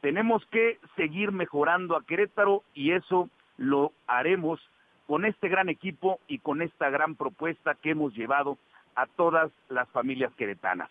Tenemos 0.00 0.44
que 0.46 0.78
seguir 0.96 1.32
mejorando 1.32 1.96
a 1.96 2.04
Querétaro 2.04 2.62
y 2.74 2.92
eso 2.92 3.30
lo 3.56 3.92
haremos 4.06 4.60
con 5.06 5.24
este 5.24 5.48
gran 5.48 5.68
equipo 5.68 6.18
y 6.26 6.38
con 6.38 6.62
esta 6.62 6.90
gran 6.90 7.14
propuesta 7.14 7.74
que 7.76 7.90
hemos 7.90 8.14
llevado 8.14 8.58
a 8.96 9.06
todas 9.06 9.50
las 9.68 9.88
familias 9.90 10.32
queretanas. 10.34 10.90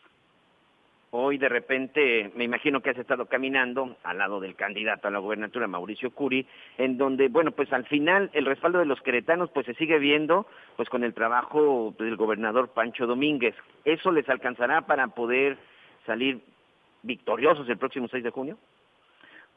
Hoy 1.11 1.37
de 1.37 1.47
repente 1.47 2.31
me 2.35 2.43
imagino 2.43 2.81
que 2.81 2.89
has 2.89 2.97
estado 2.97 3.27
caminando 3.27 3.95
al 4.03 4.17
lado 4.17 4.41
del 4.41 4.55
candidato 4.55 5.07
a 5.07 5.11
la 5.11 5.19
gobernatura, 5.19 5.65
Mauricio 5.65 6.11
Curi, 6.11 6.45
en 6.77 6.97
donde, 6.97 7.29
bueno, 7.29 7.51
pues 7.51 7.71
al 7.71 7.85
final 7.85 8.29
el 8.33 8.45
respaldo 8.45 8.79
de 8.79 8.85
los 8.85 9.01
queretanos 9.01 9.49
pues 9.51 9.65
se 9.65 9.73
sigue 9.75 9.99
viendo 9.99 10.45
pues 10.75 10.89
con 10.89 11.05
el 11.05 11.13
trabajo 11.13 11.95
del 11.97 12.17
gobernador 12.17 12.69
Pancho 12.73 13.07
Domínguez. 13.07 13.55
¿Eso 13.85 14.11
les 14.11 14.27
alcanzará 14.27 14.81
para 14.81 15.07
poder 15.07 15.57
salir 16.05 16.41
victoriosos 17.03 17.69
el 17.69 17.77
próximo 17.77 18.09
6 18.09 18.25
de 18.25 18.31
junio? 18.31 18.57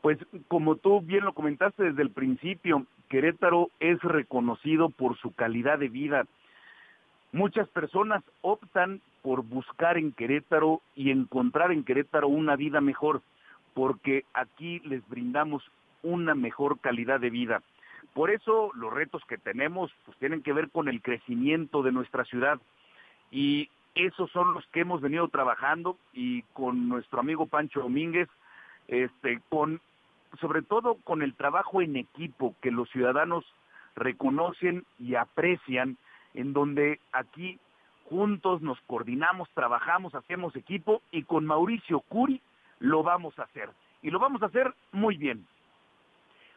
Pues 0.02 0.18
como 0.46 0.76
tú 0.76 1.00
bien 1.00 1.24
lo 1.24 1.32
comentaste 1.32 1.82
desde 1.82 2.02
el 2.02 2.10
principio, 2.10 2.86
Querétaro 3.08 3.70
es 3.80 4.00
reconocido 4.02 4.88
por 4.88 5.18
su 5.18 5.34
calidad 5.34 5.80
de 5.80 5.88
vida. 5.88 6.26
Muchas 7.32 7.68
personas 7.68 8.22
optan 8.40 9.00
por 9.22 9.42
buscar 9.42 9.98
en 9.98 10.12
Querétaro 10.12 10.80
y 10.94 11.10
encontrar 11.10 11.72
en 11.72 11.84
Querétaro 11.84 12.28
una 12.28 12.56
vida 12.56 12.80
mejor, 12.80 13.22
porque 13.74 14.24
aquí 14.34 14.80
les 14.80 15.06
brindamos 15.08 15.62
una 16.02 16.34
mejor 16.34 16.80
calidad 16.80 17.20
de 17.20 17.30
vida. 17.30 17.62
Por 18.14 18.30
eso 18.30 18.70
los 18.74 18.92
retos 18.92 19.22
que 19.26 19.38
tenemos 19.38 19.92
pues, 20.04 20.16
tienen 20.18 20.42
que 20.42 20.52
ver 20.52 20.70
con 20.70 20.88
el 20.88 21.02
crecimiento 21.02 21.82
de 21.82 21.92
nuestra 21.92 22.24
ciudad 22.24 22.60
y 23.30 23.68
esos 23.94 24.30
son 24.30 24.54
los 24.54 24.66
que 24.68 24.80
hemos 24.80 25.00
venido 25.00 25.28
trabajando 25.28 25.96
y 26.12 26.42
con 26.54 26.88
nuestro 26.88 27.20
amigo 27.20 27.46
Pancho 27.46 27.80
Domínguez, 27.80 28.28
este, 28.88 29.40
con, 29.48 29.80
sobre 30.40 30.62
todo 30.62 30.96
con 31.04 31.22
el 31.22 31.34
trabajo 31.34 31.82
en 31.82 31.96
equipo 31.96 32.54
que 32.60 32.70
los 32.70 32.88
ciudadanos 32.90 33.44
reconocen 33.96 34.84
y 34.98 35.14
aprecian, 35.16 35.96
en 36.34 36.52
donde 36.52 37.00
aquí 37.12 37.58
juntos 38.10 38.60
nos 38.60 38.78
coordinamos, 38.82 39.48
trabajamos, 39.54 40.14
hacemos 40.14 40.54
equipo 40.56 41.00
y 41.12 41.22
con 41.22 41.46
Mauricio 41.46 42.00
Curi 42.00 42.40
lo 42.80 43.04
vamos 43.04 43.38
a 43.38 43.44
hacer. 43.44 43.70
Y 44.02 44.10
lo 44.10 44.18
vamos 44.18 44.42
a 44.42 44.46
hacer 44.46 44.74
muy 44.92 45.16
bien. 45.16 45.46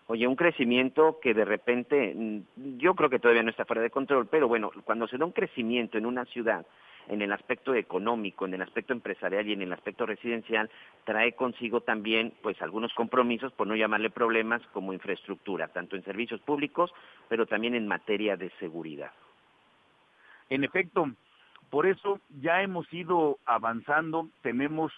Oye, 0.08 0.28
un 0.28 0.36
crecimiento 0.36 1.20
que 1.22 1.34
de 1.34 1.46
repente, 1.46 2.13
mm, 2.16 2.78
yo 2.78 2.96
creo 2.96 3.10
que 3.10 3.20
todavía 3.20 3.44
no 3.44 3.52
está 3.52 3.66
fuera 3.66 3.82
de 3.82 3.89
control, 3.89 4.28
pero 4.28 4.48
bueno, 4.48 4.72
cuando 4.84 5.08
se 5.08 5.18
da 5.18 5.26
un 5.26 5.32
crecimiento 5.32 5.98
en 5.98 6.06
una 6.06 6.26
ciudad, 6.26 6.66
en 7.08 7.22
el 7.22 7.32
aspecto 7.32 7.76
económico, 7.76 8.46
en 8.46 8.56
el 8.56 8.62
aspecto 8.62 8.94
empresarial 8.94 9.48
y 9.48 9.54
en 9.54 9.62
el 9.62 9.74
aspecto 9.74 10.06
residencial, 10.06 10.70
trae 11.04 11.34
consigo 11.34 11.82
también 11.82 12.34
pues 12.42 12.62
algunos 12.62 12.94
compromisos, 12.94 13.54
por 13.54 13.68
no 13.68 13.76
llamarle 13.76 14.10
problemas, 14.10 14.62
como 14.74 14.94
infraestructura, 14.94 15.68
tanto 15.68 15.96
en 15.96 16.04
servicios 16.04 16.42
públicos, 16.42 16.92
pero 17.30 17.46
también 17.46 17.76
en 17.76 17.88
materia 17.88 18.36
de 18.36 18.50
seguridad. 18.60 19.12
En 20.50 20.63
efecto, 20.63 21.10
por 21.74 21.88
eso 21.88 22.19
ya 22.40 22.62
hemos 22.62 22.86
ido 22.94 23.40
avanzando, 23.48 24.30
tenemos 24.44 24.94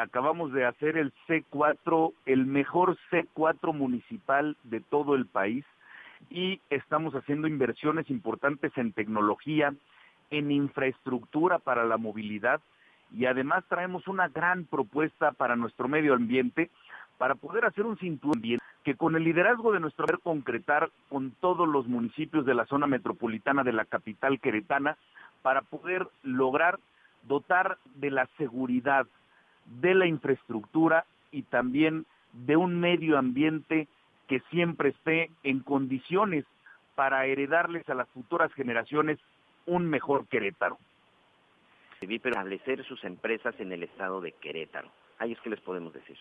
acabamos 0.00 0.50
de 0.50 0.64
hacer 0.64 0.96
el 0.96 1.12
C4, 1.28 2.14
el 2.24 2.46
mejor 2.46 2.96
C4 3.10 3.74
municipal 3.74 4.56
de 4.62 4.80
todo 4.80 5.14
el 5.14 5.26
país 5.26 5.62
y 6.30 6.58
estamos 6.70 7.14
haciendo 7.14 7.48
inversiones 7.48 8.08
importantes 8.08 8.72
en 8.78 8.94
tecnología, 8.94 9.74
en 10.30 10.50
infraestructura 10.50 11.58
para 11.58 11.84
la 11.84 11.98
movilidad 11.98 12.62
y 13.12 13.26
además 13.26 13.62
traemos 13.68 14.08
una 14.08 14.28
gran 14.28 14.64
propuesta 14.64 15.32
para 15.32 15.54
nuestro 15.54 15.86
medio 15.86 16.14
ambiente 16.14 16.70
para 17.20 17.34
poder 17.34 17.66
hacer 17.66 17.84
un 17.84 17.98
cinturón 17.98 18.40
bien 18.40 18.60
que 18.82 18.94
con 18.94 19.14
el 19.14 19.24
liderazgo 19.24 19.72
de 19.72 19.80
nuestro 19.80 20.06
poder 20.06 20.20
concretar 20.20 20.90
con 21.10 21.32
todos 21.32 21.68
los 21.68 21.86
municipios 21.86 22.46
de 22.46 22.54
la 22.54 22.64
zona 22.64 22.86
metropolitana 22.86 23.62
de 23.62 23.74
la 23.74 23.84
capital 23.84 24.40
queretana 24.40 24.96
para 25.42 25.60
poder 25.60 26.08
lograr 26.22 26.80
dotar 27.24 27.76
de 27.96 28.10
la 28.10 28.26
seguridad, 28.38 29.06
de 29.66 29.92
la 29.92 30.06
infraestructura 30.06 31.04
y 31.30 31.42
también 31.42 32.06
de 32.32 32.56
un 32.56 32.80
medio 32.80 33.18
ambiente 33.18 33.86
que 34.26 34.40
siempre 34.50 34.88
esté 34.88 35.30
en 35.42 35.60
condiciones 35.60 36.46
para 36.94 37.26
heredarles 37.26 37.86
a 37.90 37.94
las 37.94 38.08
futuras 38.08 38.50
generaciones 38.54 39.18
un 39.66 39.90
mejor 39.90 40.26
Querétaro. 40.26 40.78
Establecer 42.00 42.82
sus 42.86 43.04
empresas 43.04 43.54
en 43.60 43.72
el 43.72 43.82
estado 43.82 44.22
de 44.22 44.32
Querétaro. 44.32 44.88
Ahí 45.18 45.32
es 45.32 45.40
que 45.40 45.50
les 45.50 45.60
podemos 45.60 45.92
decir. 45.92 46.16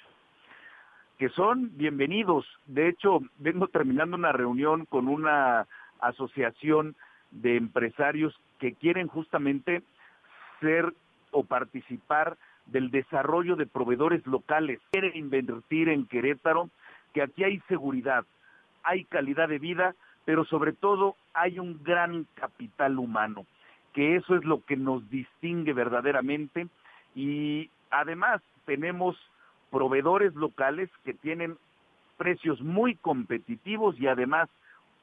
Que 1.19 1.27
son 1.27 1.71
bienvenidos. 1.75 2.45
De 2.65 2.87
hecho, 2.87 3.19
vengo 3.39 3.67
terminando 3.67 4.15
una 4.15 4.31
reunión 4.31 4.85
con 4.85 5.09
una 5.09 5.67
asociación 5.99 6.95
de 7.31 7.57
empresarios 7.57 8.33
que 8.57 8.73
quieren 8.73 9.09
justamente 9.09 9.83
ser 10.61 10.93
o 11.31 11.43
participar 11.43 12.37
del 12.67 12.89
desarrollo 12.89 13.57
de 13.57 13.65
proveedores 13.65 14.25
locales. 14.25 14.79
Quieren 14.91 15.11
invertir 15.13 15.89
en 15.89 16.05
Querétaro, 16.05 16.69
que 17.13 17.21
aquí 17.21 17.43
hay 17.43 17.59
seguridad, 17.67 18.23
hay 18.83 19.03
calidad 19.03 19.49
de 19.49 19.59
vida, 19.59 19.95
pero 20.23 20.45
sobre 20.45 20.71
todo 20.71 21.17
hay 21.33 21.59
un 21.59 21.83
gran 21.83 22.27
capital 22.35 22.97
humano, 22.97 23.45
que 23.91 24.15
eso 24.15 24.37
es 24.37 24.45
lo 24.45 24.63
que 24.63 24.77
nos 24.77 25.09
distingue 25.09 25.73
verdaderamente 25.73 26.69
y 27.13 27.69
además 27.91 28.41
tenemos 28.65 29.17
proveedores 29.71 30.33
locales 30.35 30.89
que 31.03 31.13
tienen 31.13 31.57
precios 32.17 32.61
muy 32.61 32.95
competitivos 32.95 33.99
y 33.99 34.07
además 34.07 34.49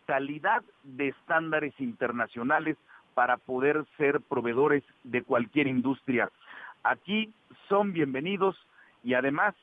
calidad 0.06 0.62
de 0.84 1.08
estándares 1.08 1.74
internacionales 1.80 2.76
para 3.14 3.38
poder 3.38 3.84
ser 3.96 4.20
proveedores 4.20 4.84
de 5.04 5.22
cualquier 5.22 5.66
industria. 5.66 6.30
Aquí 6.84 7.32
son 7.68 7.92
bienvenidos 7.92 8.56
y 9.02 9.14
además 9.14 9.54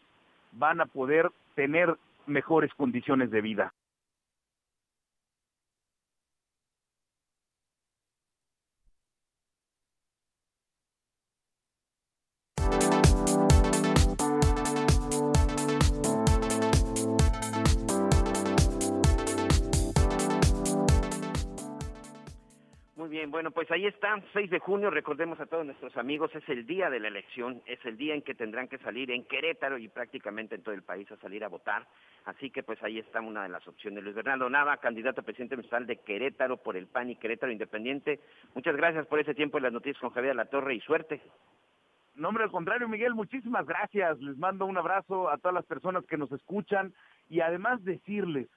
van 0.53 0.81
a 0.81 0.85
poder 0.85 1.29
tener 1.55 1.95
mejores 2.25 2.73
condiciones 2.73 3.31
de 3.31 3.41
vida. 3.41 3.73
Bueno, 23.27 23.51
pues 23.51 23.69
ahí 23.69 23.85
está, 23.85 24.19
6 24.33 24.49
de 24.49 24.59
junio, 24.59 24.89
recordemos 24.89 25.39
a 25.39 25.45
todos 25.45 25.65
nuestros 25.65 25.95
amigos, 25.97 26.33
es 26.33 26.47
el 26.49 26.65
día 26.65 26.89
de 26.89 26.99
la 26.99 27.09
elección, 27.09 27.61
es 27.65 27.83
el 27.85 27.95
día 27.95 28.15
en 28.15 28.23
que 28.23 28.33
tendrán 28.33 28.67
que 28.67 28.79
salir 28.79 29.11
en 29.11 29.23
Querétaro 29.25 29.77
y 29.77 29.87
prácticamente 29.87 30.55
en 30.55 30.63
todo 30.63 30.73
el 30.73 30.81
país 30.81 31.11
a 31.11 31.17
salir 31.17 31.43
a 31.43 31.47
votar. 31.47 31.87
Así 32.25 32.49
que 32.49 32.63
pues 32.63 32.81
ahí 32.81 32.97
está 32.97 33.21
una 33.21 33.43
de 33.43 33.49
las 33.49 33.67
opciones. 33.67 34.03
Luis 34.03 34.15
Bernardo 34.15 34.49
Nava, 34.49 34.77
candidato 34.77 35.21
a 35.21 35.23
presidente 35.23 35.55
municipal 35.55 35.85
de 35.85 35.97
Querétaro 35.97 36.57
por 36.57 36.75
el 36.75 36.87
PAN 36.87 37.11
y 37.11 37.15
Querétaro 37.15 37.51
Independiente. 37.51 38.19
Muchas 38.55 38.75
gracias 38.75 39.05
por 39.05 39.19
ese 39.19 39.35
tiempo 39.35 39.57
en 39.57 39.63
las 39.63 39.73
noticias 39.73 40.01
con 40.01 40.09
Javier 40.09 40.35
La 40.35 40.45
Torre 40.45 40.73
y 40.73 40.79
suerte. 40.81 41.21
No, 42.15 42.29
hombre, 42.29 42.45
al 42.45 42.51
contrario, 42.51 42.87
Miguel, 42.87 43.13
muchísimas 43.13 43.65
gracias. 43.65 44.19
Les 44.21 44.37
mando 44.37 44.65
un 44.65 44.77
abrazo 44.77 45.29
a 45.29 45.37
todas 45.37 45.53
las 45.53 45.65
personas 45.65 46.05
que 46.05 46.17
nos 46.17 46.31
escuchan 46.31 46.93
y 47.29 47.41
además 47.41 47.83
decirles 47.83 48.47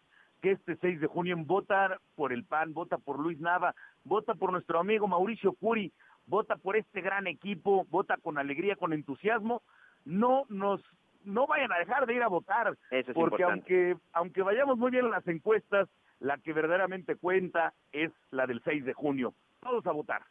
que 0.46 0.52
este 0.52 0.76
6 0.76 1.00
de 1.00 1.08
junio 1.08 1.34
vota 1.38 1.98
por 2.14 2.32
el 2.32 2.44
PAN, 2.44 2.72
vota 2.72 2.98
por 2.98 3.18
Luis 3.18 3.40
Nava, 3.40 3.74
vota 4.04 4.36
por 4.36 4.52
nuestro 4.52 4.78
amigo 4.78 5.08
Mauricio 5.08 5.54
Curi, 5.54 5.92
vota 6.24 6.54
por 6.54 6.76
este 6.76 7.00
gran 7.00 7.26
equipo, 7.26 7.84
vota 7.90 8.16
con 8.18 8.38
alegría, 8.38 8.76
con 8.76 8.92
entusiasmo, 8.92 9.62
no 10.04 10.44
nos 10.48 10.80
no 11.24 11.48
vayan 11.48 11.72
a 11.72 11.78
dejar 11.80 12.06
de 12.06 12.14
ir 12.14 12.22
a 12.22 12.28
votar, 12.28 12.76
porque 13.12 13.42
aunque 13.42 13.96
aunque 14.12 14.42
vayamos 14.42 14.78
muy 14.78 14.92
bien 14.92 15.06
en 15.06 15.10
las 15.10 15.26
encuestas, 15.26 15.88
la 16.20 16.38
que 16.38 16.52
verdaderamente 16.52 17.16
cuenta 17.16 17.72
es 17.90 18.12
la 18.30 18.46
del 18.46 18.62
6 18.62 18.84
de 18.84 18.92
junio. 18.92 19.34
Todos 19.58 19.84
a 19.88 19.90
votar. 19.90 20.22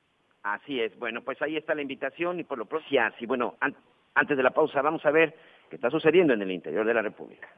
Así 0.44 0.80
es. 0.80 0.98
Bueno, 0.98 1.24
pues 1.24 1.42
ahí 1.42 1.58
está 1.58 1.76
la 1.76 1.82
invitación 1.82 2.40
y 2.40 2.46
por 2.46 2.58
lo 2.58 2.68
próximo, 2.68 3.02
y 3.20 3.26
bueno, 3.26 3.56
antes 4.14 4.38
de 4.38 4.44
la 4.44 4.52
pausa 4.52 4.82
vamos 4.82 5.06
a 5.06 5.12
ver 5.12 5.36
qué 5.70 5.76
está 5.76 5.90
sucediendo 5.90 6.32
en 6.32 6.42
el 6.42 6.52
interior 6.52 6.86
de 6.86 6.94
la 6.94 7.02
República. 7.02 7.50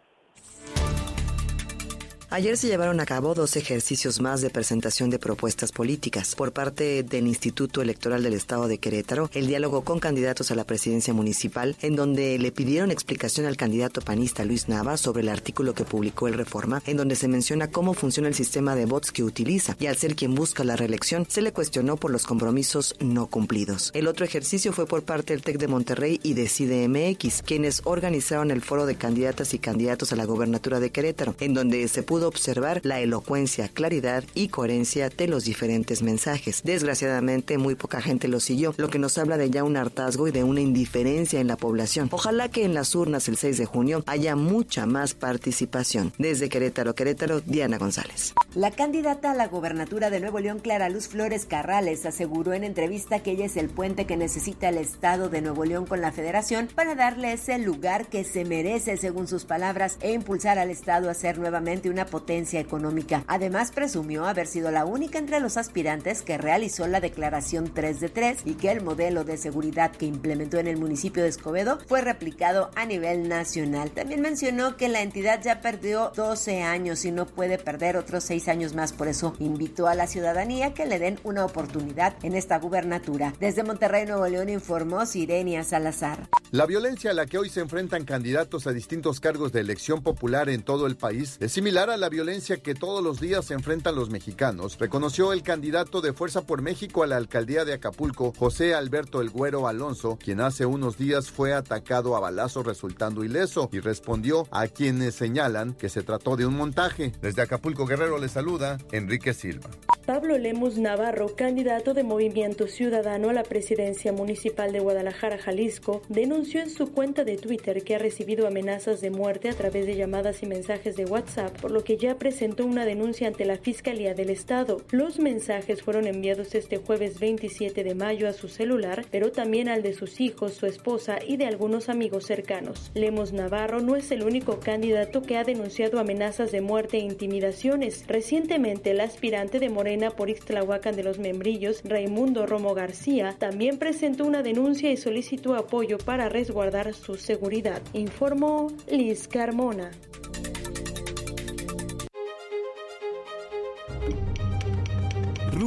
Ayer 2.30 2.58
se 2.58 2.68
llevaron 2.68 3.00
a 3.00 3.06
cabo 3.06 3.34
dos 3.34 3.56
ejercicios 3.56 4.20
más 4.20 4.42
de 4.42 4.50
presentación 4.50 5.10
de 5.10 5.18
propuestas 5.18 5.72
políticas 5.72 6.36
por 6.36 6.52
parte 6.52 7.02
del 7.04 7.26
Instituto 7.26 7.82
Electoral 7.82 8.22
del 8.22 8.34
Estado 8.34 8.68
de 8.68 8.80
Querétaro, 8.80 9.30
el 9.34 9.48
diálogo 9.48 9.86
con 9.86 10.02
candidatos 10.02 10.52
a 10.52 10.56
la 10.56 10.66
presidencia 10.66 11.14
municipal, 11.14 11.78
en 11.82 11.96
donde 11.96 12.38
le 12.38 12.52
pidieron 12.52 12.92
explicación 12.92 13.46
al 13.46 13.56
candidato 13.56 14.02
panista 14.02 14.44
Luis 14.44 14.68
Nava 14.68 14.98
sobre 14.98 15.22
el 15.22 15.30
artículo 15.30 15.74
que 15.74 15.86
publicó 15.86 16.28
el 16.28 16.34
Reforma, 16.34 16.84
en 16.86 16.98
donde 16.98 17.16
se 17.16 17.30
menciona 17.30 17.72
cómo 17.72 17.94
funciona 17.94 18.28
el 18.28 18.36
sistema 18.36 18.76
de 18.76 18.88
bots 18.88 19.14
que 19.14 19.24
utiliza, 19.24 19.78
y 19.80 19.86
al 19.86 19.96
ser 19.96 20.18
quien 20.18 20.36
busca 20.36 20.66
la 20.66 20.76
reelección, 20.76 21.26
se 21.30 21.42
le 21.42 21.54
cuestionó 21.54 21.96
por 21.96 22.12
los 22.12 22.26
compromisos 22.26 22.94
no 23.00 23.28
cumplidos. 23.28 23.90
El 23.94 24.06
otro 24.06 24.26
ejercicio 24.26 24.74
fue 24.74 24.86
por 24.86 25.04
parte 25.04 25.32
del 25.32 25.44
TEC 25.44 25.60
de 25.60 25.70
Monterrey 25.70 26.20
y 26.24 26.34
de 26.34 26.50
CIDMX, 26.50 27.42
quienes 27.44 27.84
organizaron 27.86 28.52
el 28.52 28.62
foro 28.62 28.86
de 28.86 28.96
candidatas 28.96 29.54
y 29.54 29.60
candidatos 29.60 30.12
a 30.12 30.18
la 30.18 30.26
gobernatura 30.26 30.82
de 30.82 30.90
Querétaro, 30.90 31.34
en 31.40 31.54
donde 31.54 31.88
se 31.88 32.04
pudo 32.04 32.17
observar 32.26 32.82
la 32.84 33.00
elocuencia, 33.00 33.68
claridad 33.68 34.24
y 34.34 34.48
coherencia 34.48 35.10
de 35.10 35.28
los 35.28 35.46
diferentes 35.46 36.02
mensajes. 36.02 36.62
Desgraciadamente, 36.64 37.58
muy 37.58 37.76
poca 37.76 38.02
gente 38.02 38.28
lo 38.28 38.40
siguió, 38.40 38.74
lo 38.78 38.90
que 38.90 39.00
nos 39.00 39.18
habla 39.18 39.38
de 39.38 39.50
ya 39.50 39.64
un 39.64 39.78
hartazgo 39.78 40.28
y 40.28 40.32
de 40.32 40.44
una 40.44 40.62
indiferencia 40.62 41.40
en 41.40 41.48
la 41.48 41.58
población. 41.58 42.10
Ojalá 42.12 42.50
que 42.50 42.66
en 42.66 42.74
las 42.74 42.96
urnas 42.96 43.28
el 43.28 43.38
6 43.38 43.58
de 43.58 43.66
junio 43.66 44.04
haya 44.08 44.36
mucha 44.36 44.86
más 44.86 45.14
participación. 45.14 46.14
Desde 46.18 46.50
Querétaro, 46.50 46.96
Querétaro, 46.96 47.42
Diana 47.42 47.78
González. 47.78 48.34
La 48.56 48.72
candidata 48.72 49.32
a 49.32 49.36
la 49.36 49.48
gobernatura 49.48 50.10
de 50.10 50.20
Nuevo 50.20 50.40
León, 50.40 50.60
Clara 50.60 50.90
Luz 50.90 51.08
Flores 51.08 51.46
Carrales, 51.46 52.06
aseguró 52.06 52.54
en 52.54 52.64
entrevista 52.64 53.20
que 53.20 53.32
ella 53.32 53.46
es 53.46 53.58
el 53.58 53.70
puente 53.70 54.06
que 54.06 54.18
necesita 54.18 54.70
el 54.70 54.78
Estado 54.78 55.30
de 55.30 55.42
Nuevo 55.42 55.64
León 55.64 55.86
con 55.86 56.02
la 56.02 56.12
Federación 56.12 56.68
para 56.74 56.96
darle 56.96 57.34
ese 57.34 57.60
lugar 57.60 58.08
que 58.08 58.24
se 58.24 58.46
merece, 58.46 58.98
según 58.98 59.28
sus 59.28 59.46
palabras, 59.46 59.98
e 60.02 60.14
impulsar 60.14 60.58
al 60.58 60.72
Estado 60.72 61.10
a 61.10 61.14
ser 61.14 61.38
nuevamente 61.38 61.90
una 61.90 62.07
potencia 62.08 62.60
económica. 62.60 63.24
Además, 63.28 63.72
presumió 63.72 64.26
haber 64.26 64.48
sido 64.48 64.72
la 64.72 64.86
única 64.86 65.20
entre 65.20 65.40
los 65.40 65.58
aspirantes 65.58 66.22
que 66.22 66.38
realizó 66.38 66.88
la 66.88 67.00
declaración 67.00 67.72
3 67.74 68.00
de 68.00 68.10
3 68.10 68.40
y 68.46 68.56
que 68.56 68.72
el 68.72 68.82
modelo 68.82 69.24
de 69.24 69.38
seguridad 69.38 69.92
que 69.92 70.06
implementó 70.06 70.58
en 70.58 70.68
el 70.68 70.78
municipio 70.78 71.24
de 71.24 71.30
Escobedo 71.30 71.80
fue 71.88 72.02
replicado 72.02 72.72
a 72.76 72.86
nivel 72.86 73.28
nacional. 73.30 73.92
También 73.92 74.22
mencionó 74.22 74.78
que 74.78 74.90
la 74.90 75.02
entidad 75.02 75.42
ya 75.44 75.62
perdió 75.62 76.12
12 76.16 76.64
años 76.64 77.06
y 77.06 77.12
no 77.12 77.26
puede 77.26 77.58
perder 77.58 77.98
otros 77.98 78.24
6 78.24 78.48
años 78.48 78.74
más. 78.74 78.94
Por 78.94 79.08
eso 79.08 79.36
invitó 79.40 79.88
a 79.88 79.96
la 79.96 80.08
ciudadanía 80.08 80.74
que 80.74 80.86
le 80.86 81.00
den 81.00 81.20
una 81.24 81.46
oportunidad 81.46 82.14
en 82.24 82.36
esta 82.36 82.58
gubernatura. 82.60 83.34
Desde 83.40 83.64
Monterrey, 83.64 84.06
Nuevo 84.06 84.28
León, 84.28 84.50
informó 84.50 85.06
Sirenia 85.06 85.64
Salazar. 85.64 86.28
La 86.52 86.66
violencia 86.66 87.12
a 87.12 87.14
la 87.14 87.26
que 87.26 87.38
hoy 87.38 87.50
se 87.50 87.60
enfrentan 87.60 88.06
candidatos 88.06 88.68
a 88.68 88.72
distintos 88.72 89.20
cargos 89.20 89.52
de 89.52 89.60
elección 89.60 90.02
popular 90.02 90.50
en 90.50 90.64
todo 90.64 90.88
el 90.88 90.96
país 90.96 91.38
es 91.42 91.52
similar 91.52 91.90
a 91.90 91.97
la 91.98 92.10
violencia 92.10 92.58
que 92.58 92.76
todos 92.76 93.04
los 93.04 93.20
días 93.20 93.46
se 93.46 93.54
enfrentan 93.54 93.96
los 93.96 94.10
mexicanos, 94.10 94.78
reconoció 94.78 95.34
el 95.34 95.44
candidato 95.44 96.02
de 96.02 96.14
Fuerza 96.14 96.42
por 96.42 96.62
México 96.62 97.04
a 97.04 97.08
la 97.08 97.18
alcaldía 97.18 97.66
de 97.66 97.74
Acapulco, 97.74 98.34
José 98.38 98.74
Alberto 98.74 99.22
El 99.22 99.30
Güero 99.30 99.68
Alonso, 99.68 100.18
quien 100.22 100.42
hace 100.42 100.66
unos 100.66 100.98
días 100.98 101.32
fue 101.32 101.54
atacado 101.54 102.16
a 102.16 102.20
balazos 102.20 102.66
resultando 102.66 103.24
ileso 103.24 103.70
y 103.72 103.80
respondió 103.80 104.48
a 104.52 104.68
quienes 104.68 105.16
señalan 105.16 105.74
que 105.74 105.90
se 105.90 106.04
trató 106.04 106.36
de 106.36 106.46
un 106.46 106.56
montaje. 106.56 107.12
Desde 107.22 107.42
Acapulco 107.42 107.86
Guerrero 107.86 108.18
le 108.18 108.30
saluda 108.30 108.78
Enrique 108.92 109.34
Silva. 109.34 109.70
Pablo 110.06 110.38
Lemus 110.38 110.78
Navarro, 110.78 111.36
candidato 111.36 111.94
de 111.94 112.04
Movimiento 112.04 112.68
Ciudadano 112.68 113.30
a 113.30 113.34
la 113.34 113.44
presidencia 113.44 114.14
municipal 114.14 114.72
de 114.72 114.80
Guadalajara, 114.80 115.38
Jalisco, 115.38 116.02
denunció 116.08 116.62
en 116.62 116.70
su 116.70 116.94
cuenta 116.94 117.26
de 117.26 117.38
Twitter 117.38 117.84
que 117.84 117.96
ha 117.96 118.00
recibido 118.00 118.48
amenazas 118.48 119.02
de 119.02 119.10
muerte 119.10 119.50
a 119.50 119.54
través 119.54 119.86
de 119.86 119.96
llamadas 119.96 120.44
y 120.44 120.46
mensajes 120.46 120.96
de 120.96 121.06
WhatsApp, 121.06 121.60
por 121.60 121.72
lo 121.72 121.84
que 121.84 121.87
ya 121.96 122.18
presentó 122.18 122.66
una 122.66 122.86
denuncia 122.86 123.28
ante 123.28 123.46
la 123.46 123.56
Fiscalía 123.56 124.14
del 124.14 124.30
Estado. 124.30 124.82
Los 124.92 125.20
mensajes 125.20 125.82
fueron 125.82 126.08
enviados 126.08 126.56
este 126.56 126.78
jueves 126.78 127.20
27 127.20 127.84
de 127.86 127.96
mayo 127.96 128.28
a 128.28 128.34
su 128.34 128.50
celular, 128.50 129.06
pero 129.12 129.32
también 129.32 129.70
al 129.70 129.84
de 129.84 129.94
sus 129.94 130.20
hijos, 130.20 130.56
su 130.56 130.66
esposa 130.66 131.20
y 131.26 131.38
de 131.38 131.46
algunos 131.46 131.88
amigos 131.88 132.26
cercanos. 132.26 132.92
Lemos 132.94 133.32
Navarro 133.32 133.80
no 133.80 133.96
es 133.96 134.12
el 134.12 134.24
único 134.24 134.60
candidato 134.60 135.22
que 135.22 135.38
ha 135.38 135.46
denunciado 135.46 136.00
amenazas 136.00 136.52
de 136.52 136.60
muerte 136.60 136.98
e 136.98 137.02
intimidaciones. 137.02 138.04
Recientemente, 138.08 138.92
el 138.92 139.00
aspirante 139.00 139.60
de 139.60 139.70
Morena 139.70 140.10
por 140.10 140.30
Ixtlahuacan 140.30 140.96
de 140.96 141.04
los 141.04 141.20
Membrillos, 141.20 141.82
Raimundo 141.86 142.46
Romo 142.46 142.74
García, 142.74 143.36
también 143.38 143.78
presentó 143.78 144.26
una 144.26 144.42
denuncia 144.42 144.92
y 144.92 144.98
solicitó 144.98 145.56
apoyo 145.56 145.98
para 145.98 146.28
resguardar 146.28 146.94
su 146.94 147.16
seguridad, 147.16 147.82
informó 147.94 148.68
Liz 148.90 149.28
Carmona. 149.28 149.92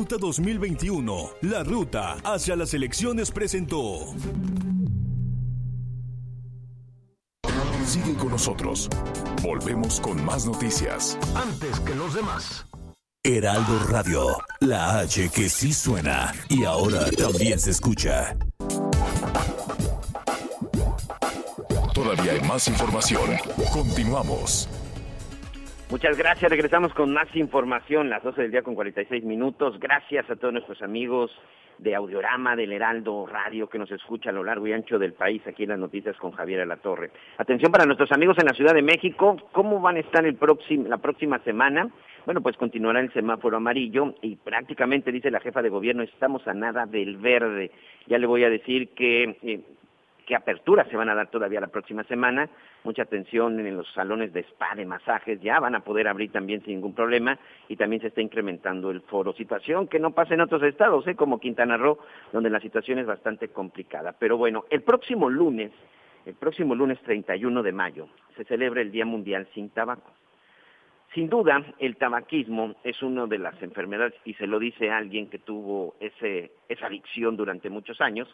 Ruta 0.01 0.16
2021, 0.16 1.30
la 1.42 1.62
ruta 1.62 2.16
hacia 2.24 2.57
las 2.57 2.72
elecciones 2.72 3.30
presentó. 3.30 4.14
Sigue 7.84 8.14
con 8.14 8.30
nosotros. 8.30 8.88
Volvemos 9.42 10.01
con 10.01 10.24
más 10.24 10.46
noticias. 10.46 11.18
Antes 11.34 11.80
que 11.80 11.94
los 11.94 12.14
demás. 12.14 12.64
Heraldo 13.22 13.78
Radio, 13.90 14.38
la 14.61 15.01
H 15.01 15.28
que 15.28 15.51
sí 15.51 15.74
suena 15.74 16.32
y 16.48 16.64
ahora 16.64 17.11
también 17.11 17.61
se 17.61 17.72
escucha. 17.72 18.38
Todavía 21.92 22.32
hay 22.32 22.40
más 22.48 22.66
información. 22.68 23.36
Continuamos. 23.70 24.66
Muchas 25.91 26.16
gracias. 26.16 26.49
Regresamos 26.49 26.95
con 26.95 27.12
más 27.12 27.34
información, 27.34 28.11
las 28.11 28.22
12 28.22 28.43
del 28.43 28.53
día 28.53 28.62
con 28.62 28.76
46 28.76 29.24
minutos. 29.24 29.80
Gracias 29.80 30.30
a 30.30 30.36
todos 30.36 30.53
nuestros 30.53 30.80
amigos 30.82 31.32
de 31.78 31.97
Audiorama, 31.97 32.55
del 32.55 32.72
Heraldo 32.72 33.26
Radio, 33.26 33.68
que 33.68 33.78
nos 33.78 33.91
escucha 33.91 34.30
a 34.30 34.32
lo 34.32 34.45
largo 34.45 34.68
y 34.68 34.72
ancho 34.72 35.01
del 35.01 35.14
país, 35.14 35.43
aquí 35.49 35.64
en 35.64 35.70
las 35.70 35.80
noticias 35.80 36.16
con 36.18 36.30
Javier 36.30 36.64
La 36.64 36.76
Torre. 36.76 37.11
Atención 37.38 37.72
para 37.72 37.86
nuestros 37.86 38.12
amigos 38.12 38.38
en 38.38 38.47
la 38.47 38.55
Ciudad 38.55 38.72
de 38.72 38.82
México, 38.82 39.36
¿cómo 39.51 39.80
van 39.80 39.97
a 39.97 40.01
estar 40.01 40.24
el 40.24 40.36
próximo, 40.36 40.86
la 40.86 40.99
próxima 40.99 41.41
semana? 41.41 41.88
Bueno, 42.24 42.41
pues 42.41 42.57
continuará 42.57 43.01
el 43.01 43.12
semáforo 43.12 43.57
amarillo 43.57 44.14
y 44.22 44.36
prácticamente, 44.36 45.11
dice 45.11 45.30
la 45.30 45.41
jefa 45.41 45.61
de 45.61 45.70
gobierno, 45.70 46.05
estamos 46.05 46.47
a 46.47 46.55
nada 46.55 46.86
del 46.86 47.16
verde. 47.16 47.72
Ya 48.07 48.18
le 48.18 48.28
voy 48.28 48.45
a 48.45 48.51
decir 48.51 48.91
que... 48.91 49.36
Eh, 49.43 49.61
qué 50.30 50.36
aperturas 50.36 50.86
se 50.88 50.96
van 50.96 51.08
a 51.08 51.14
dar 51.16 51.28
todavía 51.28 51.60
la 51.60 51.66
próxima 51.66 52.04
semana. 52.04 52.48
Mucha 52.84 53.02
atención 53.02 53.58
en 53.58 53.76
los 53.76 53.92
salones 53.92 54.32
de 54.32 54.44
spa, 54.44 54.76
de 54.76 54.86
masajes, 54.86 55.40
ya 55.40 55.58
van 55.58 55.74
a 55.74 55.80
poder 55.80 56.06
abrir 56.06 56.30
también 56.30 56.60
sin 56.60 56.74
ningún 56.74 56.94
problema 56.94 57.36
y 57.66 57.74
también 57.74 58.00
se 58.00 58.06
está 58.08 58.20
incrementando 58.20 58.92
el 58.92 59.00
foro. 59.00 59.32
Situación 59.32 59.88
que 59.88 59.98
no 59.98 60.12
pasa 60.12 60.34
en 60.34 60.42
otros 60.42 60.62
estados, 60.62 61.04
¿eh? 61.08 61.16
como 61.16 61.40
Quintana 61.40 61.76
Roo, 61.76 61.98
donde 62.32 62.48
la 62.48 62.60
situación 62.60 63.00
es 63.00 63.06
bastante 63.06 63.48
complicada. 63.48 64.14
Pero 64.20 64.36
bueno, 64.36 64.66
el 64.70 64.82
próximo 64.82 65.28
lunes, 65.28 65.72
el 66.24 66.34
próximo 66.34 66.76
lunes 66.76 67.00
31 67.02 67.64
de 67.64 67.72
mayo, 67.72 68.06
se 68.36 68.44
celebra 68.44 68.82
el 68.82 68.92
Día 68.92 69.04
Mundial 69.04 69.48
sin 69.52 69.70
Tabaco. 69.70 70.12
Sin 71.12 71.28
duda, 71.28 71.60
el 71.80 71.96
tabaquismo 71.96 72.76
es 72.84 73.02
una 73.02 73.26
de 73.26 73.38
las 73.38 73.60
enfermedades, 73.64 74.14
y 74.24 74.34
se 74.34 74.46
lo 74.46 74.60
dice 74.60 74.92
alguien 74.92 75.28
que 75.28 75.40
tuvo 75.40 75.96
ese, 75.98 76.52
esa 76.68 76.86
adicción 76.86 77.36
durante 77.36 77.68
muchos 77.68 78.00
años, 78.00 78.28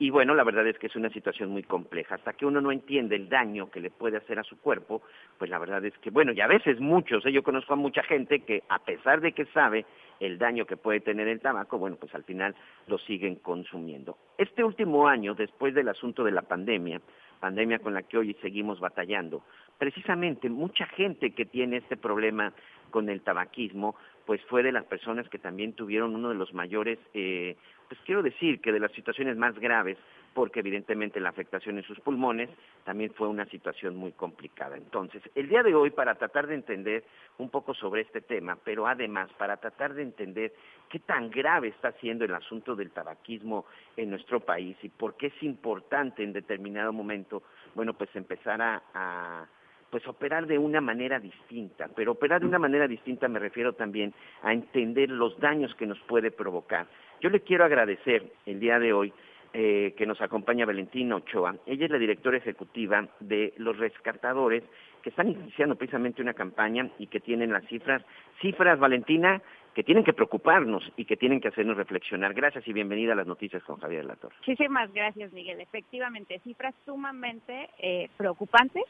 y 0.00 0.10
bueno, 0.10 0.34
la 0.34 0.44
verdad 0.44 0.66
es 0.66 0.78
que 0.78 0.86
es 0.86 0.94
una 0.94 1.10
situación 1.10 1.50
muy 1.50 1.64
compleja. 1.64 2.14
Hasta 2.14 2.32
que 2.32 2.46
uno 2.46 2.60
no 2.60 2.70
entiende 2.70 3.16
el 3.16 3.28
daño 3.28 3.70
que 3.70 3.80
le 3.80 3.90
puede 3.90 4.16
hacer 4.16 4.38
a 4.38 4.44
su 4.44 4.60
cuerpo, 4.60 5.02
pues 5.38 5.50
la 5.50 5.58
verdad 5.58 5.84
es 5.84 5.96
que, 5.98 6.10
bueno, 6.10 6.32
y 6.32 6.40
a 6.40 6.46
veces 6.46 6.78
muchos, 6.78 7.26
¿eh? 7.26 7.32
yo 7.32 7.42
conozco 7.42 7.72
a 7.72 7.76
mucha 7.76 8.02
gente 8.04 8.40
que 8.40 8.62
a 8.68 8.78
pesar 8.78 9.20
de 9.20 9.32
que 9.32 9.46
sabe 9.46 9.86
el 10.20 10.38
daño 10.38 10.66
que 10.66 10.76
puede 10.76 11.00
tener 11.00 11.26
el 11.26 11.40
tabaco, 11.40 11.78
bueno, 11.78 11.96
pues 11.96 12.14
al 12.14 12.24
final 12.24 12.54
lo 12.86 12.98
siguen 12.98 13.36
consumiendo. 13.36 14.16
Este 14.36 14.62
último 14.62 15.08
año, 15.08 15.34
después 15.34 15.74
del 15.74 15.88
asunto 15.88 16.22
de 16.22 16.32
la 16.32 16.42
pandemia, 16.42 17.00
pandemia 17.40 17.78
con 17.80 17.94
la 17.94 18.02
que 18.02 18.18
hoy 18.18 18.34
seguimos 18.40 18.80
batallando, 18.80 19.42
precisamente 19.78 20.48
mucha 20.48 20.86
gente 20.86 21.30
que 21.30 21.44
tiene 21.44 21.78
este 21.78 21.96
problema 21.96 22.52
con 22.90 23.08
el 23.08 23.20
tabaquismo, 23.22 23.96
pues 24.28 24.42
fue 24.44 24.62
de 24.62 24.72
las 24.72 24.84
personas 24.84 25.26
que 25.30 25.38
también 25.38 25.72
tuvieron 25.72 26.14
uno 26.14 26.28
de 26.28 26.34
los 26.34 26.52
mayores 26.52 26.98
eh, 27.14 27.56
pues 27.88 27.98
quiero 28.04 28.22
decir 28.22 28.60
que 28.60 28.72
de 28.72 28.80
las 28.80 28.92
situaciones 28.92 29.36
más 29.36 29.58
graves, 29.58 29.96
porque 30.34 30.60
evidentemente 30.60 31.20
la 31.20 31.30
afectación 31.30 31.78
en 31.78 31.84
sus 31.84 31.98
pulmones 32.00 32.50
también 32.84 33.12
fue 33.14 33.26
una 33.26 33.46
situación 33.46 33.96
muy 33.96 34.12
complicada. 34.12 34.76
Entonces, 34.76 35.22
el 35.34 35.48
día 35.48 35.62
de 35.62 35.74
hoy, 35.74 35.90
para 35.90 36.14
tratar 36.16 36.46
de 36.46 36.54
entender 36.54 37.04
un 37.38 37.48
poco 37.48 37.72
sobre 37.72 38.02
este 38.02 38.20
tema, 38.20 38.58
pero 38.62 38.86
además 38.86 39.30
para 39.38 39.56
tratar 39.56 39.94
de 39.94 40.02
entender 40.02 40.52
qué 40.90 40.98
tan 40.98 41.30
grave 41.30 41.68
está 41.68 41.92
siendo 41.92 42.26
el 42.26 42.34
asunto 42.34 42.76
del 42.76 42.90
tabaquismo 42.90 43.64
en 43.96 44.10
nuestro 44.10 44.40
país 44.40 44.76
y 44.82 44.90
por 44.90 45.16
qué 45.16 45.28
es 45.28 45.42
importante 45.42 46.22
en 46.22 46.34
determinado 46.34 46.92
momento, 46.92 47.42
bueno, 47.74 47.94
pues 47.94 48.14
empezar 48.14 48.60
a, 48.60 49.46
pues 49.90 50.06
operar 50.06 50.46
de 50.46 50.58
una 50.58 50.80
manera 50.80 51.18
distinta, 51.18 51.88
pero 51.94 52.12
operar 52.12 52.40
de 52.40 52.46
una 52.46 52.58
manera 52.58 52.86
distinta 52.86 53.28
me 53.28 53.38
refiero 53.38 53.72
también 53.72 54.12
a 54.42 54.52
entender 54.52 55.10
los 55.10 55.38
daños 55.40 55.74
que 55.74 55.86
nos 55.86 55.98
puede 56.00 56.30
provocar. 56.30 56.86
Yo 57.20 57.30
le 57.30 57.40
quiero 57.40 57.64
agradecer 57.64 58.24
el 58.46 58.60
día 58.60 58.78
de 58.78 58.92
hoy 58.92 59.12
eh, 59.54 59.94
que 59.96 60.06
nos 60.06 60.20
acompaña 60.20 60.66
Valentina 60.66 61.16
Ochoa. 61.16 61.56
Ella 61.64 61.86
es 61.86 61.90
la 61.90 61.98
directora 61.98 62.36
ejecutiva 62.36 63.08
de 63.18 63.54
Los 63.56 63.78
Rescatadores, 63.78 64.62
que 65.02 65.08
están 65.08 65.28
iniciando 65.28 65.74
precisamente 65.74 66.20
una 66.20 66.34
campaña 66.34 66.90
y 66.98 67.06
que 67.06 67.20
tienen 67.20 67.52
las 67.52 67.64
cifras, 67.66 68.02
cifras, 68.42 68.78
Valentina, 68.78 69.40
que 69.78 69.84
tienen 69.84 70.02
que 70.02 70.12
preocuparnos 70.12 70.82
y 70.96 71.04
que 71.04 71.16
tienen 71.16 71.40
que 71.40 71.46
hacernos 71.46 71.76
reflexionar. 71.76 72.34
Gracias 72.34 72.66
y 72.66 72.72
bienvenida 72.72 73.12
a 73.12 73.14
las 73.14 73.28
noticias 73.28 73.62
con 73.62 73.78
Javier 73.78 74.04
Latorre. 74.06 74.34
Muchísimas 74.38 74.92
gracias, 74.92 75.32
Miguel. 75.32 75.60
Efectivamente, 75.60 76.40
cifras 76.42 76.74
sumamente 76.84 77.70
eh, 77.78 78.10
preocupantes 78.16 78.82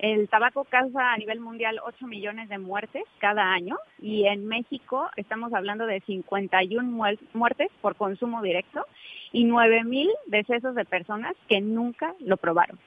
el 0.00 0.28
tabaco 0.28 0.64
causa 0.64 1.12
a 1.12 1.16
nivel 1.16 1.38
mundial 1.38 1.78
8 1.84 2.08
millones 2.08 2.48
de 2.48 2.58
muertes 2.58 3.04
cada 3.20 3.52
año 3.52 3.76
y 4.00 4.26
en 4.26 4.48
México 4.48 5.08
estamos 5.16 5.54
hablando 5.54 5.86
de 5.86 6.00
51 6.00 7.16
muertes 7.34 7.68
por 7.80 7.94
consumo 7.94 8.42
directo 8.42 8.84
y 9.30 9.44
9 9.44 9.84
mil 9.84 10.10
decesos 10.26 10.74
de 10.74 10.84
personas 10.84 11.36
que 11.48 11.60
nunca 11.60 12.16
lo 12.18 12.36
probaron. 12.36 12.80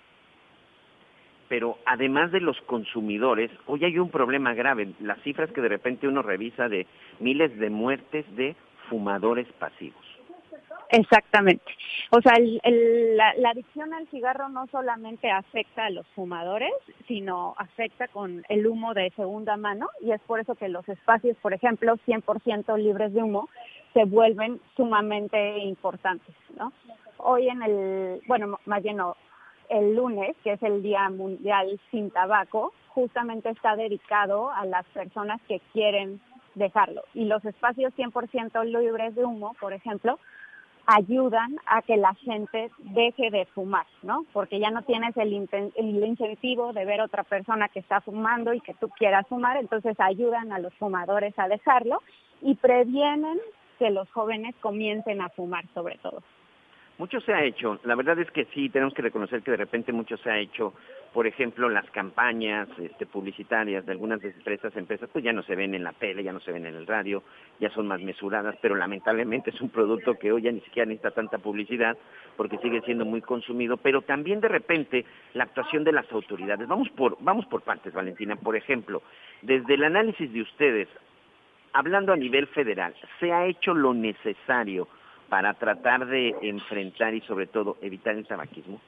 Pero 1.47 1.77
además 1.85 2.31
de 2.31 2.41
los 2.41 2.59
consumidores, 2.61 3.51
hoy 3.67 3.85
hay 3.85 3.99
un 3.99 4.09
problema 4.09 4.53
grave. 4.53 4.93
Las 4.99 5.21
cifras 5.21 5.51
que 5.51 5.61
de 5.61 5.69
repente 5.69 6.07
uno 6.07 6.21
revisa 6.21 6.69
de 6.69 6.87
miles 7.19 7.57
de 7.59 7.69
muertes 7.69 8.25
de 8.35 8.55
fumadores 8.89 9.47
pasivos. 9.59 10.03
Exactamente. 10.89 11.65
O 12.11 12.21
sea, 12.21 12.33
la, 12.39 13.49
adicción 13.49 13.93
al 13.93 14.07
cigarro 14.07 14.49
no 14.49 14.67
solamente 14.67 15.29
afecta 15.31 15.85
a 15.85 15.89
los 15.89 16.05
fumadores, 16.09 16.71
sino 17.07 17.55
afecta 17.57 18.07
con 18.07 18.43
el 18.49 18.67
humo 18.67 18.93
de 18.93 19.11
segunda 19.15 19.57
mano 19.57 19.89
y 20.01 20.11
es 20.11 20.21
por 20.21 20.39
eso 20.39 20.55
que 20.55 20.69
los 20.69 20.87
espacios, 20.87 21.37
por 21.41 21.53
ejemplo, 21.53 21.95
100% 22.07 22.77
libres 22.77 23.13
de 23.13 23.23
humo, 23.23 23.49
se 23.93 24.05
vuelven 24.05 24.59
sumamente 24.75 25.59
importantes, 25.59 26.35
¿no? 26.57 26.71
Hoy 27.17 27.47
en 27.47 27.63
el, 27.63 28.21
bueno, 28.27 28.59
más 28.65 28.83
bien 28.83 28.99
el 29.69 29.95
lunes, 29.95 30.35
que 30.43 30.53
es 30.53 30.63
el 30.63 30.81
Día 30.81 31.09
Mundial 31.09 31.79
sin 31.91 32.11
Tabaco, 32.11 32.73
justamente 32.89 33.49
está 33.49 33.75
dedicado 33.75 34.51
a 34.51 34.65
las 34.65 34.85
personas 34.87 35.41
que 35.47 35.61
quieren 35.73 36.21
dejarlo. 36.55 37.03
Y 37.13 37.25
los 37.25 37.43
espacios 37.45 37.93
100% 37.95 38.63
libres 38.65 39.15
de 39.15 39.25
humo, 39.25 39.55
por 39.59 39.73
ejemplo, 39.73 40.19
ayudan 40.87 41.57
a 41.65 41.81
que 41.81 41.97
la 41.97 42.13
gente 42.13 42.71
deje 42.77 43.31
de 43.31 43.45
fumar, 43.47 43.85
¿no? 44.03 44.25
Porque 44.33 44.59
ya 44.59 44.69
no 44.69 44.83
tienes 44.83 45.17
el, 45.17 45.33
el, 45.75 46.03
incentivo 46.03 46.73
de 46.73 46.85
ver 46.85 47.01
otra 47.01 47.23
persona 47.23 47.69
que 47.69 47.79
está 47.79 48.01
fumando 48.01 48.53
y 48.53 48.61
que 48.61 48.75
tú 48.75 48.89
quieras 48.89 49.27
fumar, 49.27 49.57
entonces 49.57 49.99
ayudan 49.99 50.51
a 50.51 50.59
los 50.59 50.73
fumadores 50.75 51.33
a 51.37 51.47
dejarlo 51.47 52.01
y 52.41 52.55
previenen 52.55 53.39
que 53.79 53.89
los 53.89 54.09
jóvenes 54.11 54.55
comiencen 54.61 55.21
a 55.21 55.29
fumar 55.29 55.65
sobre 55.73 55.97
todo. 55.97 56.21
Mucho 56.97 57.19
se 57.19 57.33
ha 57.33 57.43
hecho, 57.43 57.77
la 57.83 57.95
verdad 57.95 58.17
es 58.19 58.31
que 58.31 58.45
sí, 58.53 58.69
tenemos 58.69 58.93
que 58.93 59.01
reconocer 59.01 59.41
que 59.41 59.51
de 59.51 59.57
repente 59.57 59.91
mucho 59.91 60.15
se 60.15 60.31
ha 60.31 60.39
hecho, 60.39 60.73
por 61.13 61.27
ejemplo, 61.27 61.67
las 61.67 61.89
campañas 61.91 62.69
este, 62.79 63.05
publicitarias 63.05 63.85
de 63.85 63.91
algunas 63.91 64.21
de 64.21 64.33
estas 64.45 64.77
empresas, 64.77 65.09
pues 65.11 65.21
ya 65.21 65.33
no 65.33 65.43
se 65.43 65.57
ven 65.57 65.75
en 65.75 65.83
la 65.83 65.91
tele, 65.91 66.23
ya 66.23 66.31
no 66.31 66.39
se 66.39 66.53
ven 66.53 66.65
en 66.65 66.73
el 66.73 66.87
radio, 66.87 67.21
ya 67.59 67.69
son 67.71 67.85
más 67.87 67.99
mesuradas, 67.99 68.55
pero 68.61 68.75
lamentablemente 68.75 69.49
es 69.49 69.59
un 69.59 69.71
producto 69.71 70.15
que 70.15 70.31
hoy 70.31 70.43
ya 70.43 70.53
ni 70.53 70.61
siquiera 70.61 70.85
necesita 70.85 71.11
tanta 71.11 71.37
publicidad 71.37 71.97
porque 72.37 72.59
sigue 72.59 72.79
siendo 72.83 73.03
muy 73.03 73.21
consumido, 73.21 73.75
pero 73.75 74.01
también 74.01 74.39
de 74.39 74.47
repente 74.47 75.05
la 75.33 75.43
actuación 75.43 75.83
de 75.83 75.91
las 75.91 76.09
autoridades. 76.13 76.65
Vamos 76.65 76.87
por, 76.91 77.17
vamos 77.19 77.45
por 77.47 77.61
partes, 77.61 77.93
Valentina. 77.93 78.37
Por 78.37 78.55
ejemplo, 78.55 79.01
desde 79.41 79.73
el 79.73 79.83
análisis 79.83 80.31
de 80.31 80.41
ustedes, 80.41 80.87
hablando 81.73 82.13
a 82.13 82.15
nivel 82.15 82.47
federal, 82.47 82.95
¿se 83.19 83.33
ha 83.33 83.45
hecho 83.47 83.73
lo 83.73 83.93
necesario? 83.93 84.87
Para 85.29 85.53
tratar 85.53 86.05
de 86.05 86.35
enfrentar 86.41 87.13
y 87.13 87.21
sobre 87.21 87.47
todo 87.47 87.77
evitar 87.81 88.15
el 88.15 88.25
tabaquismo? 88.25 88.79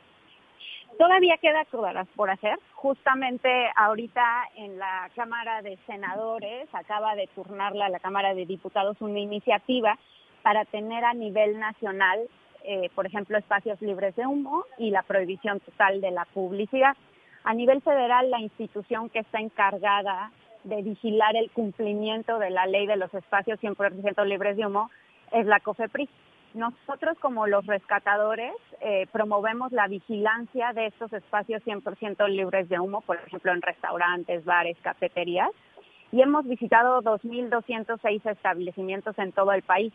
Todavía 0.97 1.37
queda 1.37 1.63
cosas 1.65 2.07
por 2.15 2.29
hacer. 2.31 2.57
Justamente 2.73 3.49
ahorita 3.75 4.49
en 4.55 4.79
la 4.79 5.09
Cámara 5.15 5.61
de 5.61 5.77
Senadores 5.85 6.67
acaba 6.73 7.15
de 7.15 7.27
turnarla 7.35 7.85
a 7.85 7.89
la 7.89 7.99
Cámara 7.99 8.33
de 8.33 8.47
Diputados 8.47 8.97
una 8.99 9.19
iniciativa 9.19 9.97
para 10.41 10.65
tener 10.65 11.03
a 11.03 11.13
nivel 11.13 11.59
nacional, 11.59 12.19
eh, 12.63 12.89
por 12.95 13.05
ejemplo, 13.05 13.37
espacios 13.37 13.79
libres 13.81 14.15
de 14.15 14.25
humo 14.25 14.65
y 14.79 14.89
la 14.89 15.03
prohibición 15.03 15.59
total 15.59 16.01
de 16.01 16.09
la 16.09 16.25
publicidad. 16.25 16.95
A 17.43 17.53
nivel 17.53 17.81
federal, 17.81 18.31
la 18.31 18.39
institución 18.39 19.09
que 19.09 19.19
está 19.19 19.39
encargada 19.39 20.31
de 20.63 20.81
vigilar 20.81 21.35
el 21.35 21.51
cumplimiento 21.51 22.39
de 22.39 22.49
la 22.49 22.65
ley 22.65 22.87
de 22.87 22.97
los 22.97 23.13
espacios 23.13 23.59
100% 23.59 24.25
libres 24.25 24.57
de 24.57 24.65
humo 24.65 24.89
es 25.31 25.45
la 25.45 25.59
COFEPRIS. 25.59 26.09
Nosotros 26.57 27.19
como 27.19 27.45
los 27.45 27.67
rescatadores 27.67 28.51
eh, 28.81 29.05
promovemos 29.11 29.71
la 29.71 29.87
vigilancia 29.87 30.73
de 30.73 30.87
estos 30.87 31.13
espacios 31.13 31.61
100% 31.63 32.27
libres 32.29 32.67
de 32.67 32.79
humo, 32.79 33.01
por 33.01 33.17
ejemplo 33.17 33.51
en 33.51 33.61
restaurantes, 33.61 34.43
bares, 34.43 34.75
cafeterías, 34.81 35.51
y 36.11 36.19
hemos 36.23 36.47
visitado 36.47 37.03
2.206 37.03 38.31
establecimientos 38.31 39.19
en 39.19 39.33
todo 39.33 39.51
el 39.51 39.61
país 39.61 39.93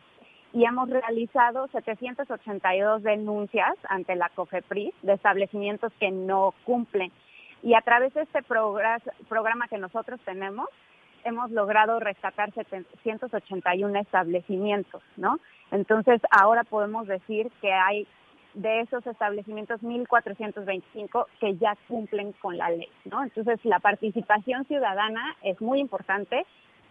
y 0.52 0.64
hemos 0.64 0.88
realizado 0.88 1.66
782 1.72 3.02
denuncias 3.02 3.74
ante 3.88 4.14
la 4.14 4.28
COFEPRIS 4.28 4.94
de 5.02 5.14
establecimientos 5.14 5.92
que 5.98 6.12
no 6.12 6.54
cumplen. 6.62 7.10
Y 7.64 7.74
a 7.74 7.80
través 7.80 8.14
de 8.14 8.22
este 8.22 8.40
programa 8.44 9.66
que 9.66 9.78
nosotros 9.78 10.20
tenemos, 10.24 10.68
hemos 11.24 11.50
logrado 11.50 12.00
rescatar 12.00 12.52
781 12.52 13.98
establecimientos, 14.00 15.02
¿no? 15.16 15.38
Entonces, 15.70 16.20
ahora 16.30 16.64
podemos 16.64 17.06
decir 17.06 17.50
que 17.60 17.72
hay 17.72 18.06
de 18.54 18.80
esos 18.80 19.06
establecimientos 19.06 19.80
1.425 19.80 21.26
que 21.40 21.56
ya 21.56 21.76
cumplen 21.88 22.32
con 22.32 22.58
la 22.58 22.70
ley, 22.70 22.88
¿no? 23.04 23.22
Entonces, 23.22 23.58
la 23.64 23.78
participación 23.78 24.64
ciudadana 24.66 25.36
es 25.42 25.60
muy 25.60 25.80
importante 25.80 26.44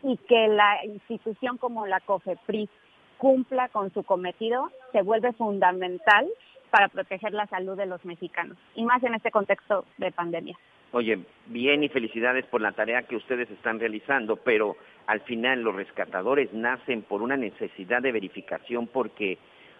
y 0.03 0.17
que 0.17 0.47
la 0.47 0.83
institución 0.85 1.57
como 1.57 1.85
la 1.85 1.99
COFEPRIS 1.99 2.69
cumpla 3.17 3.69
con 3.69 3.93
su 3.93 4.03
cometido 4.03 4.71
se 4.91 5.03
vuelve 5.03 5.33
fundamental 5.33 6.27
para 6.71 6.87
proteger 6.87 7.33
la 7.33 7.45
salud 7.47 7.77
de 7.77 7.85
los 7.85 8.03
mexicanos, 8.05 8.57
y 8.75 8.83
más 8.83 9.03
en 9.03 9.13
este 9.13 9.29
contexto 9.29 9.85
de 9.97 10.11
pandemia. 10.11 10.57
Oye, 10.93 11.19
bien 11.47 11.83
y 11.83 11.89
felicidades 11.89 12.45
por 12.47 12.61
la 12.61 12.73
tarea 12.73 13.03
que 13.03 13.15
ustedes 13.15 13.49
están 13.49 13.79
realizando, 13.79 14.35
pero 14.35 14.75
al 15.07 15.21
final 15.21 15.61
los 15.61 15.75
rescatadores 15.75 16.51
nacen 16.53 17.03
por 17.03 17.21
una 17.21 17.37
necesidad 17.37 18.01
de 18.01 18.11
verificación 18.11 18.87
porque 18.87 19.37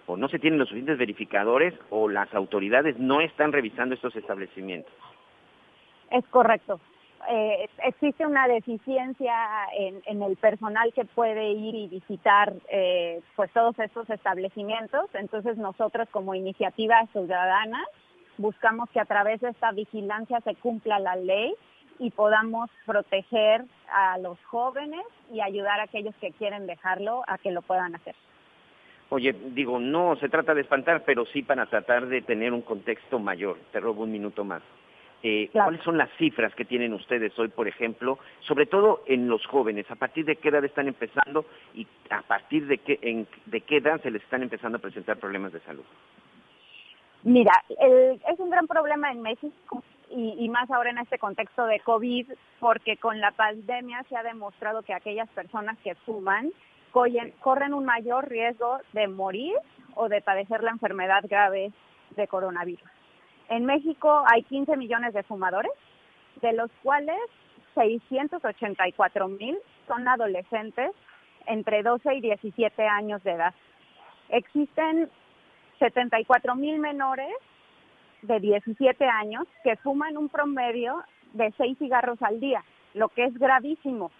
o 0.07 0.17
no 0.17 0.27
se 0.29 0.39
tienen 0.39 0.59
los 0.59 0.69
suficientes 0.69 0.97
verificadores 0.97 1.73
o 1.89 2.09
las 2.09 2.33
autoridades 2.33 2.97
no 2.97 3.21
están 3.21 3.51
revisando 3.51 3.95
estos 3.95 4.15
establecimientos. 4.15 4.93
Es 6.09 6.25
correcto. 6.27 6.79
Eh, 7.29 7.69
existe 7.83 8.25
una 8.25 8.47
deficiencia 8.47 9.33
en, 9.77 10.21
el 10.23 10.35
personal 10.37 10.91
que 10.93 11.05
puede 11.05 11.51
ir 11.51 11.75
y 11.75 11.87
visitar 11.87 12.53
eh, 12.69 13.21
pues 13.35 13.51
todos 13.51 13.77
estos 13.79 14.09
establecimientos. 14.09 15.05
Entonces 15.13 15.57
nosotros 15.57 16.09
como 16.09 16.33
iniciativa 16.33 17.05
ciudadana 17.11 17.83
buscamos 18.37 18.89
que 18.89 18.99
a 18.99 19.05
través 19.05 19.41
de 19.41 19.49
esta 19.49 19.71
vigilancia 19.71 20.39
se 20.41 20.55
cumpla 20.55 20.99
la 20.99 21.15
ley 21.15 21.53
y 21.99 22.09
podamos 22.11 22.69
proteger 22.85 23.63
a 23.93 24.17
los 24.17 24.37
jóvenes 24.45 25.05
y 25.31 25.41
ayudar 25.41 25.79
a 25.79 25.83
aquellos 25.83 26.15
que 26.15 26.31
quieren 26.31 26.65
dejarlo 26.65 27.23
a 27.27 27.37
que 27.37 27.51
lo 27.51 27.61
puedan 27.61 27.95
hacer. 27.95 28.15
Oye, 29.09 29.35
digo, 29.49 29.77
no 29.79 30.15
se 30.15 30.29
trata 30.29 30.53
de 30.53 30.61
espantar, 30.61 31.03
pero 31.05 31.25
sí 31.25 31.43
para 31.43 31.65
tratar 31.65 32.07
de 32.07 32.21
tener 32.21 32.53
un 32.53 32.61
contexto 32.61 33.19
mayor. 33.19 33.57
Te 33.71 33.79
robo 33.79 34.03
un 34.03 34.11
minuto 34.11 34.43
más. 34.43 34.63
Eh, 35.23 35.49
¿Cuáles 35.53 35.83
son 35.83 35.97
las 35.97 36.09
cifras 36.17 36.55
que 36.55 36.65
tienen 36.65 36.93
ustedes 36.93 37.37
hoy, 37.37 37.49
por 37.49 37.67
ejemplo, 37.67 38.17
sobre 38.39 38.65
todo 38.65 39.03
en 39.05 39.27
los 39.27 39.45
jóvenes? 39.45 39.85
¿A 39.91 39.95
partir 39.95 40.25
de 40.25 40.37
qué 40.37 40.49
edad 40.49 40.65
están 40.65 40.87
empezando 40.87 41.45
y 41.75 41.85
a 42.09 42.23
partir 42.23 42.65
de 42.65 42.79
qué, 42.79 43.27
de 43.45 43.61
qué 43.61 43.77
edad 43.77 44.01
se 44.01 44.09
les 44.09 44.23
están 44.23 44.41
empezando 44.41 44.77
a 44.77 44.81
presentar 44.81 45.17
problemas 45.17 45.53
de 45.53 45.59
salud? 45.59 45.83
Mira, 47.23 47.51
es 47.69 48.39
un 48.39 48.49
gran 48.49 48.67
problema 48.67 49.11
en 49.11 49.21
México 49.21 49.83
y, 50.09 50.49
más 50.49 50.69
ahora 50.71 50.89
en 50.89 50.97
este 50.97 51.19
contexto 51.19 51.65
de 51.65 51.79
COVID, 51.79 52.31
porque 52.59 52.97
con 52.97 53.21
la 53.21 53.31
pandemia 53.31 54.03
se 54.09 54.15
ha 54.15 54.23
demostrado 54.23 54.81
que 54.81 54.93
aquellas 54.93 55.29
personas 55.29 55.77
que 55.83 55.95
fuman 55.95 56.51
corren 56.91 57.73
un 57.73 57.85
mayor 57.85 58.27
riesgo 58.27 58.79
de 58.93 59.07
morir 59.07 59.55
o 59.95 60.09
de 60.09 60.21
padecer 60.21 60.63
la 60.63 60.71
enfermedad 60.71 61.23
grave 61.23 61.71
de 62.15 62.27
coronavirus. 62.27 62.89
En 63.49 63.65
México 63.65 64.23
hay 64.27 64.43
15 64.43 64.75
millones 64.75 65.13
de 65.13 65.23
fumadores, 65.23 65.71
de 66.41 66.53
los 66.53 66.71
cuales 66.83 67.19
684 67.75 69.27
mil 69.27 69.57
son 69.87 70.07
adolescentes 70.07 70.91
entre 71.45 71.83
12 71.83 72.15
y 72.15 72.21
17 72.21 72.87
años 72.87 73.23
de 73.23 73.31
edad. 73.31 73.53
Existen 74.29 75.09
74 75.81 76.55
mil 76.55 76.77
menores 76.77 77.33
de 78.21 78.39
17 78.39 79.03
años 79.05 79.47
que 79.63 79.75
fuman 79.77 80.15
un 80.15 80.29
promedio 80.29 81.03
de 81.33 81.51
6 81.57 81.77
cigarros 81.79 82.21
al 82.21 82.39
día, 82.39 82.63
lo 82.93 83.09
que 83.09 83.25
es 83.25 83.33
gravísimo. 83.33 84.11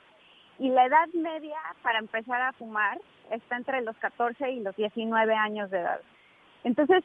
Y 0.57 0.69
la 0.69 0.85
edad 0.85 1.07
media 1.13 1.57
para 1.83 1.99
empezar 1.99 2.41
a 2.41 2.53
fumar 2.53 2.99
está 3.29 3.57
entre 3.57 3.81
los 3.81 3.95
14 3.97 4.51
y 4.51 4.59
los 4.61 4.75
19 4.75 5.33
años 5.35 5.69
de 5.69 5.79
edad. 5.79 6.01
Entonces, 6.63 7.03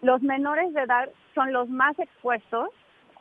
los 0.00 0.20
menores 0.20 0.74
de 0.74 0.82
edad 0.82 1.08
son 1.34 1.52
los 1.52 1.68
más 1.68 1.96
expuestos 1.98 2.70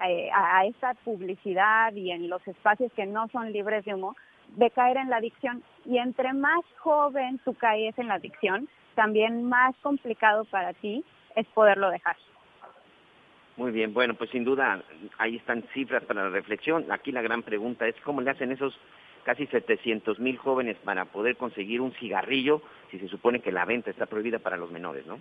eh, 0.03 0.29
a 0.33 0.65
esta 0.65 0.95
publicidad 1.05 1.93
y 1.93 2.09
en 2.09 2.27
los 2.27 2.45
espacios 2.47 2.91
que 2.93 3.05
no 3.05 3.27
son 3.27 3.51
libres 3.51 3.85
de 3.85 3.93
humo 3.93 4.15
de 4.51 4.69
caer 4.71 4.97
en 4.97 5.09
la 5.09 5.17
adicción. 5.17 5.63
Y 5.85 5.97
entre 5.97 6.33
más 6.33 6.61
joven 6.79 7.39
tú 7.43 7.53
caes 7.53 7.97
en 7.97 8.07
la 8.07 8.15
adicción, 8.15 8.67
también 8.95 9.43
más 9.43 9.75
complicado 9.77 10.45
para 10.45 10.73
ti 10.73 11.03
es 11.35 11.47
poderlo 11.47 11.89
dejar. 11.89 12.15
Muy 13.57 13.71
bien, 13.71 13.93
bueno, 13.93 14.15
pues 14.15 14.29
sin 14.31 14.43
duda 14.43 14.81
ahí 15.17 15.35
están 15.35 15.63
cifras 15.73 16.03
para 16.03 16.23
la 16.23 16.29
reflexión. 16.29 16.85
Aquí 16.91 17.11
la 17.11 17.21
gran 17.21 17.43
pregunta 17.43 17.87
es 17.87 17.95
cómo 18.03 18.21
le 18.21 18.31
hacen 18.31 18.51
esos 18.51 18.77
casi 19.23 19.45
700 19.47 20.19
mil 20.19 20.37
jóvenes 20.37 20.77
para 20.77 21.05
poder 21.05 21.37
conseguir 21.37 21.81
un 21.81 21.91
cigarrillo 21.93 22.61
si 22.89 22.99
se 22.99 23.07
supone 23.07 23.41
que 23.41 23.51
la 23.51 23.65
venta 23.65 23.91
está 23.91 24.07
prohibida 24.07 24.39
para 24.39 24.57
los 24.57 24.71
menores, 24.71 25.05
¿no? 25.05 25.19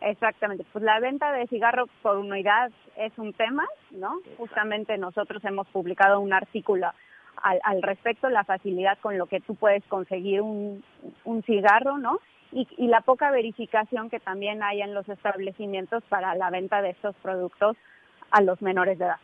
Exactamente, 0.00 0.64
pues 0.72 0.84
la 0.84 1.00
venta 1.00 1.32
de 1.32 1.48
cigarro 1.48 1.86
por 2.02 2.18
unidad 2.18 2.70
es 2.96 3.12
un 3.18 3.32
tema, 3.32 3.66
¿no? 3.90 4.20
Justamente 4.36 4.96
nosotros 4.96 5.44
hemos 5.44 5.66
publicado 5.68 6.20
un 6.20 6.32
artículo 6.32 6.92
al, 7.42 7.60
al, 7.62 7.82
respecto, 7.82 8.28
la 8.28 8.44
facilidad 8.44 8.98
con 9.00 9.18
lo 9.18 9.26
que 9.26 9.40
tú 9.40 9.54
puedes 9.54 9.84
conseguir 9.84 10.40
un, 10.40 10.82
un 11.24 11.42
cigarro, 11.42 11.98
¿no? 11.98 12.18
y, 12.52 12.88
la 12.88 13.00
poca 13.02 13.30
verificación 13.30 14.10
que 14.10 14.20
también 14.20 14.62
hay 14.62 14.82
en 14.82 14.94
los 14.94 15.08
establecimientos 15.08 16.02
para 16.04 16.34
la 16.34 16.50
venta 16.50 16.82
de 16.82 16.90
estos 16.90 17.14
productos 17.16 17.76
a 18.30 18.42
los 18.42 18.60
menores 18.62 18.98
de 18.98 19.06
edad. 19.06 19.18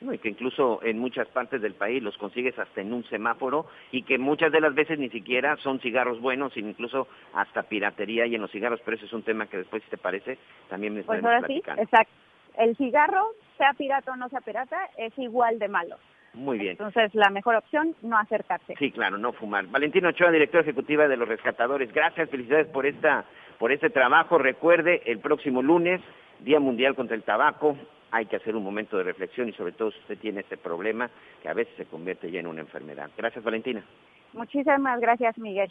y 0.00 0.18
que 0.18 0.30
incluso 0.30 0.80
en 0.82 0.98
muchas 0.98 1.28
partes 1.28 1.60
del 1.62 1.74
país 1.74 2.02
los 2.02 2.16
consigues 2.18 2.58
hasta 2.58 2.80
en 2.80 2.92
un 2.92 3.04
semáforo 3.04 3.66
y 3.92 4.02
que 4.02 4.18
muchas 4.18 4.50
de 4.52 4.60
las 4.60 4.74
veces 4.74 4.98
ni 4.98 5.10
siquiera 5.10 5.56
son 5.58 5.80
cigarros 5.80 6.20
buenos, 6.20 6.56
incluso 6.56 7.08
hasta 7.34 7.62
piratería 7.62 8.26
y 8.26 8.34
en 8.34 8.42
los 8.42 8.50
cigarros, 8.50 8.80
pero 8.84 8.96
ese 8.96 9.06
es 9.06 9.12
un 9.12 9.22
tema 9.22 9.46
que 9.46 9.58
después, 9.58 9.82
si 9.84 9.90
te 9.90 9.98
parece, 9.98 10.38
también 10.68 10.94
me 10.94 11.02
Pues 11.02 11.22
ahora 11.22 11.46
sí, 11.46 11.62
exacto. 11.76 12.12
El 12.58 12.76
cigarro, 12.76 13.30
sea 13.56 13.72
pirata 13.72 14.12
o 14.12 14.16
no 14.16 14.28
sea 14.28 14.40
pirata, 14.40 14.78
es 14.98 15.16
igual 15.18 15.58
de 15.58 15.68
malo. 15.68 15.96
Muy 16.34 16.58
bien. 16.58 16.72
Entonces, 16.72 17.14
la 17.14 17.30
mejor 17.30 17.56
opción, 17.56 17.94
no 18.02 18.16
acercarse. 18.16 18.74
Sí, 18.78 18.90
claro, 18.90 19.18
no 19.18 19.32
fumar. 19.32 19.66
Valentina 19.66 20.08
Ochoa, 20.08 20.30
directora 20.30 20.62
ejecutiva 20.62 21.06
de 21.06 21.16
Los 21.16 21.28
Rescatadores. 21.28 21.92
Gracias, 21.92 22.30
felicidades 22.30 22.68
por 22.68 22.86
esta 22.86 23.24
por 23.58 23.70
este 23.70 23.90
trabajo. 23.90 24.38
Recuerde, 24.38 25.02
el 25.06 25.20
próximo 25.20 25.62
lunes, 25.62 26.00
Día 26.40 26.58
Mundial 26.58 26.94
contra 26.94 27.14
el 27.14 27.22
Tabaco, 27.22 27.76
hay 28.10 28.26
que 28.26 28.36
hacer 28.36 28.56
un 28.56 28.64
momento 28.64 28.96
de 28.96 29.04
reflexión 29.04 29.48
y 29.48 29.52
sobre 29.52 29.72
todo 29.72 29.90
si 29.90 29.98
usted 30.00 30.18
tiene 30.18 30.40
este 30.40 30.56
problema 30.56 31.10
que 31.42 31.48
a 31.48 31.54
veces 31.54 31.74
se 31.76 31.86
convierte 31.86 32.30
ya 32.30 32.40
en 32.40 32.46
una 32.46 32.60
enfermedad. 32.60 33.10
Gracias, 33.16 33.44
Valentina. 33.44 33.84
Muchísimas 34.32 35.00
gracias, 35.00 35.38
Miguel. 35.38 35.70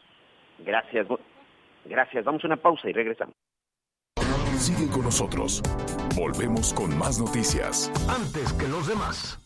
Gracias. 0.60 1.08
Gracias. 1.86 2.24
Vamos 2.24 2.44
a 2.44 2.48
una 2.48 2.58
pausa 2.58 2.90
y 2.90 2.94
regresamos. 2.94 3.36
Sigue 4.58 4.92
con 4.92 5.04
nosotros. 5.04 5.62
Volvemos 6.16 6.74
con 6.74 6.98
más 6.98 7.20
noticias. 7.20 7.92
Antes 8.08 8.54
que 8.54 8.68
los 8.68 8.88
demás. 8.88 9.42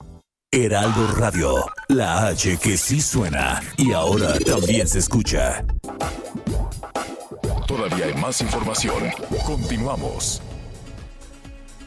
Heraldo 0.56 1.06
Radio, 1.18 1.66
la 1.89 2.28
H 2.28 2.58
que 2.64 2.78
sí 2.78 3.01
suena 3.01 3.62
y 3.76 3.91
ahora 3.91 4.39
también 4.39 4.88
se 4.88 4.99
escucha. 4.99 5.66
Todavía 7.68 8.06
hay 8.06 8.14
más 8.14 8.39
información. 8.39 9.03
Continuamos. 9.45 10.41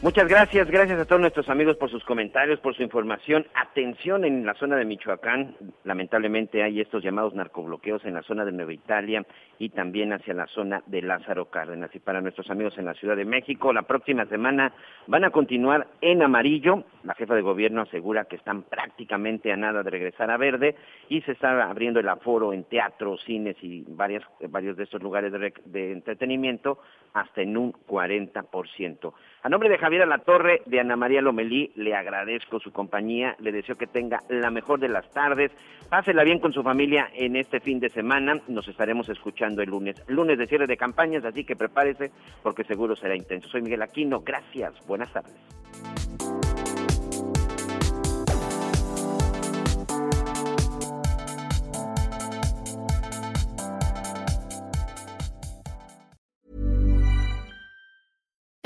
Muchas 0.01 0.29
gracias, 0.29 0.71
gracias 0.71 0.97
a 0.97 1.03
todos 1.03 1.19
nuestros 1.19 1.49
amigos 1.49 1.75
por 1.75 1.91
sus 1.91 2.05
comentarios, 2.05 2.61
por 2.61 2.73
su 2.73 2.81
información. 2.81 3.45
Atención 3.53 4.23
en 4.23 4.45
la 4.45 4.53
zona 4.53 4.77
de 4.77 4.85
Michoacán, 4.85 5.57
lamentablemente 5.83 6.63
hay 6.63 6.79
estos 6.79 7.03
llamados 7.03 7.33
narcobloqueos 7.33 8.05
en 8.05 8.13
la 8.13 8.23
zona 8.23 8.45
de 8.45 8.53
Nueva 8.53 8.71
Italia 8.71 9.25
y 9.57 9.67
también 9.67 10.13
hacia 10.13 10.33
la 10.33 10.47
zona 10.47 10.81
de 10.85 11.01
Lázaro 11.01 11.49
Cárdenas. 11.49 11.93
Y 11.93 11.99
para 11.99 12.21
nuestros 12.21 12.49
amigos 12.49 12.77
en 12.77 12.85
la 12.85 12.93
Ciudad 12.93 13.17
de 13.17 13.25
México, 13.25 13.73
la 13.73 13.81
próxima 13.81 14.25
semana 14.27 14.71
van 15.07 15.25
a 15.25 15.31
continuar 15.31 15.87
en 15.99 16.21
amarillo. 16.21 16.85
La 17.03 17.13
jefa 17.13 17.35
de 17.35 17.41
gobierno 17.41 17.81
asegura 17.81 18.23
que 18.23 18.37
están 18.37 18.63
prácticamente 18.63 19.51
a 19.51 19.57
nada 19.57 19.83
de 19.83 19.89
regresar 19.89 20.31
a 20.31 20.37
verde 20.37 20.77
y 21.09 21.19
se 21.23 21.33
está 21.33 21.69
abriendo 21.69 21.99
el 21.99 22.07
aforo 22.07 22.53
en 22.53 22.63
teatros, 22.63 23.21
cines 23.25 23.57
y 23.61 23.83
varias, 23.85 24.23
varios 24.47 24.77
de 24.77 24.85
estos 24.85 25.03
lugares 25.03 25.33
de, 25.33 25.53
de 25.65 25.91
entretenimiento 25.91 26.79
hasta 27.13 27.41
en 27.41 27.57
un 27.57 27.73
40%. 27.73 29.13
A 29.41 29.47
nombre 29.47 29.69
de 29.69 29.77
Javier 29.77 30.01
Alatorre 30.01 30.63
de 30.65 30.81
Ana 30.81 30.97
María 30.97 31.21
Lomelí. 31.21 31.71
Le 31.75 31.95
agradezco 31.95 32.59
su 32.59 32.73
compañía. 32.73 33.37
Le 33.39 33.53
deseo 33.53 33.77
que 33.77 33.87
tenga 33.87 34.19
la 34.27 34.51
mejor 34.51 34.81
de 34.81 34.89
las 34.89 35.09
tardes. 35.11 35.51
Pásela 35.89 36.25
bien 36.25 36.39
con 36.39 36.51
su 36.51 36.61
familia 36.61 37.09
en 37.13 37.37
este 37.37 37.61
fin 37.61 37.79
de 37.79 37.89
semana. 37.89 38.41
Nos 38.49 38.67
estaremos 38.67 39.07
escuchando 39.07 39.61
el 39.61 39.69
lunes. 39.69 40.03
Lunes 40.07 40.37
de 40.37 40.45
cierre 40.45 40.67
de 40.67 40.75
campañas, 40.75 41.23
así 41.23 41.45
que 41.45 41.55
prepárese 41.55 42.11
porque 42.43 42.65
seguro 42.65 42.97
será 42.97 43.15
intenso. 43.15 43.47
Soy 43.47 43.61
Miguel 43.61 43.81
Aquino. 43.81 44.19
Gracias. 44.19 44.85
Buenas 44.85 45.11
tardes. 45.13 45.33